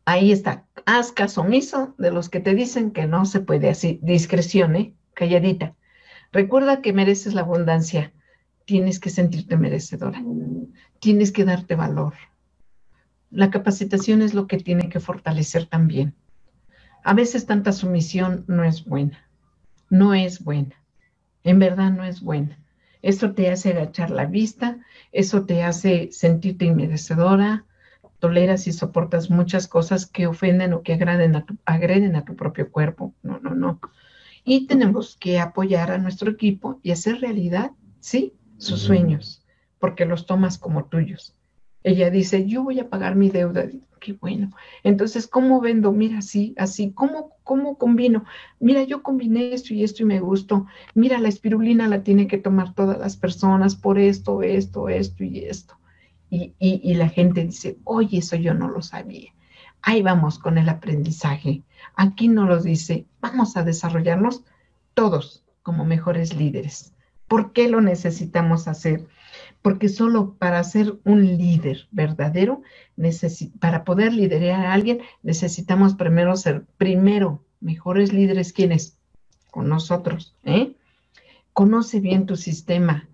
Ahí 0.05 0.31
está, 0.31 0.69
haz 0.87 1.11
caso 1.11 1.41
omiso 1.41 1.93
de 1.99 2.13
los 2.13 2.29
que 2.29 2.39
te 2.39 2.55
dicen 2.55 2.93
que 2.93 3.09
no 3.09 3.25
se 3.25 3.41
puede 3.41 3.69
así, 3.69 3.99
discreción, 4.03 4.77
¿eh? 4.77 4.95
calladita. 5.15 5.75
Recuerda 6.31 6.83
que 6.83 6.93
mereces 6.93 7.35
la 7.35 7.41
abundancia, 7.41 8.13
tienes 8.65 9.01
que 9.01 9.11
sentirte 9.11 9.57
merecedora, 9.57 10.23
tienes 11.01 11.33
que 11.33 11.45
darte 11.45 11.75
valor. 11.75 12.15
La 13.31 13.51
capacitación 13.51 14.23
es 14.23 14.35
lo 14.35 14.47
que 14.47 14.59
tiene 14.59 14.89
que 14.89 15.01
fortalecer 15.01 15.67
también. 15.67 16.15
A 17.05 17.15
veces 17.15 17.47
tanta 17.47 17.73
sumisión 17.73 18.45
no 18.49 18.65
es 18.65 18.85
buena, 18.85 19.25
no 19.89 20.15
es 20.15 20.43
buena, 20.45 20.75
en 21.45 21.59
verdad 21.59 21.93
no 21.93 22.05
es 22.05 22.21
buena. 22.21 22.59
Eso 23.03 23.33
te 23.33 23.51
hace 23.51 23.71
agachar 23.71 24.11
la 24.11 24.27
vista, 24.27 24.79
eso 25.13 25.47
te 25.47 25.63
hace 25.63 26.11
sentirte 26.13 26.67
inmerecedora, 26.67 27.65
toleras 28.19 28.67
y 28.67 28.73
soportas 28.73 29.31
muchas 29.31 29.67
cosas 29.67 30.07
que 30.07 30.27
ofenden 30.27 30.75
o 30.75 30.83
que 30.83 30.95
agreden 30.95 31.37
a 31.37 31.47
tu, 31.47 31.57
agreden 31.65 32.17
a 32.17 32.25
tu 32.25 32.37
propio 32.37 32.71
cuerpo. 32.71 33.15
No, 33.23 33.39
no, 33.41 33.55
no. 33.55 33.81
Y 34.45 34.67
tenemos 34.67 35.17
que 35.17 35.39
apoyar 35.39 35.91
a 35.91 35.99
nuestro 35.99 36.31
equipo 36.31 36.81
y 36.83 36.91
hacer 36.91 37.21
realidad, 37.21 37.71
sí, 38.01 38.35
sus 38.59 38.81
sueños, 38.81 39.47
porque 39.79 40.05
los 40.05 40.27
tomas 40.27 40.59
como 40.59 40.85
tuyos. 40.85 41.35
Ella 41.83 42.11
dice, 42.11 42.47
yo 42.47 42.63
voy 42.63 42.81
a 42.81 42.89
pagar 42.89 43.17
mi 43.17 43.31
deuda. 43.31 43.67
Qué 44.01 44.13
bueno. 44.15 44.51
Entonces, 44.83 45.27
¿cómo 45.27 45.61
vendo? 45.61 45.93
Mira, 45.93 46.19
así, 46.19 46.55
así. 46.57 46.93
¿Cómo, 46.93 47.33
¿Cómo 47.45 47.77
combino? 47.77 48.25
Mira, 48.59 48.83
yo 48.85 49.03
combiné 49.03 49.53
esto 49.53 49.75
y 49.75 49.85
esto 49.85 50.03
y 50.03 50.07
me 50.07 50.21
gustó. 50.21 50.67
Mira, 50.95 51.19
la 51.19 51.29
espirulina 51.29 51.89
la 51.89 52.03
tiene 52.03 52.27
que 52.27 52.39
tomar 52.39 52.75
todas 52.75 52.99
las 52.99 53.17
personas 53.17 53.77
por 53.77 53.99
esto, 53.99 54.43
esto, 54.43 54.89
esto 54.89 55.25
y 55.25 55.41
esto 55.41 55.81
y, 56.31 56.95
la 56.95 57.09
gente 57.09 57.45
dice, 57.45 57.79
oye, 57.85 58.19
eso 58.19 58.37
yo 58.37 58.55
no 58.55 58.69
lo 58.69 58.83
sabía. 58.83 59.33
Ahí 59.83 60.03
vamos 60.03 60.39
con 60.39 60.59
el 60.59 60.69
aprendizaje. 60.69 61.63
Aquí 61.97 62.29
no 62.29 62.47
nos 62.47 62.65
dice, 62.65 63.07
vamos 63.21 63.57
a 63.57 63.65
desarrollarnos 63.65 64.45
todos 64.95 65.45
como 65.63 65.85
mejores 65.85 66.37
líderes. 66.37 66.95
¿Por 67.27 67.53
qué 67.53 67.69
lo 67.69 67.81
necesitamos 67.81 68.69
hacer? 68.69 69.07
Porque 69.63 69.89
solo 69.89 70.35
para 70.39 70.65
ser 70.65 70.95
un 71.05 71.37
líder 71.37 71.89
verdadero, 71.91 72.63
para 73.59 73.85
poder 73.85 74.13
liderar 74.13 74.67
a 74.67 74.73
alguien, 74.73 75.01
necesitamos 75.23 75.95
primero 75.95 76.37
ser, 76.37 76.65
primero, 76.79 77.45
mejores 77.61 78.13
líderes. 78.13 78.53
¿Quiénes? 78.53 78.97
Con 79.51 79.69
nosotros. 79.69 80.35
¿eh? 80.45 80.75
Conoce 81.53 82.01
bien 82.01 82.27
tu 82.27 82.37
sistema, 82.37 83.09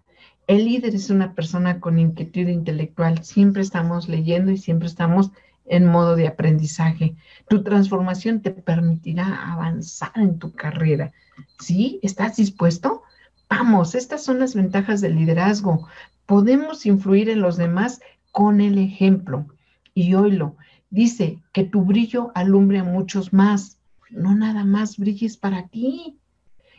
el 0.47 0.65
líder 0.65 0.95
es 0.95 1.11
una 1.11 1.35
persona 1.35 1.81
con 1.81 1.99
inquietud 1.99 2.47
intelectual. 2.47 3.25
Siempre 3.25 3.63
estamos 3.63 4.09
leyendo 4.09 4.53
y 4.53 4.59
siempre 4.59 4.87
estamos 4.87 5.33
en 5.65 5.87
modo 5.87 6.15
de 6.15 6.29
aprendizaje. 6.29 7.17
Tu 7.49 7.65
transformación 7.65 8.41
te 8.43 8.53
permitirá 8.53 9.53
avanzar 9.53 10.13
en 10.15 10.39
tu 10.39 10.53
carrera. 10.53 11.13
¿Sí? 11.59 11.99
¿Estás 12.03 12.37
dispuesto? 12.37 13.03
Vamos, 13.51 13.97
estas 13.97 14.23
son 14.23 14.39
las 14.39 14.55
ventajas 14.55 15.01
del 15.01 15.17
liderazgo. 15.17 15.89
Podemos 16.27 16.87
influir 16.87 17.29
en 17.31 17.41
los 17.41 17.57
demás 17.57 18.01
con 18.33 18.61
el 18.61 18.79
ejemplo. 18.79 19.47
Y 19.95 20.15
oílo, 20.15 20.57
dice 20.91 21.41
que 21.53 21.65
tu 21.65 21.83
brillo 21.83 22.33
alumbre 22.35 22.81
a 22.81 22.85
muchos 22.85 23.33
más. 23.33 23.79
No 24.11 24.35
nada 24.35 24.65
más 24.65 24.99
brilles 24.99 25.37
para 25.37 25.69
ti, 25.69 26.19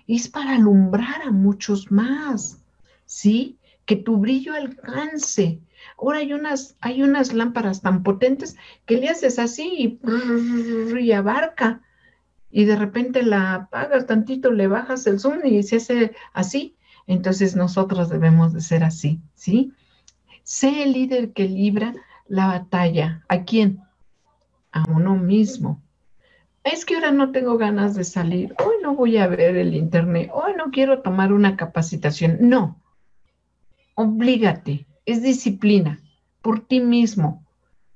es 0.07 0.29
para 0.29 0.55
alumbrar 0.55 1.21
a 1.23 1.31
muchos 1.31 1.91
más. 1.91 2.63
¿Sí? 3.05 3.57
que 3.87 3.95
tu 3.95 4.17
brillo 4.17 4.53
alcance. 4.53 5.59
Ahora 5.97 6.19
hay 6.19 6.33
unas, 6.33 6.75
hay 6.81 7.01
unas 7.01 7.33
lámparas 7.33 7.81
tan 7.81 8.03
potentes 8.03 8.55
que 8.85 8.97
le 8.97 9.09
haces 9.09 9.39
así 9.39 9.99
y, 10.03 11.11
abarca. 11.13 11.81
Y 12.51 12.65
de 12.65 12.75
repente 12.75 13.23
la 13.23 13.55
apagas 13.55 14.05
tantito, 14.05 14.51
le 14.51 14.67
bajas 14.67 15.07
el 15.07 15.19
zoom 15.19 15.39
y 15.45 15.63
se 15.63 15.77
hace 15.77 16.15
así. 16.33 16.75
Entonces 17.07 17.55
nosotros 17.55 18.09
debemos 18.09 18.53
de 18.53 18.61
ser 18.61 18.83
así, 18.83 19.19
¿sí? 19.33 19.73
Sé 20.43 20.83
el 20.83 20.93
líder 20.93 21.33
que 21.33 21.45
libra 21.45 21.95
la 22.27 22.47
batalla. 22.47 23.23
¿A 23.27 23.43
quién? 23.43 23.81
A 24.71 24.83
uno 24.89 25.15
mismo. 25.15 25.81
Es 26.63 26.85
que 26.85 26.95
ahora 26.95 27.11
no 27.11 27.31
tengo 27.31 27.57
ganas 27.57 27.95
de 27.95 28.03
salir. 28.03 28.53
Hoy 28.63 28.75
no 28.83 28.93
voy 28.93 29.17
a 29.17 29.27
ver 29.27 29.55
el 29.55 29.73
internet. 29.73 30.29
Hoy 30.33 30.53
no 30.57 30.69
quiero 30.71 31.01
tomar 31.01 31.33
una 31.33 31.55
capacitación. 31.55 32.37
No 32.41 32.81
oblígate, 33.97 34.85
es 35.07 35.23
disciplina, 35.23 35.99
por 36.43 36.59
ti 36.59 36.79
mismo, 36.79 37.43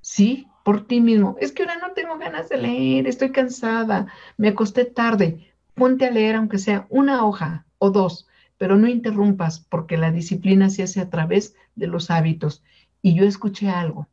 ¿sí? 0.02 0.48
Por 0.66 0.88
ti 0.88 1.00
mismo. 1.00 1.38
Es 1.40 1.52
que 1.52 1.62
ahora 1.62 1.78
no 1.78 1.94
tengo 1.94 2.18
ganas 2.18 2.50
de 2.50 2.58
leer, 2.58 3.06
estoy 3.06 3.32
cansada, 3.32 4.08
me 4.36 4.48
acosté 4.48 4.86
tarde. 4.86 5.54
Ponte 5.76 6.08
a 6.08 6.12
leer 6.12 6.36
aunque 6.36 6.58
sea 6.58 6.88
una 6.90 7.24
hoja 7.24 7.66
o 7.78 7.92
dos, 7.92 8.28
pero 8.62 8.78
no 8.78 8.88
interrumpas 8.88 9.60
porque 9.60 9.98
la 9.98 10.12
disciplina 10.12 10.70
se 10.70 10.84
hace 10.84 11.02
a 11.02 11.10
través 11.10 11.56
de 11.74 11.88
los 11.88 12.12
hábitos. 12.12 12.62
Y 13.02 13.16
yo 13.16 13.26
escuché 13.26 13.70
algo. 13.70 14.08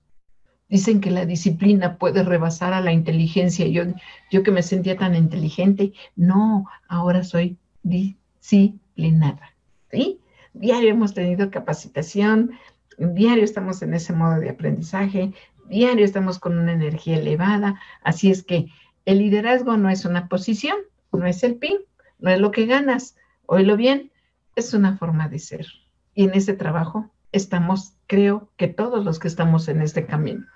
Dicen 0.71 1.03
que 1.03 1.11
la 1.11 1.27
disciplina 1.27 1.99
puede 1.99 2.23
rebasar 2.23 2.73
a 2.73 2.81
la 2.81 2.95
inteligencia. 2.95 3.67
Yo, 3.67 3.83
yo 4.31 4.43
que 4.43 4.51
me 4.51 4.63
sentía 4.63 4.97
tan 4.97 5.15
inteligente, 5.15 5.93
no, 6.17 6.65
ahora 6.89 7.25
soy 7.25 7.59
disciplinada. 7.83 9.55
¿Sí? 9.91 10.19
diario 10.55 10.93
hemos 10.93 11.13
tenido 11.13 11.51
capacitación, 11.51 12.53
diario 12.97 13.45
estamos 13.45 13.83
en 13.83 13.93
ese 13.93 14.15
modo 14.15 14.41
de 14.41 14.49
aprendizaje, 14.49 15.35
diario 15.69 16.07
estamos 16.07 16.39
con 16.39 16.59
una 16.59 16.73
energía 16.73 17.19
elevada, 17.19 17.79
así 18.03 18.31
es 18.31 18.43
que 18.43 18.69
el 19.05 19.19
liderazgo 19.19 19.77
no 19.77 19.91
es 19.91 20.07
una 20.07 20.27
posición, 20.27 20.79
no 21.13 21.27
es 21.27 21.45
el 21.45 21.57
PIN, 21.57 21.77
no 22.19 22.31
es 22.31 22.41
lo 22.41 22.51
que 22.51 22.65
ganas, 22.65 23.15
oílo 23.45 23.77
bien, 23.77 24.11
es 24.59 24.75
una 24.75 24.97
forma 24.97 25.29
de 25.29 25.39
ser. 25.39 25.67
Y 26.15 26.25
en 26.25 26.35
ese 26.35 26.53
trabajo 26.53 27.11
estamos, 27.33 27.95
creo 28.07 28.51
que 28.57 28.69
todos 28.69 29.05
los 29.05 29.19
que 29.19 29.29
estamos 29.29 29.69
en 29.69 29.83
este 29.83 30.07
camino, 30.07 30.47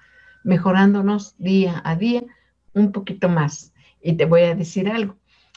mejorándonos 0.45 1.37
día 1.39 1.81
a 1.85 1.97
día 1.97 2.23
un 2.75 2.93
poquito 2.93 3.29
más. 3.29 3.73
Y 4.01 4.15
te 4.15 4.25
voy 4.25 4.43
a 4.43 4.55
decir 4.55 4.89
algo. 4.89 5.17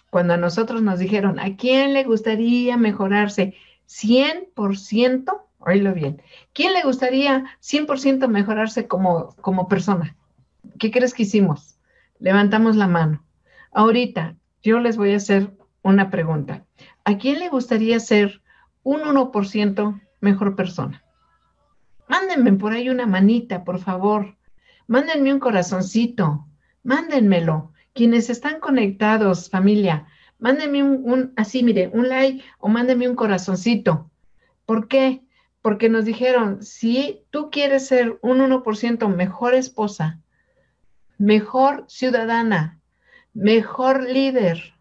Cuando 0.09 0.35
a 0.35 0.37
nosotros 0.37 0.81
nos 0.81 0.99
dijeron, 0.99 1.39
¿a 1.39 1.57
quién 1.57 1.93
le 1.93 2.03
gustaría 2.03 2.77
mejorarse? 2.77 3.55
100%, 3.87 5.41
oílo 5.59 5.93
bien, 5.93 6.21
¿quién 6.53 6.73
le 6.73 6.83
gustaría 6.83 7.45
100% 7.61 8.27
mejorarse 8.27 8.87
como, 8.87 9.35
como 9.41 9.67
persona? 9.67 10.15
¿Qué 10.79 10.91
crees 10.91 11.13
que 11.13 11.23
hicimos? 11.23 11.79
Levantamos 12.19 12.75
la 12.75 12.87
mano. 12.87 13.23
Ahorita 13.71 14.35
yo 14.63 14.79
les 14.79 14.97
voy 14.97 15.13
a 15.13 15.17
hacer 15.17 15.51
una 15.81 16.09
pregunta. 16.09 16.65
¿A 17.05 17.17
quién 17.17 17.39
le 17.39 17.49
gustaría 17.49 17.99
ser 17.99 18.41
un 18.83 19.01
1% 19.01 20.01
mejor 20.21 20.55
persona? 20.55 21.03
Mándenme 22.07 22.53
por 22.53 22.73
ahí 22.73 22.89
una 22.89 23.05
manita, 23.05 23.63
por 23.63 23.79
favor. 23.79 24.35
Mándenme 24.87 25.33
un 25.33 25.39
corazoncito. 25.39 26.45
Mándenmelo. 26.83 27.71
Quienes 27.93 28.29
están 28.29 28.59
conectados, 28.59 29.49
familia, 29.49 30.07
Mándeme 30.37 30.83
un, 30.83 31.33
así, 31.37 31.63
mire, 31.63 31.89
un 31.93 32.09
like 32.09 32.43
o 32.59 32.67
mándeme 32.67 33.09
un 33.09 33.15
corazoncito. 33.15 34.11
¿Por 34.65 34.87
qué? 34.87 35.23
Porque 35.61 35.89
nos 35.89 36.05
dijeron, 36.05 36.61
si 36.61 37.23
tú 37.31 37.49
quieres 37.49 37.87
ser 37.87 38.19
un 38.21 38.39
1% 38.39 39.07
mejor 39.07 39.55
esposa, 39.55 40.19
mejor 41.17 41.85
ciudadana, 41.87 42.79
mejor 43.33 44.03
líder 44.03 44.74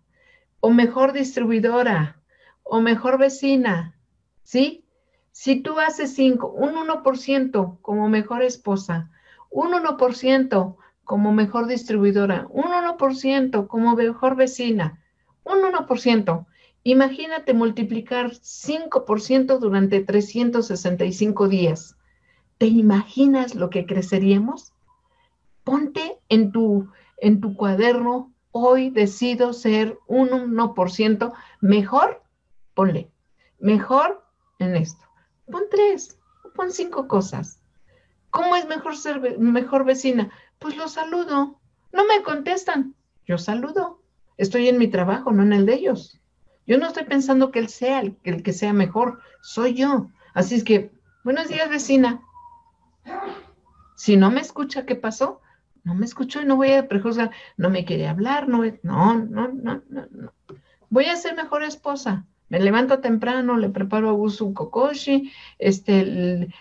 o 0.65 0.71
mejor 0.71 1.13
distribuidora 1.13 2.23
o 2.63 2.81
mejor 2.81 3.19
vecina, 3.19 3.99
¿sí? 4.45 4.87
Si 5.31 5.61
tú 5.61 5.79
haces 5.79 6.15
5, 6.15 6.53
un 6.53 6.73
1% 6.75 7.81
como 7.83 8.09
mejor 8.09 8.43
esposa, 8.43 9.11
un 9.51 9.73
1% 9.73 10.77
como 11.05 11.33
mejor 11.33 11.67
distribuidora, 11.67 12.47
un 12.49 12.65
1% 12.65 13.67
como 13.67 13.95
mejor 13.95 14.37
vecina, 14.37 15.03
un 15.45 15.59
1%. 15.61 16.47
Imagínate 16.83 17.53
multiplicar 17.53 18.31
5% 18.31 19.59
durante 19.59 20.01
365 20.01 21.49
días. 21.49 21.99
¿Te 22.57 22.69
imaginas 22.69 23.55
lo 23.55 23.69
que 23.69 23.85
creceríamos? 23.85 24.73
Ponte 25.63 26.17
en 26.31 26.53
tu, 26.53 26.89
en 27.19 27.43
tu 27.43 27.55
cuaderno, 27.55 28.34
hoy 28.57 28.91
decido 28.91 29.53
ser 29.53 29.99
un 30.07 30.29
1% 30.29 31.33
mejor, 31.61 32.23
ponle, 32.73 33.11
mejor 33.59 34.25
en 34.61 34.77
esto. 34.77 35.05
Pon 35.51 35.65
tres, 35.69 36.17
pon 36.55 36.71
cinco 36.71 37.09
cosas. 37.09 37.61
¿Cómo 38.31 38.55
es 38.55 38.69
mejor 38.69 38.97
ser 38.97 39.39
mejor 39.41 39.85
vecina? 39.85 40.31
Pues 40.61 40.77
lo 40.77 40.87
saludo. 40.87 41.59
No 41.93 42.05
me 42.05 42.23
contestan. 42.23 42.95
Yo 43.27 43.39
saludo. 43.39 44.01
Estoy 44.37 44.69
en 44.69 44.79
mi 44.79 44.87
trabajo, 44.87 45.33
no 45.33 45.43
en 45.43 45.53
el 45.53 45.67
de 45.67 45.75
ellos. 45.75 46.21
Yo 46.65 46.79
no 46.79 46.87
estoy 46.87 47.05
pensando 47.07 47.51
que 47.51 47.59
él 47.59 47.69
sea 47.69 48.01
el, 48.01 48.17
el 48.23 48.45
que 48.45 48.53
sea 48.53 48.73
mejor, 48.73 49.19
soy 49.43 49.75
yo. 49.75 50.11
Así 50.33 50.55
es 50.55 50.63
que, 50.63 50.93
buenos 51.25 51.49
días, 51.49 51.69
vecina. 51.69 52.23
Si 53.97 54.17
no 54.17 54.31
me 54.31 54.41
escucha, 54.41 54.87
¿qué 54.87 54.95
pasó? 54.95 55.41
No 55.85 55.95
me 55.95 56.07
escuchó 56.07 56.43
y 56.43 56.47
no 56.47 56.57
voy 56.57 56.73
a 56.73 56.89
prejuzgar. 56.89 57.31
No 57.57 57.71
me 57.71 57.85
quiere 57.85 58.09
hablar, 58.09 58.49
no, 58.49 58.65
no, 58.83 59.19
no, 59.19 59.49
no, 59.49 59.83
no. 59.89 60.33
Voy 60.89 61.05
a 61.07 61.17
ser 61.17 61.37
mejor 61.37 61.63
esposa. 61.63 62.25
Me 62.49 62.61
levanto 62.61 63.01
temprano, 63.01 63.57
le 63.57 63.69
preparo 63.71 64.25
a 64.25 64.31
su 64.31 64.53
kokoshi, 64.55 65.33
este, 65.59 66.01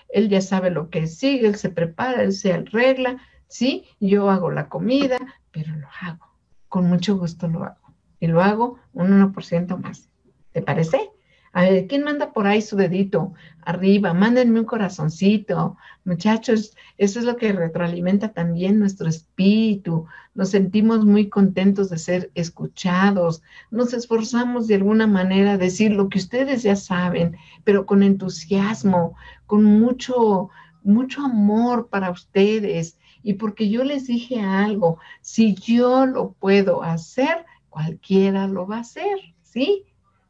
él, 0.10 0.30
ya 0.30 0.42
sabe 0.42 0.72
lo 0.72 0.90
que 0.90 1.08
sigue, 1.08 1.48
él 1.48 1.56
se 1.56 1.70
prepara, 1.70 2.24
él 2.24 2.32
se 2.32 2.54
arregla, 2.54 3.18
¿sí? 3.48 3.86
Yo 4.00 4.30
hago 4.30 4.50
la 4.50 4.70
comida, 4.70 5.20
pero 5.52 5.76
lo 5.76 5.88
hago, 6.02 6.28
con 6.70 6.86
mucho 6.86 7.18
gusto 7.18 7.48
lo 7.48 7.64
hago. 7.64 7.94
Y 8.20 8.28
lo 8.28 8.42
hago 8.42 8.80
un 8.94 9.12
1% 9.12 9.78
más. 9.78 10.10
¿Te 10.54 10.62
parece? 10.62 11.12
A 11.56 11.66
ver, 11.66 11.86
¿quién 11.86 12.04
manda 12.04 12.34
por 12.34 12.48
ahí 12.48 12.64
su 12.64 12.76
dedito 12.76 13.34
arriba? 13.62 14.12
Mándenme 14.16 14.62
un 14.62 14.66
corazoncito. 14.66 15.78
Muchachos, 16.04 16.76
eso 16.98 17.20
es 17.20 17.26
lo 17.26 17.38
que 17.38 17.54
retroalimenta 17.54 18.30
también 18.34 18.80
nuestro 18.80 19.08
espíritu. 19.08 20.08
Nos 20.34 20.50
sentimos 20.50 21.06
muy 21.06 21.30
contentos 21.30 21.92
de 21.92 22.00
ser 22.00 22.32
escuchados. 22.34 23.44
Nos 23.70 23.94
esforzamos 23.94 24.66
de 24.66 24.76
alguna 24.76 25.06
manera 25.06 25.54
a 25.54 25.58
decir 25.60 25.92
lo 25.92 26.10
que 26.10 26.18
ustedes 26.18 26.64
ya 26.64 26.76
saben, 26.76 27.38
pero 27.64 27.86
con 27.86 28.02
entusiasmo, 28.02 29.16
con 29.46 29.64
mucho, 29.64 30.50
mucho 30.82 31.22
amor 31.22 31.88
para 31.88 32.10
ustedes. 32.10 32.98
Y 33.22 33.34
porque 33.36 33.70
yo 33.70 33.84
les 33.84 34.08
dije 34.08 34.42
algo, 34.42 34.98
si 35.22 35.54
yo 35.54 36.08
lo 36.08 36.32
puedo 36.32 36.82
hacer, 36.82 37.46
cualquiera 37.70 38.48
lo 38.48 38.66
va 38.66 38.78
a 38.78 38.82
hacer, 38.82 39.20
¿sí? 39.44 39.86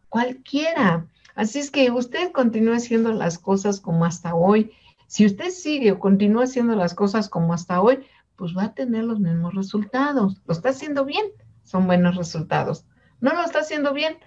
Cualquiera. 0.09 1.07
Así 1.35 1.59
es 1.59 1.71
que 1.71 1.89
usted 1.91 2.31
continúa 2.31 2.77
haciendo 2.77 3.11
las 3.13 3.39
cosas 3.39 3.79
como 3.79 4.05
hasta 4.05 4.35
hoy. 4.35 4.71
Si 5.07 5.25
usted 5.25 5.49
sigue 5.49 5.91
o 5.91 5.99
continúa 5.99 6.43
haciendo 6.43 6.75
las 6.75 6.93
cosas 6.93 7.29
como 7.29 7.53
hasta 7.53 7.81
hoy, 7.81 7.99
pues 8.35 8.55
va 8.55 8.65
a 8.65 8.73
tener 8.73 9.03
los 9.03 9.19
mismos 9.19 9.53
resultados. 9.53 10.41
Lo 10.45 10.53
está 10.53 10.69
haciendo 10.69 11.05
bien, 11.05 11.25
son 11.63 11.87
buenos 11.87 12.15
resultados. 12.15 12.85
No 13.19 13.33
lo 13.33 13.43
está 13.43 13.59
haciendo 13.59 13.93
bien, 13.93 14.17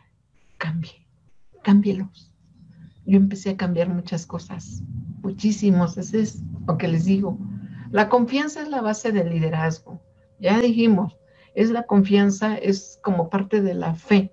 cambie, 0.58 1.06
cámbielos. 1.62 2.32
Yo 3.04 3.18
empecé 3.18 3.50
a 3.50 3.56
cambiar 3.56 3.88
muchas 3.88 4.26
cosas, 4.26 4.82
muchísimos, 5.22 5.96
ese 5.96 6.20
es 6.20 6.42
lo 6.66 6.76
que 6.76 6.88
les 6.88 7.04
digo. 7.04 7.38
La 7.90 8.08
confianza 8.08 8.62
es 8.62 8.68
la 8.68 8.80
base 8.80 9.12
del 9.12 9.30
liderazgo. 9.30 10.00
Ya 10.40 10.58
dijimos, 10.60 11.16
es 11.54 11.70
la 11.70 11.84
confianza, 11.84 12.56
es 12.56 12.98
como 13.02 13.30
parte 13.30 13.62
de 13.62 13.74
la 13.74 13.94
fe, 13.94 14.32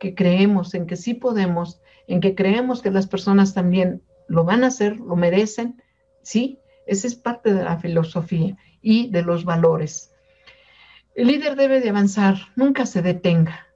que 0.00 0.14
creemos 0.14 0.74
en 0.74 0.86
que 0.86 0.96
sí 0.96 1.14
podemos 1.14 1.79
en 2.10 2.20
que 2.20 2.34
creemos 2.34 2.82
que 2.82 2.90
las 2.90 3.06
personas 3.06 3.54
también 3.54 4.02
lo 4.26 4.44
van 4.44 4.64
a 4.64 4.66
hacer, 4.66 4.96
lo 4.98 5.14
merecen, 5.14 5.80
¿sí? 6.24 6.58
Esa 6.84 7.06
es 7.06 7.14
parte 7.14 7.54
de 7.54 7.62
la 7.62 7.78
filosofía 7.78 8.56
y 8.82 9.10
de 9.10 9.22
los 9.22 9.44
valores. 9.44 10.12
El 11.14 11.28
líder 11.28 11.54
debe 11.54 11.80
de 11.80 11.90
avanzar, 11.90 12.36
nunca 12.56 12.84
se 12.84 13.00
detenga, 13.00 13.68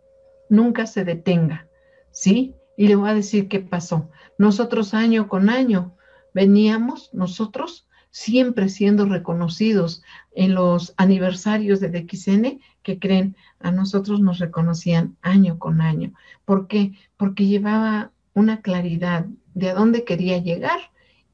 nunca 0.48 0.86
se 0.86 1.04
detenga, 1.04 1.68
¿sí? 2.10 2.56
Y 2.76 2.88
le 2.88 2.96
voy 2.96 3.10
a 3.10 3.14
decir 3.14 3.46
qué 3.46 3.60
pasó. 3.60 4.10
Nosotros 4.36 4.94
año 4.94 5.28
con 5.28 5.48
año 5.48 5.94
veníamos, 6.34 7.10
nosotros 7.12 7.86
siempre 8.10 8.68
siendo 8.68 9.06
reconocidos 9.06 10.02
en 10.34 10.54
los 10.54 10.92
aniversarios 10.96 11.78
de 11.78 11.88
DXN, 11.88 12.60
que 12.82 12.98
creen, 12.98 13.36
a 13.60 13.70
nosotros 13.70 14.20
nos 14.20 14.40
reconocían 14.40 15.16
año 15.22 15.60
con 15.60 15.80
año. 15.80 16.14
¿Por 16.44 16.66
qué? 16.66 16.94
Porque 17.16 17.46
llevaba 17.46 18.10
una 18.34 18.60
claridad 18.60 19.26
de 19.54 19.70
a 19.70 19.74
dónde 19.74 20.04
quería 20.04 20.38
llegar 20.38 20.78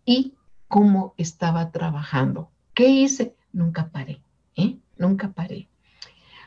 y 0.04 0.34
cómo 0.68 1.14
estaba 1.16 1.72
trabajando. 1.72 2.50
¿Qué 2.74 2.88
hice? 2.88 3.34
Nunca 3.52 3.88
paré, 3.88 4.20
¿eh? 4.54 4.76
Nunca 4.98 5.32
paré. 5.32 5.68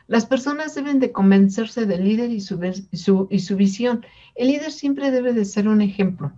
Las 0.08 0.26
personas 0.26 0.76
deben 0.76 1.00
de 1.00 1.12
convencerse 1.12 1.86
del 1.86 2.04
líder 2.04 2.30
y 2.32 2.40
su, 2.42 3.28
y 3.30 3.40
su 3.40 3.56
visión. 3.56 4.06
El 4.36 4.48
líder 4.48 4.72
siempre 4.72 5.12
debe 5.12 5.34
de 5.34 5.46
ser 5.46 5.68
un 5.68 5.82
ejemplo, 5.82 6.32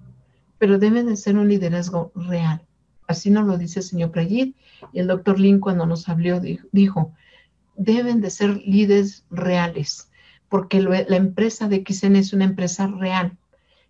pero 0.58 0.80
debe 0.80 1.04
de 1.04 1.18
ser 1.18 1.38
un 1.38 1.50
liderazgo 1.50 2.12
real. 2.16 2.62
Así 3.08 3.30
nos 3.30 3.46
lo 3.46 3.58
dice 3.58 3.80
el 3.80 3.86
señor 3.86 4.12
Prayit 4.12 4.56
y 4.94 5.00
el 5.00 5.08
doctor 5.08 5.40
Lin 5.40 5.60
cuando 5.60 5.86
nos 5.86 6.08
habló 6.10 6.40
dijo, 6.72 7.12
deben 7.76 8.22
de 8.22 8.30
ser 8.30 8.58
líderes 8.66 9.26
reales, 9.30 10.10
porque 10.50 10.82
la 10.82 11.16
empresa 11.16 11.68
de 11.68 11.84
XN 11.88 12.16
es 12.16 12.34
una 12.34 12.46
empresa 12.46 12.88
real 12.88 13.38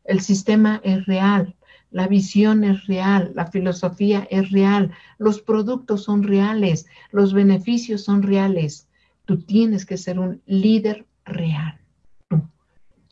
el 0.06 0.22
sistema 0.22 0.80
es 0.84 1.06
real, 1.06 1.56
la 1.92 2.08
visión 2.08 2.64
es 2.64 2.88
real, 2.88 3.32
la 3.36 3.48
filosofía 3.48 4.28
es 4.30 4.52
real, 4.52 4.92
los 5.18 5.42
productos 5.42 6.04
son 6.04 6.24
reales, 6.24 6.88
los 7.12 7.34
beneficios 7.34 8.04
son 8.04 8.22
reales. 8.22 8.88
Tú 9.26 9.40
tienes 9.40 9.86
que 9.86 9.98
ser 9.98 10.20
un 10.20 10.42
líder 10.46 11.06
real. 11.24 11.80
Tú 12.28 12.44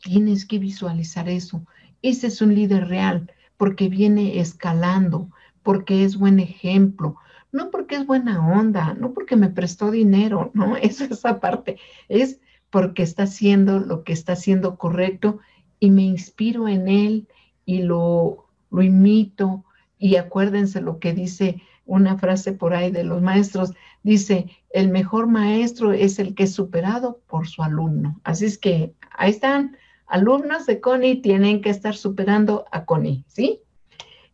tienes 0.02 0.44
que 0.44 0.58
visualizar 0.58 1.28
eso. 1.28 1.64
Ese 2.02 2.26
es 2.26 2.42
un 2.42 2.54
líder 2.54 2.88
real 2.88 3.32
porque 3.56 3.88
viene 3.88 4.38
escalando, 4.38 5.30
porque 5.62 6.04
es 6.04 6.18
buen 6.18 6.38
ejemplo, 6.38 7.16
no 7.52 7.70
porque 7.70 7.94
es 7.94 8.06
buena 8.06 8.46
onda, 8.46 8.94
no 8.94 9.14
porque 9.14 9.36
me 9.36 9.48
prestó 9.48 9.90
dinero, 9.90 10.50
no, 10.52 10.76
es 10.76 11.24
aparte, 11.24 11.78
es 12.08 12.40
porque 12.68 13.02
está 13.02 13.22
haciendo 13.22 13.78
lo 13.78 14.04
que 14.04 14.12
está 14.12 14.32
haciendo 14.32 14.76
correcto 14.76 15.38
y 15.80 15.90
me 15.90 16.02
inspiro 16.02 16.68
en 16.68 16.88
él 16.88 17.28
y 17.64 17.82
lo, 17.82 18.46
lo 18.70 18.82
imito. 18.82 19.64
Y 19.98 20.16
acuérdense 20.16 20.80
lo 20.80 20.98
que 20.98 21.12
dice 21.12 21.62
una 21.86 22.16
frase 22.18 22.52
por 22.52 22.74
ahí 22.74 22.90
de 22.90 23.04
los 23.04 23.20
maestros, 23.20 23.72
dice, 24.02 24.46
el 24.70 24.88
mejor 24.88 25.26
maestro 25.26 25.92
es 25.92 26.18
el 26.18 26.34
que 26.34 26.44
es 26.44 26.54
superado 26.54 27.20
por 27.26 27.46
su 27.46 27.62
alumno. 27.62 28.20
Así 28.24 28.46
es 28.46 28.58
que 28.58 28.94
ahí 29.10 29.30
están, 29.30 29.76
alumnos 30.06 30.66
de 30.66 30.80
Connie 30.80 31.20
tienen 31.20 31.60
que 31.60 31.70
estar 31.70 31.94
superando 31.94 32.64
a 32.72 32.84
Connie, 32.84 33.24
¿sí? 33.28 33.60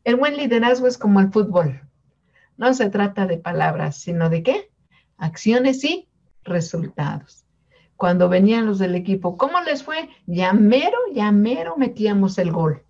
El 0.05 0.16
buen 0.16 0.36
liderazgo 0.36 0.86
es 0.86 0.97
como 0.97 1.20
el 1.20 1.32
fútbol. 1.32 1.80
No 2.57 2.72
se 2.74 2.88
trata 2.88 3.26
de 3.26 3.38
palabras, 3.38 3.97
sino 3.97 4.30
de 4.30 4.43
qué? 4.43 4.70
Acciones 5.16 5.84
y 5.84 6.09
resultados 6.45 7.45
cuando 8.01 8.30
venían 8.30 8.64
los 8.64 8.78
del 8.78 8.94
equipo, 8.94 9.36
¿cómo 9.36 9.61
les 9.61 9.82
fue? 9.82 10.09
Ya 10.24 10.55
mero, 10.55 10.96
ya 11.12 11.30
metíamos 11.32 12.38
el 12.38 12.51
gol. 12.51 12.82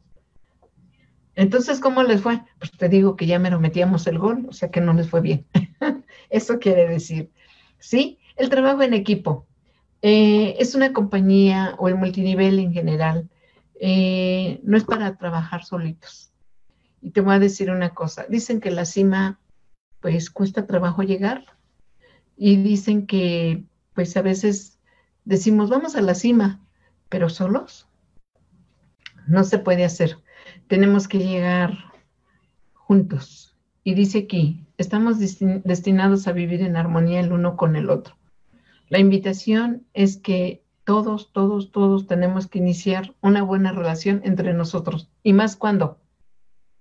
Entonces, 1.34 1.80
¿cómo 1.80 2.04
les 2.04 2.20
fue? 2.20 2.42
Pues 2.61 2.70
te 2.70 2.88
digo 2.88 3.16
que 3.16 3.26
ya 3.26 3.40
mero 3.40 3.58
metíamos 3.58 4.06
el 4.06 4.20
gol, 4.20 4.46
o 4.48 4.52
sea 4.52 4.70
que 4.70 4.80
no 4.80 4.92
les 4.92 5.11
fue 5.11 5.20
bien. 5.20 5.46
Eso 6.30 6.61
quiere 6.61 6.88
decir, 6.88 7.32
¿sí? 7.80 8.20
El 8.36 8.50
trabajo 8.50 8.82
en 8.82 8.94
equipo. 8.94 9.48
Eh, 10.00 10.54
es 10.61 10.76
una 10.76 10.92
compañía 10.92 11.74
o 11.78 11.88
el 11.88 11.96
multinivel 11.96 12.61
en 12.61 12.72
general. 12.72 13.28
Eh, 13.80 14.61
no 14.62 14.76
es 14.76 14.84
para 14.84 15.16
trabajar 15.16 15.64
solitos. 15.64 16.30
Y 17.02 17.11
te 17.11 17.20
voy 17.20 17.34
a 17.34 17.40
decir 17.40 17.72
una 17.72 17.94
cosa. 17.94 18.26
Dicen 18.28 18.61
que 18.61 18.70
la 18.70 18.84
cima, 18.84 19.40
pues, 20.00 20.30
cuesta 20.30 20.68
trabajo 20.68 21.02
llegar. 21.02 21.46
Y 22.36 22.58
dicen 22.62 23.08
que, 23.08 23.64
pues, 23.92 24.16
a 24.16 24.22
veces 24.22 24.76
decimos, 25.30 25.70
vamos 25.70 25.94
a 25.94 26.02
la 26.02 26.16
cima, 26.16 26.60
pero 27.08 27.30
solos 27.30 27.88
no 29.28 29.44
se 29.44 29.60
puede 29.60 29.84
hacer. 29.84 30.18
Tenemos 30.66 31.06
que 31.06 31.18
llegar 31.18 31.78
juntos. 32.74 33.56
Y 33.84 33.94
dice 33.94 34.18
aquí, 34.18 34.66
estamos 34.76 35.18
destinados 35.20 36.26
a 36.26 36.32
vivir 36.32 36.62
en 36.62 36.76
armonía 36.76 37.20
el 37.20 37.32
uno 37.32 37.56
con 37.56 37.76
el 37.76 37.90
otro. 37.90 38.16
La 38.88 38.98
invitación 38.98 39.86
es 39.94 40.16
que 40.16 40.64
todos, 40.82 41.32
todos, 41.32 41.70
todos 41.70 42.08
tenemos 42.08 42.48
que 42.48 42.58
iniciar 42.58 43.14
una 43.20 43.44
buena 43.44 43.70
relación 43.70 44.22
entre 44.24 44.52
nosotros. 44.52 45.12
Y 45.22 45.32
más 45.32 45.54
cuando, 45.54 46.00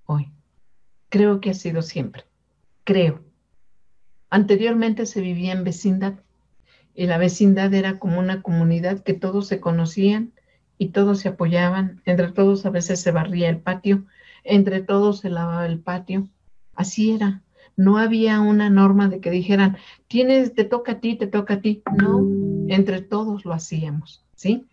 hoy. 0.05 0.31
Creo 1.09 1.39
que 1.39 1.51
ha 1.51 1.53
sido 1.53 1.83
siempre. 1.83 2.25
Creo. 2.83 3.23
Anteriormente 4.31 5.05
se 5.05 5.21
vivía 5.21 5.53
en 5.53 5.63
vecindad 5.63 6.15
y 6.99 7.07
la 7.07 7.17
vecindad 7.17 7.73
era 7.73 7.97
como 7.97 8.19
una 8.19 8.41
comunidad 8.41 8.99
que 8.99 9.13
todos 9.13 9.47
se 9.47 9.61
conocían 9.61 10.33
y 10.77 10.89
todos 10.89 11.19
se 11.19 11.29
apoyaban. 11.29 12.01
Entre 12.05 12.29
todos 12.29 12.65
a 12.65 12.71
veces 12.71 12.99
se 12.99 13.11
barría 13.11 13.47
el 13.47 13.59
patio, 13.61 14.03
entre 14.43 14.81
todos 14.81 15.19
se 15.19 15.29
lavaba 15.29 15.65
el 15.65 15.79
patio. 15.79 16.27
Así 16.75 17.13
era. 17.13 17.41
No 17.77 17.99
había 17.99 18.41
una 18.41 18.69
norma 18.69 19.07
de 19.07 19.21
que 19.21 19.31
dijeran, 19.31 19.77
tienes, 20.09 20.53
te 20.53 20.65
toca 20.65 20.91
a 20.91 20.99
ti, 20.99 21.15
te 21.15 21.27
toca 21.27 21.53
a 21.53 21.61
ti. 21.61 21.83
No, 21.97 22.27
entre 22.67 22.99
todos 22.99 23.45
lo 23.45 23.53
hacíamos, 23.53 24.25
¿sí? 24.35 24.67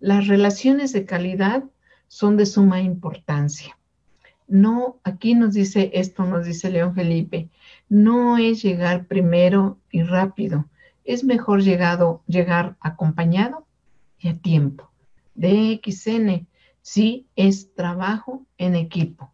Las 0.00 0.26
relaciones 0.26 0.92
de 0.92 1.06
calidad 1.06 1.64
son 2.08 2.36
de 2.36 2.44
suma 2.44 2.82
importancia. 2.82 3.78
No, 4.48 5.00
aquí 5.02 5.34
nos 5.34 5.54
dice 5.54 5.92
esto, 5.94 6.26
nos 6.26 6.44
dice 6.44 6.68
León 6.68 6.94
Felipe, 6.94 7.48
no 7.88 8.36
es 8.36 8.62
llegar 8.62 9.06
primero 9.06 9.78
y 9.90 10.02
rápido, 10.02 10.66
es 11.04 11.24
mejor 11.24 11.62
llegado, 11.62 12.22
llegar 12.26 12.76
acompañado 12.80 13.66
y 14.18 14.28
a 14.28 14.38
tiempo. 14.38 14.90
DXN, 15.34 16.46
sí, 16.82 17.26
es 17.36 17.74
trabajo 17.74 18.46
en 18.58 18.74
equipo. 18.74 19.32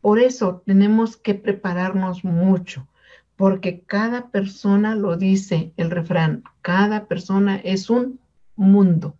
Por 0.00 0.18
eso 0.18 0.62
tenemos 0.64 1.16
que 1.16 1.34
prepararnos 1.34 2.24
mucho, 2.24 2.88
porque 3.36 3.80
cada 3.80 4.30
persona 4.30 4.94
lo 4.94 5.16
dice 5.16 5.72
el 5.76 5.90
refrán, 5.90 6.44
cada 6.62 7.06
persona 7.06 7.56
es 7.56 7.90
un 7.90 8.20
mundo. 8.56 9.16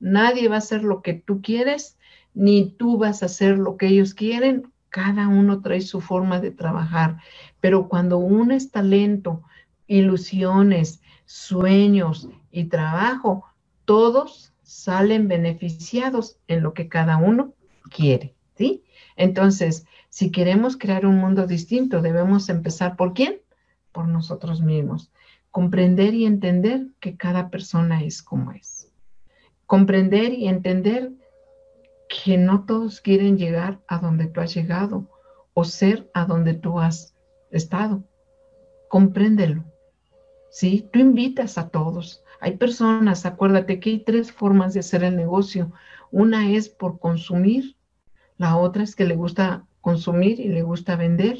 Nadie 0.00 0.48
va 0.48 0.56
a 0.56 0.58
hacer 0.58 0.82
lo 0.82 1.02
que 1.02 1.14
tú 1.14 1.42
quieres, 1.42 1.98
ni 2.32 2.70
tú 2.70 2.96
vas 2.96 3.22
a 3.22 3.26
hacer 3.26 3.58
lo 3.58 3.76
que 3.76 3.88
ellos 3.88 4.14
quieren. 4.14 4.72
Cada 4.88 5.28
uno 5.28 5.60
trae 5.60 5.82
su 5.82 6.00
forma 6.00 6.40
de 6.40 6.50
trabajar. 6.50 7.18
Pero 7.60 7.88
cuando 7.88 8.18
unes 8.18 8.70
talento, 8.70 9.42
ilusiones, 9.86 11.02
sueños 11.30 12.28
y 12.50 12.64
trabajo, 12.64 13.44
todos 13.84 14.52
salen 14.62 15.28
beneficiados 15.28 16.38
en 16.48 16.62
lo 16.62 16.74
que 16.74 16.88
cada 16.88 17.16
uno 17.16 17.54
quiere, 17.94 18.34
¿sí? 18.56 18.84
Entonces, 19.16 19.86
si 20.08 20.30
queremos 20.30 20.76
crear 20.76 21.06
un 21.06 21.18
mundo 21.18 21.46
distinto, 21.46 22.02
debemos 22.02 22.48
empezar 22.48 22.96
por 22.96 23.14
quién? 23.14 23.40
Por 23.92 24.08
nosotros 24.08 24.60
mismos. 24.60 25.12
Comprender 25.50 26.14
y 26.14 26.26
entender 26.26 26.88
que 27.00 27.16
cada 27.16 27.50
persona 27.50 28.02
es 28.02 28.22
como 28.22 28.52
es 28.52 28.80
comprender 29.70 30.32
y 30.32 30.48
entender 30.48 31.12
que 32.08 32.36
no 32.36 32.64
todos 32.64 33.00
quieren 33.00 33.38
llegar 33.38 33.78
a 33.86 33.98
donde 34.00 34.26
tú 34.26 34.40
has 34.40 34.52
llegado 34.52 35.08
o 35.54 35.62
ser 35.62 36.10
a 36.12 36.24
donde 36.24 36.54
tú 36.54 36.80
has 36.80 37.14
estado. 37.52 38.02
Compréndelo. 38.88 39.69
¿Sí? 40.50 40.88
Tú 40.92 40.98
invitas 40.98 41.58
a 41.58 41.68
todos. 41.68 42.22
Hay 42.40 42.56
personas, 42.56 43.26
acuérdate 43.26 43.80
que 43.80 43.90
hay 43.90 43.98
tres 44.00 44.32
formas 44.32 44.74
de 44.74 44.80
hacer 44.80 45.04
el 45.04 45.16
negocio. 45.16 45.72
Una 46.10 46.50
es 46.50 46.68
por 46.68 46.98
consumir, 46.98 47.76
la 48.36 48.56
otra 48.56 48.82
es 48.82 48.96
que 48.96 49.04
le 49.04 49.16
gusta 49.16 49.66
consumir 49.80 50.40
y 50.40 50.48
le 50.48 50.62
gusta 50.62 50.96
vender, 50.96 51.38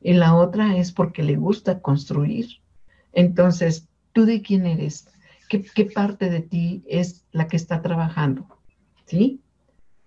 y 0.00 0.14
la 0.14 0.34
otra 0.34 0.76
es 0.76 0.92
porque 0.92 1.22
le 1.22 1.36
gusta 1.36 1.80
construir. 1.80 2.46
Entonces, 3.12 3.88
¿tú 4.12 4.24
de 4.24 4.42
quién 4.42 4.66
eres? 4.66 5.08
¿Qué, 5.48 5.84
parte 5.84 6.30
de 6.30 6.40
ti 6.40 6.82
es 6.88 7.26
la 7.30 7.46
que 7.46 7.56
está 7.56 7.82
trabajando? 7.82 8.46
¿Sí? 9.04 9.40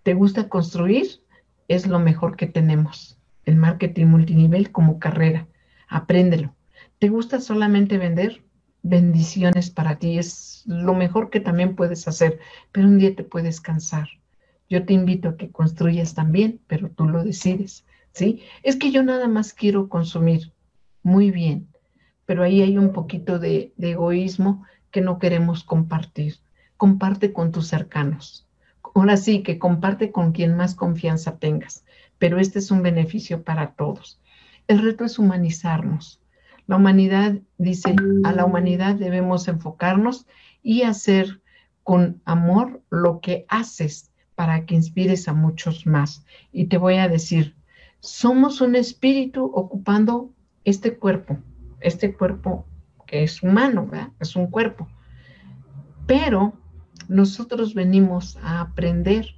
¿Te 0.01 0.15
gusta 0.15 0.49
construir? 0.49 1.21
Es 1.67 1.85
lo 1.85 1.99
mejor 1.99 2.35
que 2.35 2.47
tenemos. 2.47 3.19
El 3.45 3.55
marketing 3.55 4.07
multinivel 4.07 4.71
como 4.71 4.97
carrera. 4.97 5.47
Apréndelo. 5.87 6.55
¿Te 6.99 7.09
gusta 7.09 7.41
solamente 7.41 7.97
vender? 7.97 8.41
Bendiciones 8.81 9.69
para 9.69 9.99
ti. 9.99 10.17
Es 10.17 10.63
lo 10.65 10.93
mejor 10.93 11.29
que 11.29 11.41
también 11.41 11.75
puedes 11.75 12.07
hacer, 12.07 12.39
pero 12.71 12.87
un 12.87 12.97
día 12.99 13.13
te 13.13 13.23
puedes 13.23 13.59
cansar. 13.59 14.07
Yo 14.69 14.85
te 14.85 14.93
invito 14.93 15.29
a 15.29 15.37
que 15.37 15.51
construyas 15.51 16.13
también, 16.13 16.61
pero 16.67 16.89
tú 16.89 17.05
lo 17.05 17.23
decides. 17.23 17.85
¿Sí? 18.13 18.43
Es 18.63 18.77
que 18.77 18.91
yo 18.91 19.03
nada 19.03 19.27
más 19.27 19.53
quiero 19.53 19.89
consumir. 19.89 20.53
Muy 21.03 21.31
bien, 21.31 21.67
pero 22.25 22.43
ahí 22.43 22.61
hay 22.61 22.77
un 22.77 22.93
poquito 22.93 23.39
de, 23.39 23.73
de 23.75 23.91
egoísmo 23.91 24.63
que 24.89 25.01
no 25.01 25.19
queremos 25.19 25.65
compartir. 25.65 26.37
Comparte 26.77 27.33
con 27.33 27.51
tus 27.51 27.67
cercanos. 27.67 28.47
Ahora 28.95 29.17
sí, 29.17 29.43
que 29.43 29.59
comparte 29.59 30.13
con 30.13 30.31
quien 30.31 30.55
más 30.55 30.75
confianza 30.75 31.37
tengas, 31.37 31.83
pero 32.17 32.39
este 32.39 32.59
es 32.59 32.71
un 32.71 32.81
beneficio 32.81 33.43
para 33.43 33.73
todos. 33.73 34.21
El 34.69 34.81
reto 34.81 35.03
es 35.03 35.19
humanizarnos. 35.19 36.21
La 36.68 36.78
humanidad 36.78 37.39
dice, 37.57 37.95
a 38.24 38.32
la 38.32 38.45
humanidad 38.45 38.95
debemos 38.95 39.47
enfocarnos 39.47 40.26
y 40.63 40.82
hacer 40.82 41.41
con 41.84 42.22
amor 42.26 42.82
lo 42.89 43.22
que 43.22 43.45
haces 43.47 44.11
para 44.34 44.66
que 44.66 44.76
inspires 44.76 45.28
a 45.28 45.34
muchos 45.34 45.86
más. 45.86 46.26
Y 46.51 46.66
te 46.66 46.78
voy 46.78 46.95
a 46.95 47.07
decir, 47.07 47.55
somos 47.99 48.61
un 48.61 48.76
espíritu 48.76 49.45
ocupando 49.53 50.32
este 50.63 50.97
cuerpo, 50.97 51.38
este 51.80 52.16
cuerpo 52.16 52.66
que 53.05 53.24
es 53.24 53.43
humano, 53.43 53.88
¿verdad? 53.88 54.09
es 54.20 54.36
un 54.36 54.47
cuerpo. 54.47 54.88
Pero 56.07 56.53
nosotros 57.07 57.76
venimos 57.76 58.38
a 58.38 58.61
aprender 58.61 59.36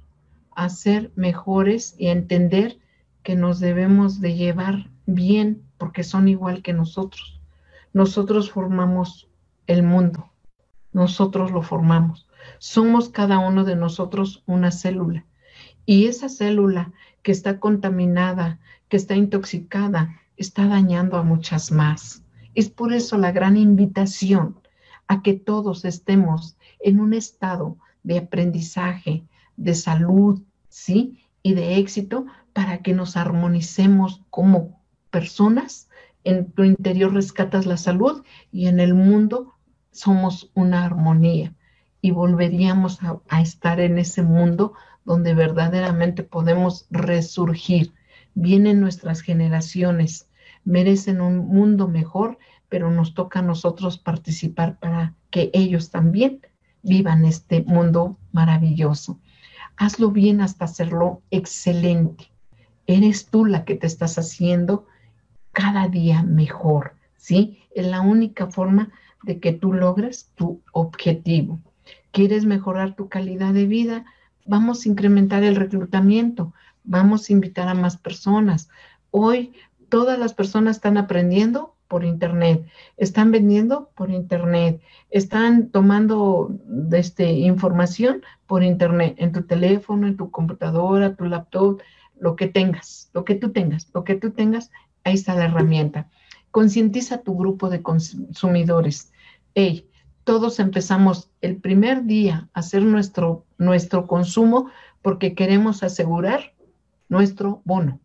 a 0.56 0.68
ser 0.70 1.12
mejores 1.14 1.94
y 1.98 2.08
a 2.08 2.12
entender 2.12 2.78
que 3.22 3.36
nos 3.36 3.60
debemos 3.60 4.20
de 4.20 4.34
llevar 4.34 4.90
bien 5.06 5.67
porque 5.78 6.04
son 6.04 6.28
igual 6.28 6.62
que 6.62 6.72
nosotros. 6.72 7.40
Nosotros 7.92 8.50
formamos 8.50 9.28
el 9.66 9.82
mundo, 9.82 10.30
nosotros 10.92 11.50
lo 11.50 11.62
formamos. 11.62 12.26
Somos 12.58 13.08
cada 13.08 13.38
uno 13.38 13.64
de 13.64 13.76
nosotros 13.76 14.42
una 14.46 14.70
célula. 14.70 15.24
Y 15.86 16.06
esa 16.06 16.28
célula 16.28 16.92
que 17.22 17.32
está 17.32 17.60
contaminada, 17.60 18.58
que 18.88 18.96
está 18.96 19.14
intoxicada, 19.14 20.20
está 20.36 20.66
dañando 20.66 21.16
a 21.16 21.22
muchas 21.22 21.72
más. 21.72 22.22
Es 22.54 22.68
por 22.68 22.92
eso 22.92 23.16
la 23.18 23.32
gran 23.32 23.56
invitación 23.56 24.56
a 25.06 25.22
que 25.22 25.34
todos 25.34 25.84
estemos 25.84 26.56
en 26.80 27.00
un 27.00 27.14
estado 27.14 27.76
de 28.02 28.18
aprendizaje, 28.18 29.24
de 29.56 29.74
salud, 29.74 30.42
¿sí? 30.68 31.18
Y 31.42 31.54
de 31.54 31.78
éxito 31.78 32.26
para 32.52 32.78
que 32.78 32.92
nos 32.92 33.16
armonicemos 33.16 34.22
como 34.30 34.77
personas. 35.10 35.88
En 36.24 36.50
tu 36.52 36.64
interior 36.64 37.12
rescatas 37.12 37.66
la 37.66 37.76
salud 37.76 38.24
y 38.52 38.66
en 38.66 38.80
el 38.80 38.94
mundo 38.94 39.54
somos 39.92 40.50
una 40.54 40.84
armonía 40.84 41.54
y 42.00 42.10
volveríamos 42.10 43.00
a, 43.02 43.40
estar 43.40 43.80
en 43.80 43.98
ese 43.98 44.22
mundo 44.22 44.74
donde 45.04 45.34
verdaderamente 45.34 46.22
podemos 46.22 46.86
resurgir. 46.90 47.92
Vienen 48.34 48.80
nuestras 48.80 49.20
generaciones 49.20 50.28
merecen 50.68 51.20
un 51.20 51.38
mundo 51.38 51.88
mejor, 51.88 52.38
pero 52.68 52.90
nos 52.90 53.14
toca 53.14 53.38
a 53.38 53.42
nosotros 53.42 53.96
participar 53.96 54.78
para 54.78 55.14
que 55.30 55.50
ellos 55.54 55.90
también 55.90 56.42
vivan 56.82 57.24
este 57.24 57.62
mundo 57.62 58.18
maravilloso. 58.32 59.18
Hazlo 59.76 60.10
bien 60.10 60.40
hasta 60.40 60.66
hacerlo 60.66 61.22
excelente. 61.30 62.30
Eres 62.86 63.26
tú 63.26 63.46
la 63.46 63.64
que 63.64 63.76
te 63.76 63.86
estás 63.86 64.18
haciendo 64.18 64.86
cada 65.58 65.88
día 65.88 66.22
mejor, 66.22 66.94
¿sí? 67.16 67.58
Es 67.74 67.84
la 67.84 68.00
única 68.00 68.46
forma 68.46 68.92
de 69.24 69.40
que 69.40 69.52
tú 69.52 69.72
logres 69.72 70.30
tu 70.36 70.62
objetivo. 70.70 71.58
¿Quieres 72.12 72.44
mejorar 72.44 72.94
tu 72.94 73.08
calidad 73.08 73.52
de 73.52 73.66
vida? 73.66 74.04
Vamos 74.46 74.86
a 74.86 74.88
incrementar 74.88 75.42
el 75.42 75.56
reclutamiento, 75.56 76.54
vamos 76.84 77.28
a 77.28 77.32
invitar 77.32 77.66
a 77.66 77.74
más 77.74 77.96
personas. 77.96 78.68
Hoy 79.10 79.52
todas 79.88 80.16
las 80.16 80.32
personas 80.32 80.76
están 80.76 80.96
aprendiendo 80.96 81.74
por 81.88 82.04
internet, 82.04 82.64
están 82.96 83.32
vendiendo 83.32 83.90
por 83.96 84.10
internet, 84.10 84.80
están 85.10 85.70
tomando 85.70 86.54
este, 86.92 87.32
información 87.32 88.22
por 88.46 88.62
internet, 88.62 89.16
en 89.18 89.32
tu 89.32 89.42
teléfono, 89.42 90.06
en 90.06 90.16
tu 90.16 90.30
computadora, 90.30 91.16
tu 91.16 91.24
laptop, 91.24 91.80
lo 92.20 92.36
que 92.36 92.46
tengas, 92.46 93.10
lo 93.12 93.24
que 93.24 93.34
tú 93.34 93.50
tengas, 93.50 93.88
lo 93.92 94.04
que 94.04 94.14
tú 94.14 94.30
tengas, 94.30 94.70
ahí 95.08 95.14
está 95.14 95.34
la 95.34 95.46
herramienta. 95.46 96.08
Concientiza 96.50 97.22
tu 97.22 97.36
grupo 97.36 97.68
de 97.68 97.82
consumidores. 97.82 99.12
Hey, 99.54 99.88
todos 100.24 100.60
empezamos 100.60 101.30
el 101.40 101.56
primer 101.56 102.04
día 102.04 102.48
a 102.52 102.60
hacer 102.60 102.82
nuestro, 102.82 103.46
nuestro 103.56 104.06
consumo 104.06 104.70
porque 105.02 105.34
queremos 105.34 105.82
asegurar 105.82 106.54
nuestro 107.08 107.62
bono. 107.64 108.00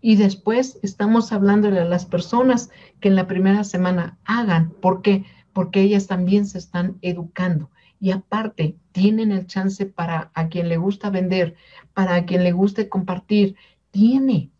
Y 0.00 0.16
después 0.16 0.80
estamos 0.82 1.32
hablándole 1.32 1.78
a 1.78 1.84
las 1.84 2.06
personas 2.06 2.70
que 3.00 3.08
en 3.08 3.14
la 3.14 3.28
primera 3.28 3.62
semana 3.62 4.18
hagan. 4.24 4.70
¿Por 4.80 5.00
qué? 5.02 5.24
Porque 5.52 5.82
ellas 5.82 6.08
también 6.08 6.46
se 6.46 6.58
están 6.58 6.98
educando. 7.02 7.70
Y 8.00 8.10
aparte, 8.10 8.76
tienen 8.90 9.30
el 9.30 9.46
chance 9.46 9.86
para 9.86 10.32
a 10.34 10.48
quien 10.48 10.68
le 10.68 10.76
gusta 10.76 11.10
vender, 11.10 11.54
para 11.94 12.16
a 12.16 12.24
quien 12.26 12.42
le 12.42 12.50
guste 12.50 12.88
compartir. 12.88 13.54
Tiene. 13.92 14.50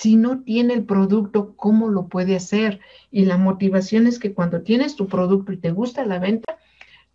Si 0.00 0.16
no 0.16 0.40
tiene 0.40 0.72
el 0.72 0.84
producto, 0.84 1.54
¿cómo 1.56 1.90
lo 1.90 2.06
puede 2.06 2.34
hacer? 2.34 2.80
Y 3.10 3.26
la 3.26 3.36
motivación 3.36 4.06
es 4.06 4.18
que 4.18 4.32
cuando 4.32 4.62
tienes 4.62 4.96
tu 4.96 5.08
producto 5.08 5.52
y 5.52 5.58
te 5.58 5.72
gusta 5.72 6.06
la 6.06 6.18
venta, 6.18 6.56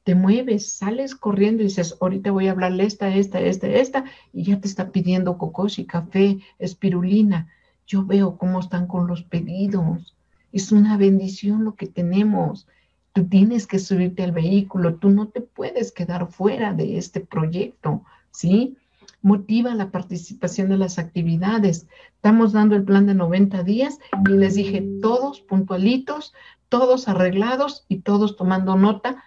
te 0.03 0.13
mueves, 0.13 0.73
sales 0.73 1.15
corriendo 1.15 1.63
y 1.63 1.65
dices, 1.65 1.97
ahorita 1.99 2.29
voy 2.29 2.47
a 2.47 2.51
hablarle 2.51 2.83
esta, 2.83 3.09
esta, 3.09 3.39
esta, 3.39 3.67
esta, 3.69 4.05
y 4.31 4.43
ya 4.43 4.59
te 4.59 4.67
está 4.67 4.91
pidiendo 4.91 5.39
cocoshi, 5.39 5.85
café, 5.85 6.37
espirulina. 6.59 7.49
Yo 7.87 8.05
veo 8.05 8.37
cómo 8.37 8.59
están 8.59 8.85
con 8.85 9.07
los 9.07 9.23
pedidos. 9.23 10.15
Es 10.51 10.71
una 10.71 10.95
bendición 10.95 11.63
lo 11.63 11.73
que 11.73 11.87
tenemos. 11.87 12.67
Tú 13.13 13.27
tienes 13.27 13.65
que 13.65 13.79
subirte 13.79 14.21
al 14.21 14.31
vehículo, 14.31 14.97
tú 14.97 15.09
no 15.09 15.29
te 15.29 15.41
puedes 15.41 15.91
quedar 15.91 16.27
fuera 16.27 16.71
de 16.71 16.99
este 16.99 17.19
proyecto, 17.19 18.03
¿sí? 18.29 18.77
Motiva 19.25 19.73
la 19.73 19.89
participación 19.89 20.69
de 20.69 20.77
las 20.77 20.99
actividades. 20.99 21.87
Estamos 22.13 22.53
dando 22.53 22.75
el 22.75 22.83
plan 22.83 23.07
de 23.07 23.15
90 23.15 23.63
días 23.63 23.97
y 24.23 24.29
les 24.29 24.53
dije 24.53 24.87
todos 25.01 25.41
puntualitos, 25.41 26.35
todos 26.69 27.07
arreglados 27.07 27.85
y 27.87 28.01
todos 28.01 28.37
tomando 28.37 28.75
nota 28.75 29.23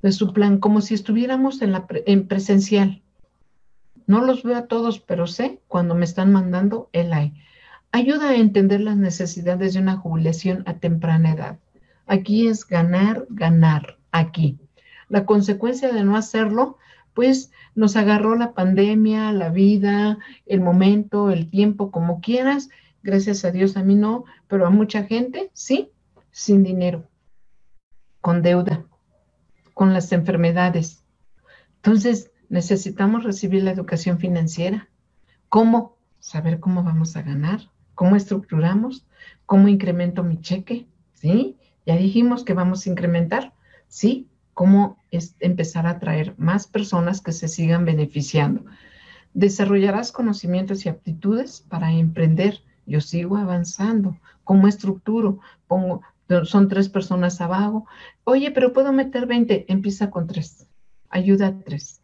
de 0.00 0.12
su 0.12 0.32
plan, 0.32 0.60
como 0.60 0.80
si 0.80 0.94
estuviéramos 0.94 1.60
en, 1.60 1.74
en 2.06 2.26
presencial. 2.26 3.02
No 4.06 4.22
los 4.22 4.42
veo 4.42 4.56
a 4.56 4.66
todos, 4.66 4.98
pero 4.98 5.26
sé 5.26 5.60
cuando 5.68 5.94
me 5.94 6.06
están 6.06 6.32
mandando 6.32 6.88
el 6.94 7.12
AI. 7.12 7.34
Ayuda 7.92 8.30
a 8.30 8.36
entender 8.36 8.80
las 8.80 8.96
necesidades 8.96 9.74
de 9.74 9.80
una 9.80 9.98
jubilación 9.98 10.62
a 10.64 10.78
temprana 10.78 11.32
edad. 11.32 11.58
Aquí 12.06 12.48
es 12.48 12.66
ganar, 12.66 13.26
ganar, 13.28 13.98
aquí. 14.10 14.58
La 15.10 15.26
consecuencia 15.26 15.92
de 15.92 16.02
no 16.02 16.16
hacerlo, 16.16 16.78
pues 17.14 17.52
nos 17.74 17.96
agarró 17.96 18.36
la 18.36 18.52
pandemia, 18.52 19.32
la 19.32 19.48
vida, 19.48 20.18
el 20.46 20.60
momento, 20.60 21.30
el 21.30 21.48
tiempo, 21.48 21.90
como 21.90 22.20
quieras. 22.20 22.68
Gracias 23.02 23.44
a 23.44 23.50
Dios 23.50 23.76
a 23.76 23.82
mí 23.82 23.94
no, 23.94 24.24
pero 24.48 24.66
a 24.66 24.70
mucha 24.70 25.04
gente 25.04 25.50
sí, 25.54 25.90
sin 26.30 26.62
dinero, 26.62 27.08
con 28.20 28.42
deuda, 28.42 28.84
con 29.72 29.92
las 29.92 30.12
enfermedades. 30.12 31.04
Entonces, 31.76 32.32
necesitamos 32.48 33.24
recibir 33.24 33.62
la 33.62 33.70
educación 33.70 34.18
financiera. 34.18 34.88
¿Cómo? 35.48 35.96
Saber 36.18 36.58
cómo 36.58 36.82
vamos 36.82 37.16
a 37.16 37.22
ganar, 37.22 37.60
cómo 37.94 38.16
estructuramos, 38.16 39.06
cómo 39.46 39.68
incremento 39.68 40.22
mi 40.22 40.40
cheque, 40.40 40.86
¿sí? 41.12 41.56
Ya 41.86 41.96
dijimos 41.96 42.44
que 42.44 42.54
vamos 42.54 42.86
a 42.86 42.90
incrementar, 42.90 43.52
¿sí? 43.88 44.28
Cómo 44.54 44.98
es 45.10 45.36
empezar 45.40 45.86
a 45.86 45.90
atraer 45.90 46.34
más 46.38 46.66
personas 46.66 47.20
que 47.20 47.32
se 47.32 47.48
sigan 47.48 47.84
beneficiando. 47.84 48.64
Desarrollarás 49.34 50.12
conocimientos 50.12 50.86
y 50.86 50.88
aptitudes 50.88 51.60
para 51.68 51.92
emprender. 51.92 52.62
Yo 52.86 53.00
sigo 53.00 53.36
avanzando. 53.36 54.16
¿Cómo 54.44 54.68
estructuro? 54.68 55.40
Pongo, 55.66 56.02
son 56.44 56.68
tres 56.68 56.88
personas 56.88 57.40
abajo. 57.40 57.86
Oye, 58.24 58.50
pero 58.52 58.72
puedo 58.72 58.92
meter 58.92 59.26
20. 59.26 59.66
Empieza 59.72 60.10
con 60.10 60.26
tres. 60.26 60.68
Ayuda 61.10 61.48
a 61.48 61.58
tres. 61.58 62.02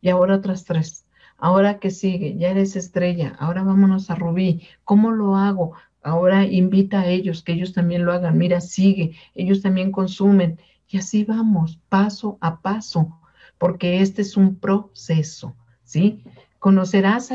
Y 0.00 0.08
ahora 0.08 0.36
otras 0.36 0.64
tres. 0.64 1.06
Ahora 1.38 1.78
que 1.78 1.90
sigue, 1.90 2.36
ya 2.36 2.50
eres 2.50 2.76
estrella. 2.76 3.36
Ahora 3.38 3.62
vámonos 3.62 4.10
a 4.10 4.14
Rubí. 4.14 4.62
¿Cómo 4.84 5.12
lo 5.12 5.36
hago? 5.36 5.72
Ahora 6.02 6.44
invita 6.44 7.00
a 7.00 7.06
ellos, 7.06 7.42
que 7.42 7.52
ellos 7.52 7.72
también 7.72 8.04
lo 8.04 8.12
hagan. 8.12 8.38
Mira, 8.38 8.60
sigue. 8.60 9.16
Ellos 9.34 9.62
también 9.62 9.92
consumen. 9.92 10.58
Y 10.92 10.98
así 10.98 11.24
vamos, 11.24 11.80
paso 11.88 12.36
a 12.42 12.60
paso, 12.60 13.18
porque 13.56 14.02
este 14.02 14.20
es 14.20 14.36
un 14.36 14.56
proceso, 14.56 15.56
¿sí? 15.84 16.22
Conocerás, 16.58 17.30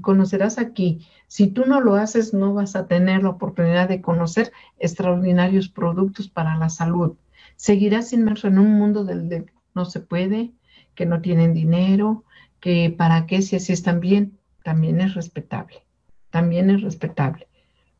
conocerás 0.00 0.58
aquí 0.58 1.06
si 1.28 1.48
tú 1.48 1.66
no 1.66 1.82
lo 1.82 1.96
haces, 1.96 2.32
no 2.32 2.54
vas 2.54 2.76
a 2.76 2.86
tener 2.86 3.22
la 3.22 3.28
oportunidad 3.28 3.90
de 3.90 4.00
conocer 4.00 4.52
extraordinarios 4.78 5.68
productos 5.68 6.30
para 6.30 6.56
la 6.56 6.70
salud. 6.70 7.18
Seguirás 7.56 8.14
inmerso 8.14 8.48
en 8.48 8.58
un 8.58 8.72
mundo 8.72 9.04
del 9.04 9.52
no 9.74 9.84
se 9.84 10.00
puede, 10.00 10.52
que 10.94 11.04
no 11.04 11.20
tienen 11.20 11.52
dinero, 11.52 12.24
que 12.58 12.88
para 12.96 13.26
qué 13.26 13.42
si 13.42 13.56
así 13.56 13.74
están 13.74 14.00
bien, 14.00 14.38
también 14.62 15.02
es 15.02 15.12
respetable, 15.12 15.84
también 16.30 16.70
es 16.70 16.80
respetable, 16.80 17.48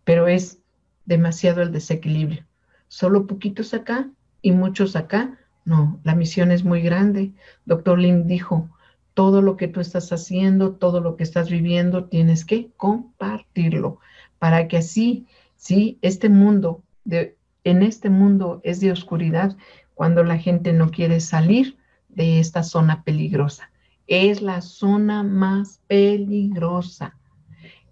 pero 0.05 0.29
es 0.29 0.61
demasiado 1.05 1.61
el 1.61 1.73
desequilibrio. 1.73 2.47
Solo 2.89 3.27
poquitos 3.27 3.75
acá 3.75 4.09
y 4.45 4.53
muchos 4.53 4.95
acá. 4.95 5.39
No, 5.65 5.99
la 6.05 6.15
misión 6.15 6.53
es 6.53 6.65
muy 6.65 6.83
grande. 6.83 7.33
Doctor 7.65 7.99
Lim 7.99 8.27
dijo, 8.27 8.69
todo 9.15 9.41
lo 9.41 9.57
que 9.57 9.69
tú 9.69 9.81
estás 9.81 10.13
haciendo, 10.13 10.73
todo 10.73 11.01
lo 11.01 11.17
que 11.17 11.23
estás 11.23 11.49
viviendo, 11.49 12.05
tienes 12.05 12.45
que 12.45 12.71
compartirlo 12.77 14.01
para 14.39 14.69
que 14.69 14.77
así, 14.77 15.27
sí, 15.57 15.99
este 16.03 16.29
mundo, 16.29 16.83
de, 17.07 17.39
en 17.65 17.83
este 17.83 18.11
mundo 18.11 18.61
es 18.65 18.81
de 18.81 18.93
oscuridad 18.93 19.57
cuando 19.95 20.23
la 20.25 20.37
gente 20.37 20.75
no 20.75 20.91
quiere 20.91 21.21
salir 21.21 21.79
de 22.11 22.39
esta 22.39 22.63
zona 22.63 23.03
peligrosa. 23.03 23.71
Es 24.07 24.43
la 24.43 24.61
zona 24.61 25.23
más 25.23 25.81
peligrosa. 25.87 27.17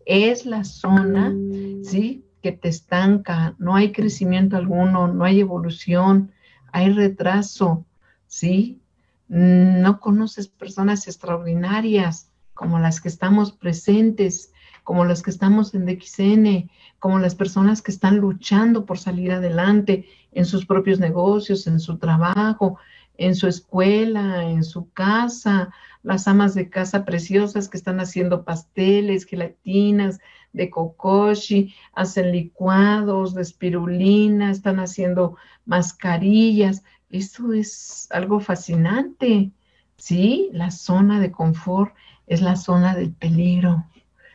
Es 0.05 0.45
la 0.45 0.65
zona, 0.65 1.35
sí, 1.83 2.27
que 2.43 2.53
te 2.53 2.69
estanca, 2.69 3.55
no 3.59 3.75
hay 3.75 3.93
crecimiento 3.93 4.59
alguno, 4.59 5.09
no 5.09 5.25
hay 5.25 5.41
evolución, 5.41 6.33
hay 6.73 6.91
retraso, 6.91 7.87
¿sí? 8.27 8.83
no 9.29 9.99
conoces 9.99 10.47
personas 10.49 11.07
extraordinarias 11.07 12.29
como 12.53 12.79
las 12.79 13.01
que 13.01 13.09
estamos 13.09 13.53
presentes, 13.53 14.53
como 14.85 15.07
las 15.07 15.23
que 15.23 15.31
estamos 15.31 15.75
en 15.75 15.87
DXN, 15.87 16.71
como 16.99 17.19
las 17.19 17.35
personas 17.35 17.81
que 17.81 17.93
están 17.93 18.19
luchando 18.19 18.85
por 18.85 18.99
salir 18.99 19.33
adelante 19.33 20.07
en 20.33 20.45
sus 20.45 20.67
propios 20.67 20.99
negocios, 20.99 21.67
en 21.67 21.81
su 21.81 21.97
trabajo, 21.97 22.79
en 23.17 23.35
su 23.35 23.47
escuela, 23.47 24.51
en 24.51 24.65
su 24.65 24.91
casa, 24.93 25.73
las 26.03 26.29
amas 26.29 26.55
de 26.55 26.69
casa 26.69 27.07
preciosas 27.07 27.71
que 27.71 27.79
están 27.79 28.01
haciendo 28.01 28.45
pasteles, 28.45 29.25
gelatinas, 29.25 30.21
de 30.53 30.71
kokoshi, 30.71 31.75
hacen 31.95 32.33
licuados 32.33 33.35
de 33.35 33.43
espirulina, 33.43 34.51
están 34.51 34.81
haciendo 34.81 35.37
mascarillas, 35.65 36.85
eso 37.11 37.53
es 37.53 38.09
algo 38.11 38.41
fascinante. 38.41 39.51
Sí, 39.97 40.51
la 40.53 40.71
zona 40.71 41.21
de 41.21 41.31
confort 41.31 41.95
es 42.27 42.41
la 42.41 42.57
zona 42.57 42.95
del 42.95 43.13
peligro, 43.13 43.87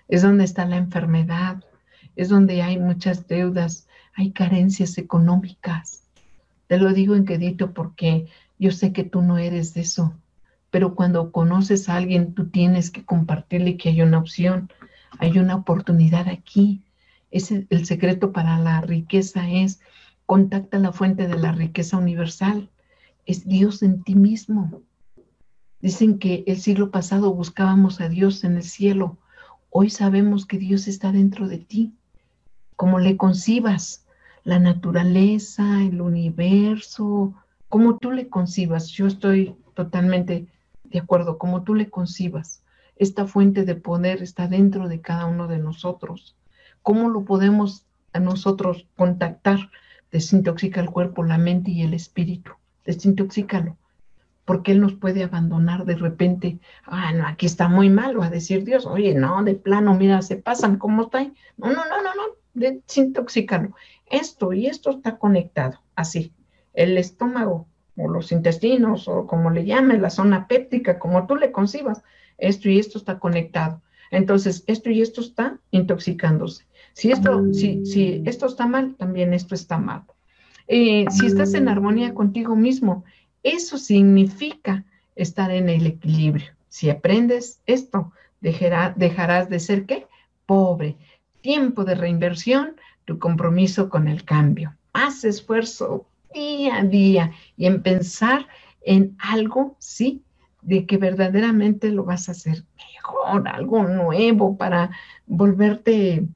es 0.08 0.22
donde 0.22 0.44
está 0.44 0.66
la 0.66 0.78
enfermedad, 0.78 1.64
es 2.16 2.30
donde 2.30 2.62
hay 2.62 2.78
muchas 2.78 3.28
deudas, 3.28 3.88
hay 4.14 4.32
carencias 4.32 4.98
económicas. 4.98 6.04
Te 6.68 6.78
lo 6.78 6.94
digo 6.94 7.16
en 7.16 7.26
quedito 7.26 7.74
porque 7.74 8.28
yo 8.60 8.72
sé 8.72 8.92
que 8.92 9.04
tú 9.04 9.22
no 9.22 9.38
eres 9.38 9.74
de 9.74 9.82
eso, 9.82 10.14
pero 10.70 10.96
cuando 10.96 11.32
conoces 11.32 11.90
a 11.90 11.96
alguien, 11.96 12.34
tú 12.34 12.50
tienes 12.50 12.92
que 12.92 13.06
compartirle 13.06 13.78
que 13.78 13.90
hay 13.90 14.02
una 14.02 14.20
opción, 14.20 14.70
hay 15.20 15.38
una 15.40 15.56
oportunidad 15.56 16.28
aquí. 16.28 16.84
Ese, 17.32 17.68
el 17.70 17.86
secreto 17.86 18.32
para 18.32 18.60
la 18.60 18.82
riqueza 18.82 19.50
es 19.50 19.80
Contacta 20.28 20.78
la 20.78 20.92
fuente 20.92 21.26
de 21.26 21.38
la 21.38 21.54
riqueza 21.54 21.98
universal. 21.98 22.70
Es 23.26 23.48
Dios 23.48 23.82
en 23.82 24.04
ti 24.04 24.14
mismo. 24.14 24.82
Dicen 25.80 26.20
que 26.20 26.44
el 26.48 26.58
siglo 26.58 26.92
pasado 26.92 27.34
buscábamos 27.34 28.02
a 28.02 28.10
Dios 28.10 28.44
en 28.44 28.58
el 28.58 28.64
cielo. 28.64 29.18
Hoy 29.70 29.90
sabemos 29.90 30.46
que 30.46 30.58
Dios 30.58 30.90
está 30.90 31.14
dentro 31.14 31.48
de 31.48 31.60
ti. 31.60 31.94
Como 32.76 33.00
le 33.00 33.16
concibas, 33.16 34.06
la 34.44 34.60
naturaleza, 34.60 35.82
el 35.82 36.02
universo, 36.02 37.34
como 37.70 37.98
tú 37.98 38.12
le 38.12 38.28
concibas. 38.28 38.90
Yo 38.90 39.08
estoy 39.08 39.56
totalmente 39.76 40.48
de 40.84 41.00
acuerdo, 41.00 41.38
como 41.38 41.64
tú 41.64 41.74
le 41.74 41.90
concibas. 41.90 42.64
Esta 43.00 43.28
fuente 43.28 43.64
de 43.64 43.76
poder 43.76 44.22
está 44.22 44.48
dentro 44.48 44.88
de 44.88 45.02
cada 45.02 45.26
uno 45.26 45.48
de 45.48 45.60
nosotros. 45.60 46.36
¿Cómo 46.82 47.10
lo 47.10 47.26
podemos 47.26 47.86
a 48.14 48.20
nosotros 48.20 48.88
contactar? 48.96 49.70
desintoxica 50.12 50.82
el 50.82 50.90
cuerpo, 50.90 51.24
la 51.24 51.38
mente 51.38 51.72
y 51.72 51.82
el 51.82 51.94
espíritu. 51.94 52.52
Desintoxícalo. 52.86 53.78
Porque 54.46 54.72
Él 54.72 54.80
nos 54.80 54.94
puede 54.94 55.24
abandonar 55.24 55.86
de 55.86 55.96
repente. 55.96 56.60
Ah, 56.86 57.12
no, 57.14 57.28
aquí 57.28 57.46
está 57.46 57.68
muy 57.68 57.90
mal, 57.90 58.20
va 58.20 58.28
a 58.28 58.32
decir 58.32 58.64
Dios. 58.64 58.86
Oye, 58.86 59.14
no, 59.14 59.44
de 59.44 59.56
plano, 59.56 59.94
mira, 59.94 60.22
se 60.22 60.38
pasan, 60.38 60.78
¿cómo 60.78 61.04
está? 61.04 61.24
No, 61.58 61.68
no, 61.68 61.74
no, 61.74 62.02
no, 62.02 62.16
no, 62.16 62.24
desintoxícalo. 62.54 63.76
Esto 64.10 64.54
y 64.54 64.68
esto 64.68 64.92
está 64.92 65.18
conectado, 65.18 65.82
así. 65.96 66.34
El 66.74 66.98
estómago 66.98 67.68
o 67.98 68.08
los 68.08 68.32
intestinos 68.32 69.08
o 69.08 69.28
como 69.28 69.50
le 69.50 69.66
llame, 69.66 69.98
la 69.98 70.10
zona 70.10 70.48
péptica, 70.48 70.98
como 70.98 71.28
tú 71.28 71.36
le 71.36 71.52
concibas, 71.52 72.04
esto 72.38 72.70
y 72.70 72.80
esto 72.80 72.98
está 72.98 73.20
conectado. 73.20 73.82
Entonces, 74.12 74.64
esto 74.68 74.90
y 74.90 75.02
esto 75.02 75.22
está 75.22 75.60
intoxicándose. 75.72 76.66
Si 76.94 77.12
esto, 77.12 77.54
si, 77.54 77.86
si 77.86 78.24
esto 78.26 78.46
está 78.48 78.66
mal, 78.66 78.96
también 78.96 79.34
esto 79.34 79.54
está 79.54 79.78
mal. 79.78 80.04
Eh, 80.68 81.06
si 81.12 81.28
estás 81.28 81.54
en 81.54 81.68
armonía 81.68 82.14
contigo 82.14 82.56
mismo, 82.56 83.04
eso 83.44 83.78
significa 83.78 84.86
estar 85.16 85.52
en 85.52 85.70
el 85.70 85.86
equilibrio. 85.86 86.52
Si 86.70 86.90
aprendes 86.90 87.62
esto, 87.66 88.12
dejarás 88.42 89.50
de 89.50 89.60
ser 89.60 89.86
qué? 89.86 90.08
Pobre. 90.46 90.98
tiempo 91.42 91.86
de 91.86 91.96
reinversión, 91.96 92.76
tu 93.06 93.20
compromiso 93.20 93.90
con 93.90 94.08
el 94.08 94.26
cambio. 94.26 94.76
Más 94.94 95.24
esfuerzo 95.24 96.08
día 96.34 96.78
a 96.78 96.84
día 96.84 97.32
y 97.56 97.68
en 97.68 97.82
pensar 97.82 98.48
en 98.82 99.16
algo, 99.20 99.78
sí, 99.80 100.24
de 100.68 100.86
que 100.86 100.98
verdaderamente 100.98 101.92
lo 101.92 102.04
vas 102.04 102.28
a 102.28 102.34
hacer 102.34 102.66
mejor, 102.76 103.48
algo 103.48 103.84
nuevo 103.84 104.58
para 104.58 104.92
volverte, 105.26 106.28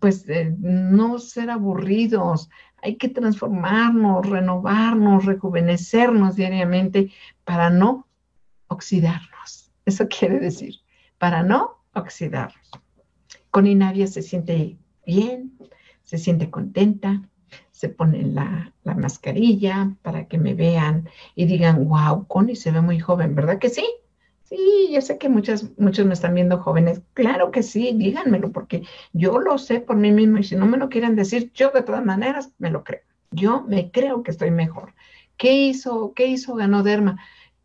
pues, 0.00 0.26
eh, 0.30 0.56
no 0.58 1.18
ser 1.18 1.50
aburridos. 1.50 2.48
Hay 2.82 2.96
que 2.96 3.10
transformarnos, 3.10 4.26
renovarnos, 4.26 5.26
rejuvenecernos 5.26 6.34
diariamente 6.34 7.12
para 7.44 7.68
no 7.68 8.08
oxidarnos. 8.68 9.70
Eso 9.84 10.08
quiere 10.18 10.40
decir, 10.40 10.76
para 11.18 11.42
no 11.42 11.84
oxidarnos. 11.92 12.70
Con 13.50 13.66
Inavia 13.66 14.06
se 14.06 14.22
siente 14.22 14.78
bien, 15.04 15.58
se 16.04 16.16
siente 16.16 16.50
contenta, 16.50 17.20
se 17.74 17.88
pone 17.88 18.22
la, 18.22 18.72
mascarilla 18.84 19.90
para 20.02 20.28
que 20.28 20.38
me 20.38 20.54
vean 20.54 21.08
y 21.34 21.46
digan, 21.46 21.88
wow, 21.88 22.24
Connie 22.28 22.54
se 22.54 22.70
ve 22.70 22.80
muy 22.80 23.00
joven, 23.00 23.34
¿verdad 23.34 23.58
que 23.58 23.68
sí? 23.68 23.84
Sí, 24.44 24.90
yo 24.92 25.00
sé 25.00 25.18
que 25.18 25.28
muchas, 25.28 25.76
muchos 25.76 26.06
me 26.06 26.14
están 26.14 26.34
viendo 26.34 26.58
jóvenes. 26.58 27.02
Claro 27.14 27.50
que 27.50 27.64
sí, 27.64 27.92
díganmelo, 27.96 28.52
porque 28.52 28.84
yo 29.12 29.40
lo 29.40 29.58
sé 29.58 29.80
por 29.80 29.96
mí 29.96 30.12
mismo 30.12 30.38
y 30.38 30.44
si 30.44 30.54
no 30.54 30.66
me 30.66 30.76
lo 30.76 30.88
quieren 30.88 31.16
decir, 31.16 31.50
yo 31.52 31.70
de 31.70 31.82
todas 31.82 32.04
maneras 32.04 32.52
me 32.58 32.70
lo 32.70 32.84
creo. 32.84 33.00
Yo 33.32 33.62
me 33.62 33.90
creo 33.90 34.22
que 34.22 34.30
estoy 34.30 34.52
mejor. 34.52 34.94
¿Qué 35.36 35.54
hizo, 35.54 36.12
qué 36.14 36.28
hizo 36.28 36.54
Ganoderma? 36.54 37.18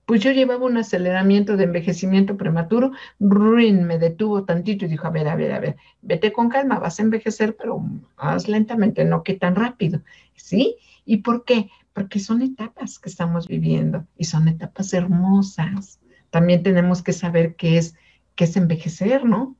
Pues 0.09 0.21
yo 0.21 0.31
llevaba 0.31 0.65
un 0.65 0.75
aceleramiento 0.75 1.55
de 1.55 1.65
envejecimiento 1.65 2.35
prematuro, 2.35 2.93
Ruin 3.19 3.83
me 3.83 3.99
detuvo 3.99 4.43
tantito 4.43 4.85
y 4.85 4.87
dijo, 4.87 5.05
a 5.05 5.11
ver, 5.11 5.27
a 5.27 5.35
ver, 5.35 5.51
a 5.51 5.59
ver, 5.59 5.75
vete 6.01 6.33
con 6.33 6.49
calma, 6.49 6.79
vas 6.79 6.97
a 6.97 7.03
envejecer, 7.03 7.55
pero 7.55 7.77
más 8.17 8.47
lentamente, 8.47 9.05
no 9.05 9.21
que 9.21 9.35
tan 9.35 9.53
rápido, 9.53 10.01
¿sí? 10.33 10.77
¿Y 11.05 11.17
por 11.17 11.45
qué? 11.45 11.69
Porque 11.93 12.17
son 12.17 12.41
etapas 12.41 12.97
que 12.97 13.07
estamos 13.07 13.47
viviendo 13.47 14.07
y 14.17 14.23
son 14.23 14.47
etapas 14.47 14.95
hermosas. 14.95 15.99
También 16.31 16.63
tenemos 16.63 17.03
que 17.03 17.13
saber 17.13 17.53
qué 17.53 17.77
es, 17.77 17.93
qué 18.33 18.45
es 18.45 18.57
envejecer, 18.57 19.25
¿no? 19.25 19.57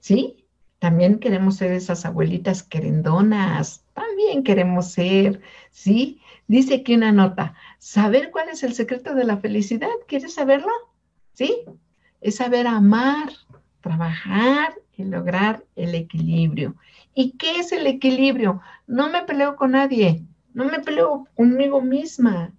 ¿Sí? 0.00 0.44
También 0.80 1.20
queremos 1.20 1.54
ser 1.58 1.70
esas 1.70 2.04
abuelitas 2.04 2.64
querendonas, 2.64 3.84
también 3.94 4.42
queremos 4.42 4.90
ser, 4.90 5.40
¿sí? 5.70 6.20
Dice 6.46 6.74
aquí 6.74 6.94
una 6.94 7.12
nota, 7.12 7.54
saber 7.78 8.30
cuál 8.30 8.50
es 8.50 8.62
el 8.62 8.74
secreto 8.74 9.14
de 9.14 9.24
la 9.24 9.38
felicidad, 9.38 9.88
¿quieres 10.06 10.34
saberlo? 10.34 10.72
¿Sí? 11.32 11.62
Es 12.20 12.36
saber 12.36 12.66
amar, 12.66 13.30
trabajar 13.80 14.74
y 14.96 15.04
lograr 15.04 15.64
el 15.76 15.94
equilibrio. 15.94 16.76
¿Y 17.14 17.32
qué 17.32 17.60
es 17.60 17.72
el 17.72 17.86
equilibrio? 17.86 18.60
No 18.86 19.08
me 19.08 19.22
peleo 19.22 19.56
con 19.56 19.72
nadie, 19.72 20.22
no 20.52 20.66
me 20.66 20.80
peleo 20.80 21.26
conmigo 21.34 21.80
misma, 21.80 22.52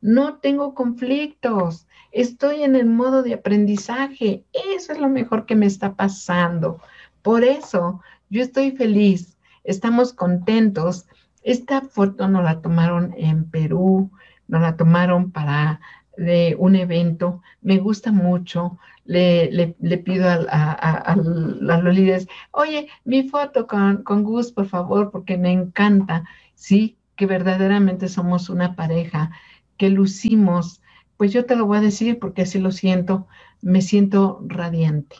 no 0.00 0.36
tengo 0.38 0.74
conflictos, 0.74 1.86
estoy 2.12 2.62
en 2.62 2.76
el 2.76 2.86
modo 2.86 3.22
de 3.22 3.34
aprendizaje, 3.34 4.44
eso 4.52 4.92
es 4.92 4.98
lo 4.98 5.08
mejor 5.08 5.46
que 5.46 5.56
me 5.56 5.66
está 5.66 5.94
pasando. 5.94 6.80
Por 7.22 7.44
eso 7.44 8.00
yo 8.28 8.42
estoy 8.42 8.72
feliz, 8.72 9.36
estamos 9.64 10.12
contentos 10.12 11.06
esta 11.42 11.82
foto 11.82 12.28
nos 12.28 12.44
la 12.44 12.60
tomaron 12.60 13.14
en 13.16 13.48
Perú, 13.50 14.10
nos 14.48 14.60
la 14.60 14.76
tomaron 14.76 15.30
para 15.30 15.80
de 16.16 16.56
un 16.58 16.76
evento. 16.76 17.42
Me 17.62 17.78
gusta 17.78 18.12
mucho. 18.12 18.78
Le, 19.04 19.50
le, 19.80 19.98
pido 19.98 20.28
a, 20.28 20.72
a, 20.72 21.16
los 21.16 21.94
líderes, 21.94 22.28
oye, 22.52 22.88
mi 23.04 23.28
foto 23.28 23.66
con, 23.66 24.04
con 24.04 24.22
Gus, 24.22 24.52
por 24.52 24.66
favor, 24.66 25.10
porque 25.10 25.36
me 25.36 25.50
encanta. 25.50 26.24
Sí, 26.54 26.96
que 27.16 27.26
verdaderamente 27.26 28.08
somos 28.08 28.50
una 28.50 28.76
pareja, 28.76 29.32
que 29.76 29.88
lucimos. 29.88 30.80
Pues 31.16 31.32
yo 31.32 31.44
te 31.44 31.56
lo 31.56 31.66
voy 31.66 31.78
a 31.78 31.82
decir 31.82 32.18
porque 32.18 32.42
así 32.42 32.58
lo 32.58 32.70
siento. 32.70 33.26
Me 33.62 33.82
siento 33.82 34.40
radiante. 34.46 35.16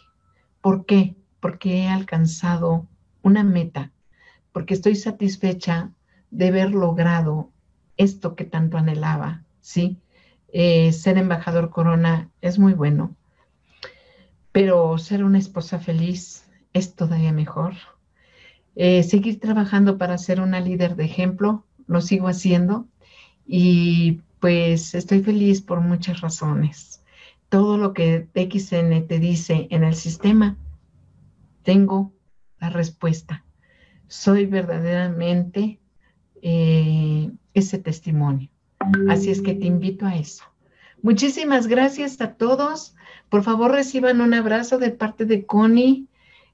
¿Por 0.61 0.87
qué? 0.87 1.17
Porque 1.41 1.83
he 1.83 1.89
alcanzado 1.89 2.87
una 3.23 3.43
meta, 3.43 3.91
porque 4.53 4.75
estoy 4.75 4.95
satisfecha 4.95 5.91
de 6.31 6.49
haber 6.49 6.71
logrado 6.71 7.51
esto 7.97 8.35
que 8.35 8.45
tanto 8.45 8.79
anhelaba, 8.79 9.43
¿sí? 9.61 9.99
Eh, 10.53 10.93
ser 10.93 11.19
embajador 11.19 11.71
corona 11.71 12.31
es 12.41 12.59
muy 12.59 12.73
bueno, 12.73 13.15
pero 14.53 14.99
ser 14.99 15.23
una 15.23 15.39
esposa 15.39 15.79
feliz 15.79 16.45
es 16.73 16.95
todavía 16.95 17.33
mejor. 17.33 17.75
Eh, 18.77 19.03
seguir 19.03 19.41
trabajando 19.41 19.99
para 19.99 20.19
ser 20.19 20.41
una 20.41 20.61
líder 20.61 20.97
de 20.97 21.05
ejemplo, 21.05 21.65
lo 21.87 22.01
sigo 22.01 22.29
haciendo 22.29 22.87
y 23.47 24.21
pues 24.39 24.95
estoy 24.95 25.23
feliz 25.23 25.61
por 25.61 25.81
muchas 25.81 26.21
razones. 26.21 27.03
Todo 27.49 27.77
lo 27.77 27.93
que 27.93 28.29
XN 28.35 29.07
te 29.07 29.19
dice 29.19 29.67
en 29.71 29.85
el 29.85 29.95
sistema, 29.95 30.57
tengo 31.63 32.13
la 32.61 32.71
respuesta. 32.71 33.45
Soy 34.07 34.47
verdaderamente 34.47 35.80
eh, 36.43 37.31
ese 37.55 37.79
testimonio. 37.79 38.49
Así 39.09 39.31
es 39.31 39.43
que 39.43 39.55
te 39.55 39.67
invito 39.67 40.07
a 40.07 40.17
eso. 40.17 40.45
Muchísimas 41.03 41.67
gracias 41.67 42.21
a 42.21 42.35
todos. 42.35 42.95
Por 43.29 43.43
favor, 43.43 43.73
reciban 43.73 44.21
un 44.21 44.35
abrazo 44.35 44.79
de 44.79 44.91
parte 44.91 45.25
de 45.25 45.47
Connie 45.47 46.07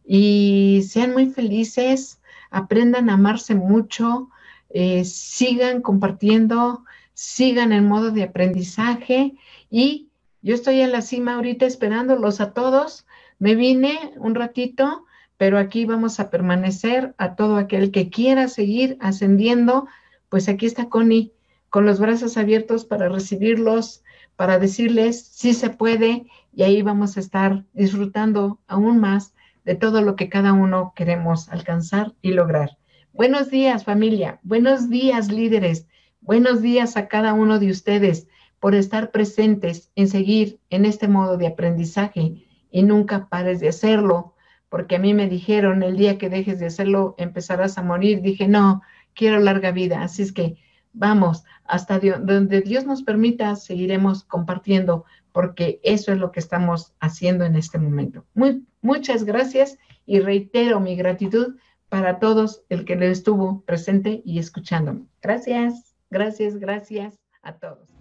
y 0.04 0.82
sean 0.88 1.12
muy 1.12 1.26
felices, 1.26 2.20
aprendan 2.50 3.10
a 3.10 3.14
amarse 3.14 3.54
mucho, 3.54 4.30
eh, 4.70 5.04
sigan 5.04 5.82
compartiendo, 5.82 6.84
sigan 7.14 7.72
en 7.72 7.88
modo 7.88 8.10
de 8.10 8.24
aprendizaje 8.24 9.34
y 9.70 10.08
yo 10.42 10.54
estoy 10.54 10.80
en 10.80 10.92
la 10.92 11.02
cima 11.02 11.34
ahorita 11.34 11.66
esperándolos 11.66 12.40
a 12.40 12.52
todos. 12.52 13.06
Me 13.38 13.54
vine 13.54 14.12
un 14.18 14.34
ratito 14.34 15.05
pero 15.38 15.58
aquí 15.58 15.84
vamos 15.84 16.18
a 16.20 16.30
permanecer 16.30 17.14
a 17.18 17.34
todo 17.34 17.56
aquel 17.56 17.90
que 17.90 18.08
quiera 18.10 18.48
seguir 18.48 18.96
ascendiendo, 19.00 19.86
pues 20.28 20.48
aquí 20.48 20.66
está 20.66 20.88
Connie 20.88 21.32
con 21.68 21.84
los 21.84 22.00
brazos 22.00 22.36
abiertos 22.36 22.84
para 22.84 23.08
recibirlos, 23.08 24.02
para 24.36 24.58
decirles 24.58 25.26
si 25.26 25.52
se 25.52 25.70
puede 25.70 26.26
y 26.54 26.62
ahí 26.62 26.82
vamos 26.82 27.16
a 27.16 27.20
estar 27.20 27.64
disfrutando 27.74 28.58
aún 28.66 28.98
más 28.98 29.34
de 29.64 29.74
todo 29.74 30.00
lo 30.00 30.16
que 30.16 30.28
cada 30.28 30.52
uno 30.52 30.92
queremos 30.94 31.48
alcanzar 31.48 32.14
y 32.22 32.32
lograr. 32.32 32.78
Buenos 33.12 33.50
días 33.50 33.84
familia, 33.84 34.38
buenos 34.42 34.88
días 34.88 35.30
líderes, 35.30 35.86
buenos 36.20 36.62
días 36.62 36.96
a 36.96 37.08
cada 37.08 37.34
uno 37.34 37.58
de 37.58 37.70
ustedes 37.70 38.28
por 38.60 38.74
estar 38.74 39.10
presentes 39.10 39.90
en 39.96 40.08
seguir 40.08 40.60
en 40.70 40.84
este 40.86 41.08
modo 41.08 41.36
de 41.36 41.46
aprendizaje 41.46 42.46
y 42.70 42.82
nunca 42.82 43.28
pares 43.28 43.60
de 43.60 43.68
hacerlo 43.68 44.34
porque 44.68 44.96
a 44.96 44.98
mí 44.98 45.14
me 45.14 45.28
dijeron 45.28 45.82
el 45.82 45.96
día 45.96 46.18
que 46.18 46.28
dejes 46.28 46.58
de 46.58 46.66
hacerlo 46.66 47.14
empezarás 47.18 47.78
a 47.78 47.82
morir. 47.82 48.20
Dije, 48.22 48.48
no, 48.48 48.82
quiero 49.14 49.38
larga 49.38 49.70
vida. 49.70 50.02
Así 50.02 50.22
es 50.22 50.32
que 50.32 50.56
vamos, 50.92 51.44
hasta 51.64 51.98
donde 51.98 52.62
Dios 52.62 52.84
nos 52.86 53.02
permita, 53.02 53.54
seguiremos 53.56 54.24
compartiendo, 54.24 55.04
porque 55.32 55.80
eso 55.82 56.12
es 56.12 56.18
lo 56.18 56.32
que 56.32 56.40
estamos 56.40 56.94
haciendo 57.00 57.44
en 57.44 57.56
este 57.56 57.78
momento. 57.78 58.24
Muy, 58.34 58.66
muchas 58.80 59.24
gracias 59.24 59.78
y 60.06 60.20
reitero 60.20 60.80
mi 60.80 60.96
gratitud 60.96 61.56
para 61.88 62.18
todos 62.18 62.62
el 62.68 62.84
que 62.84 62.94
estuvo 63.10 63.62
presente 63.62 64.22
y 64.24 64.38
escuchándome. 64.38 65.06
Gracias, 65.20 65.94
gracias, 66.10 66.56
gracias 66.56 67.20
a 67.42 67.54
todos. 67.56 67.95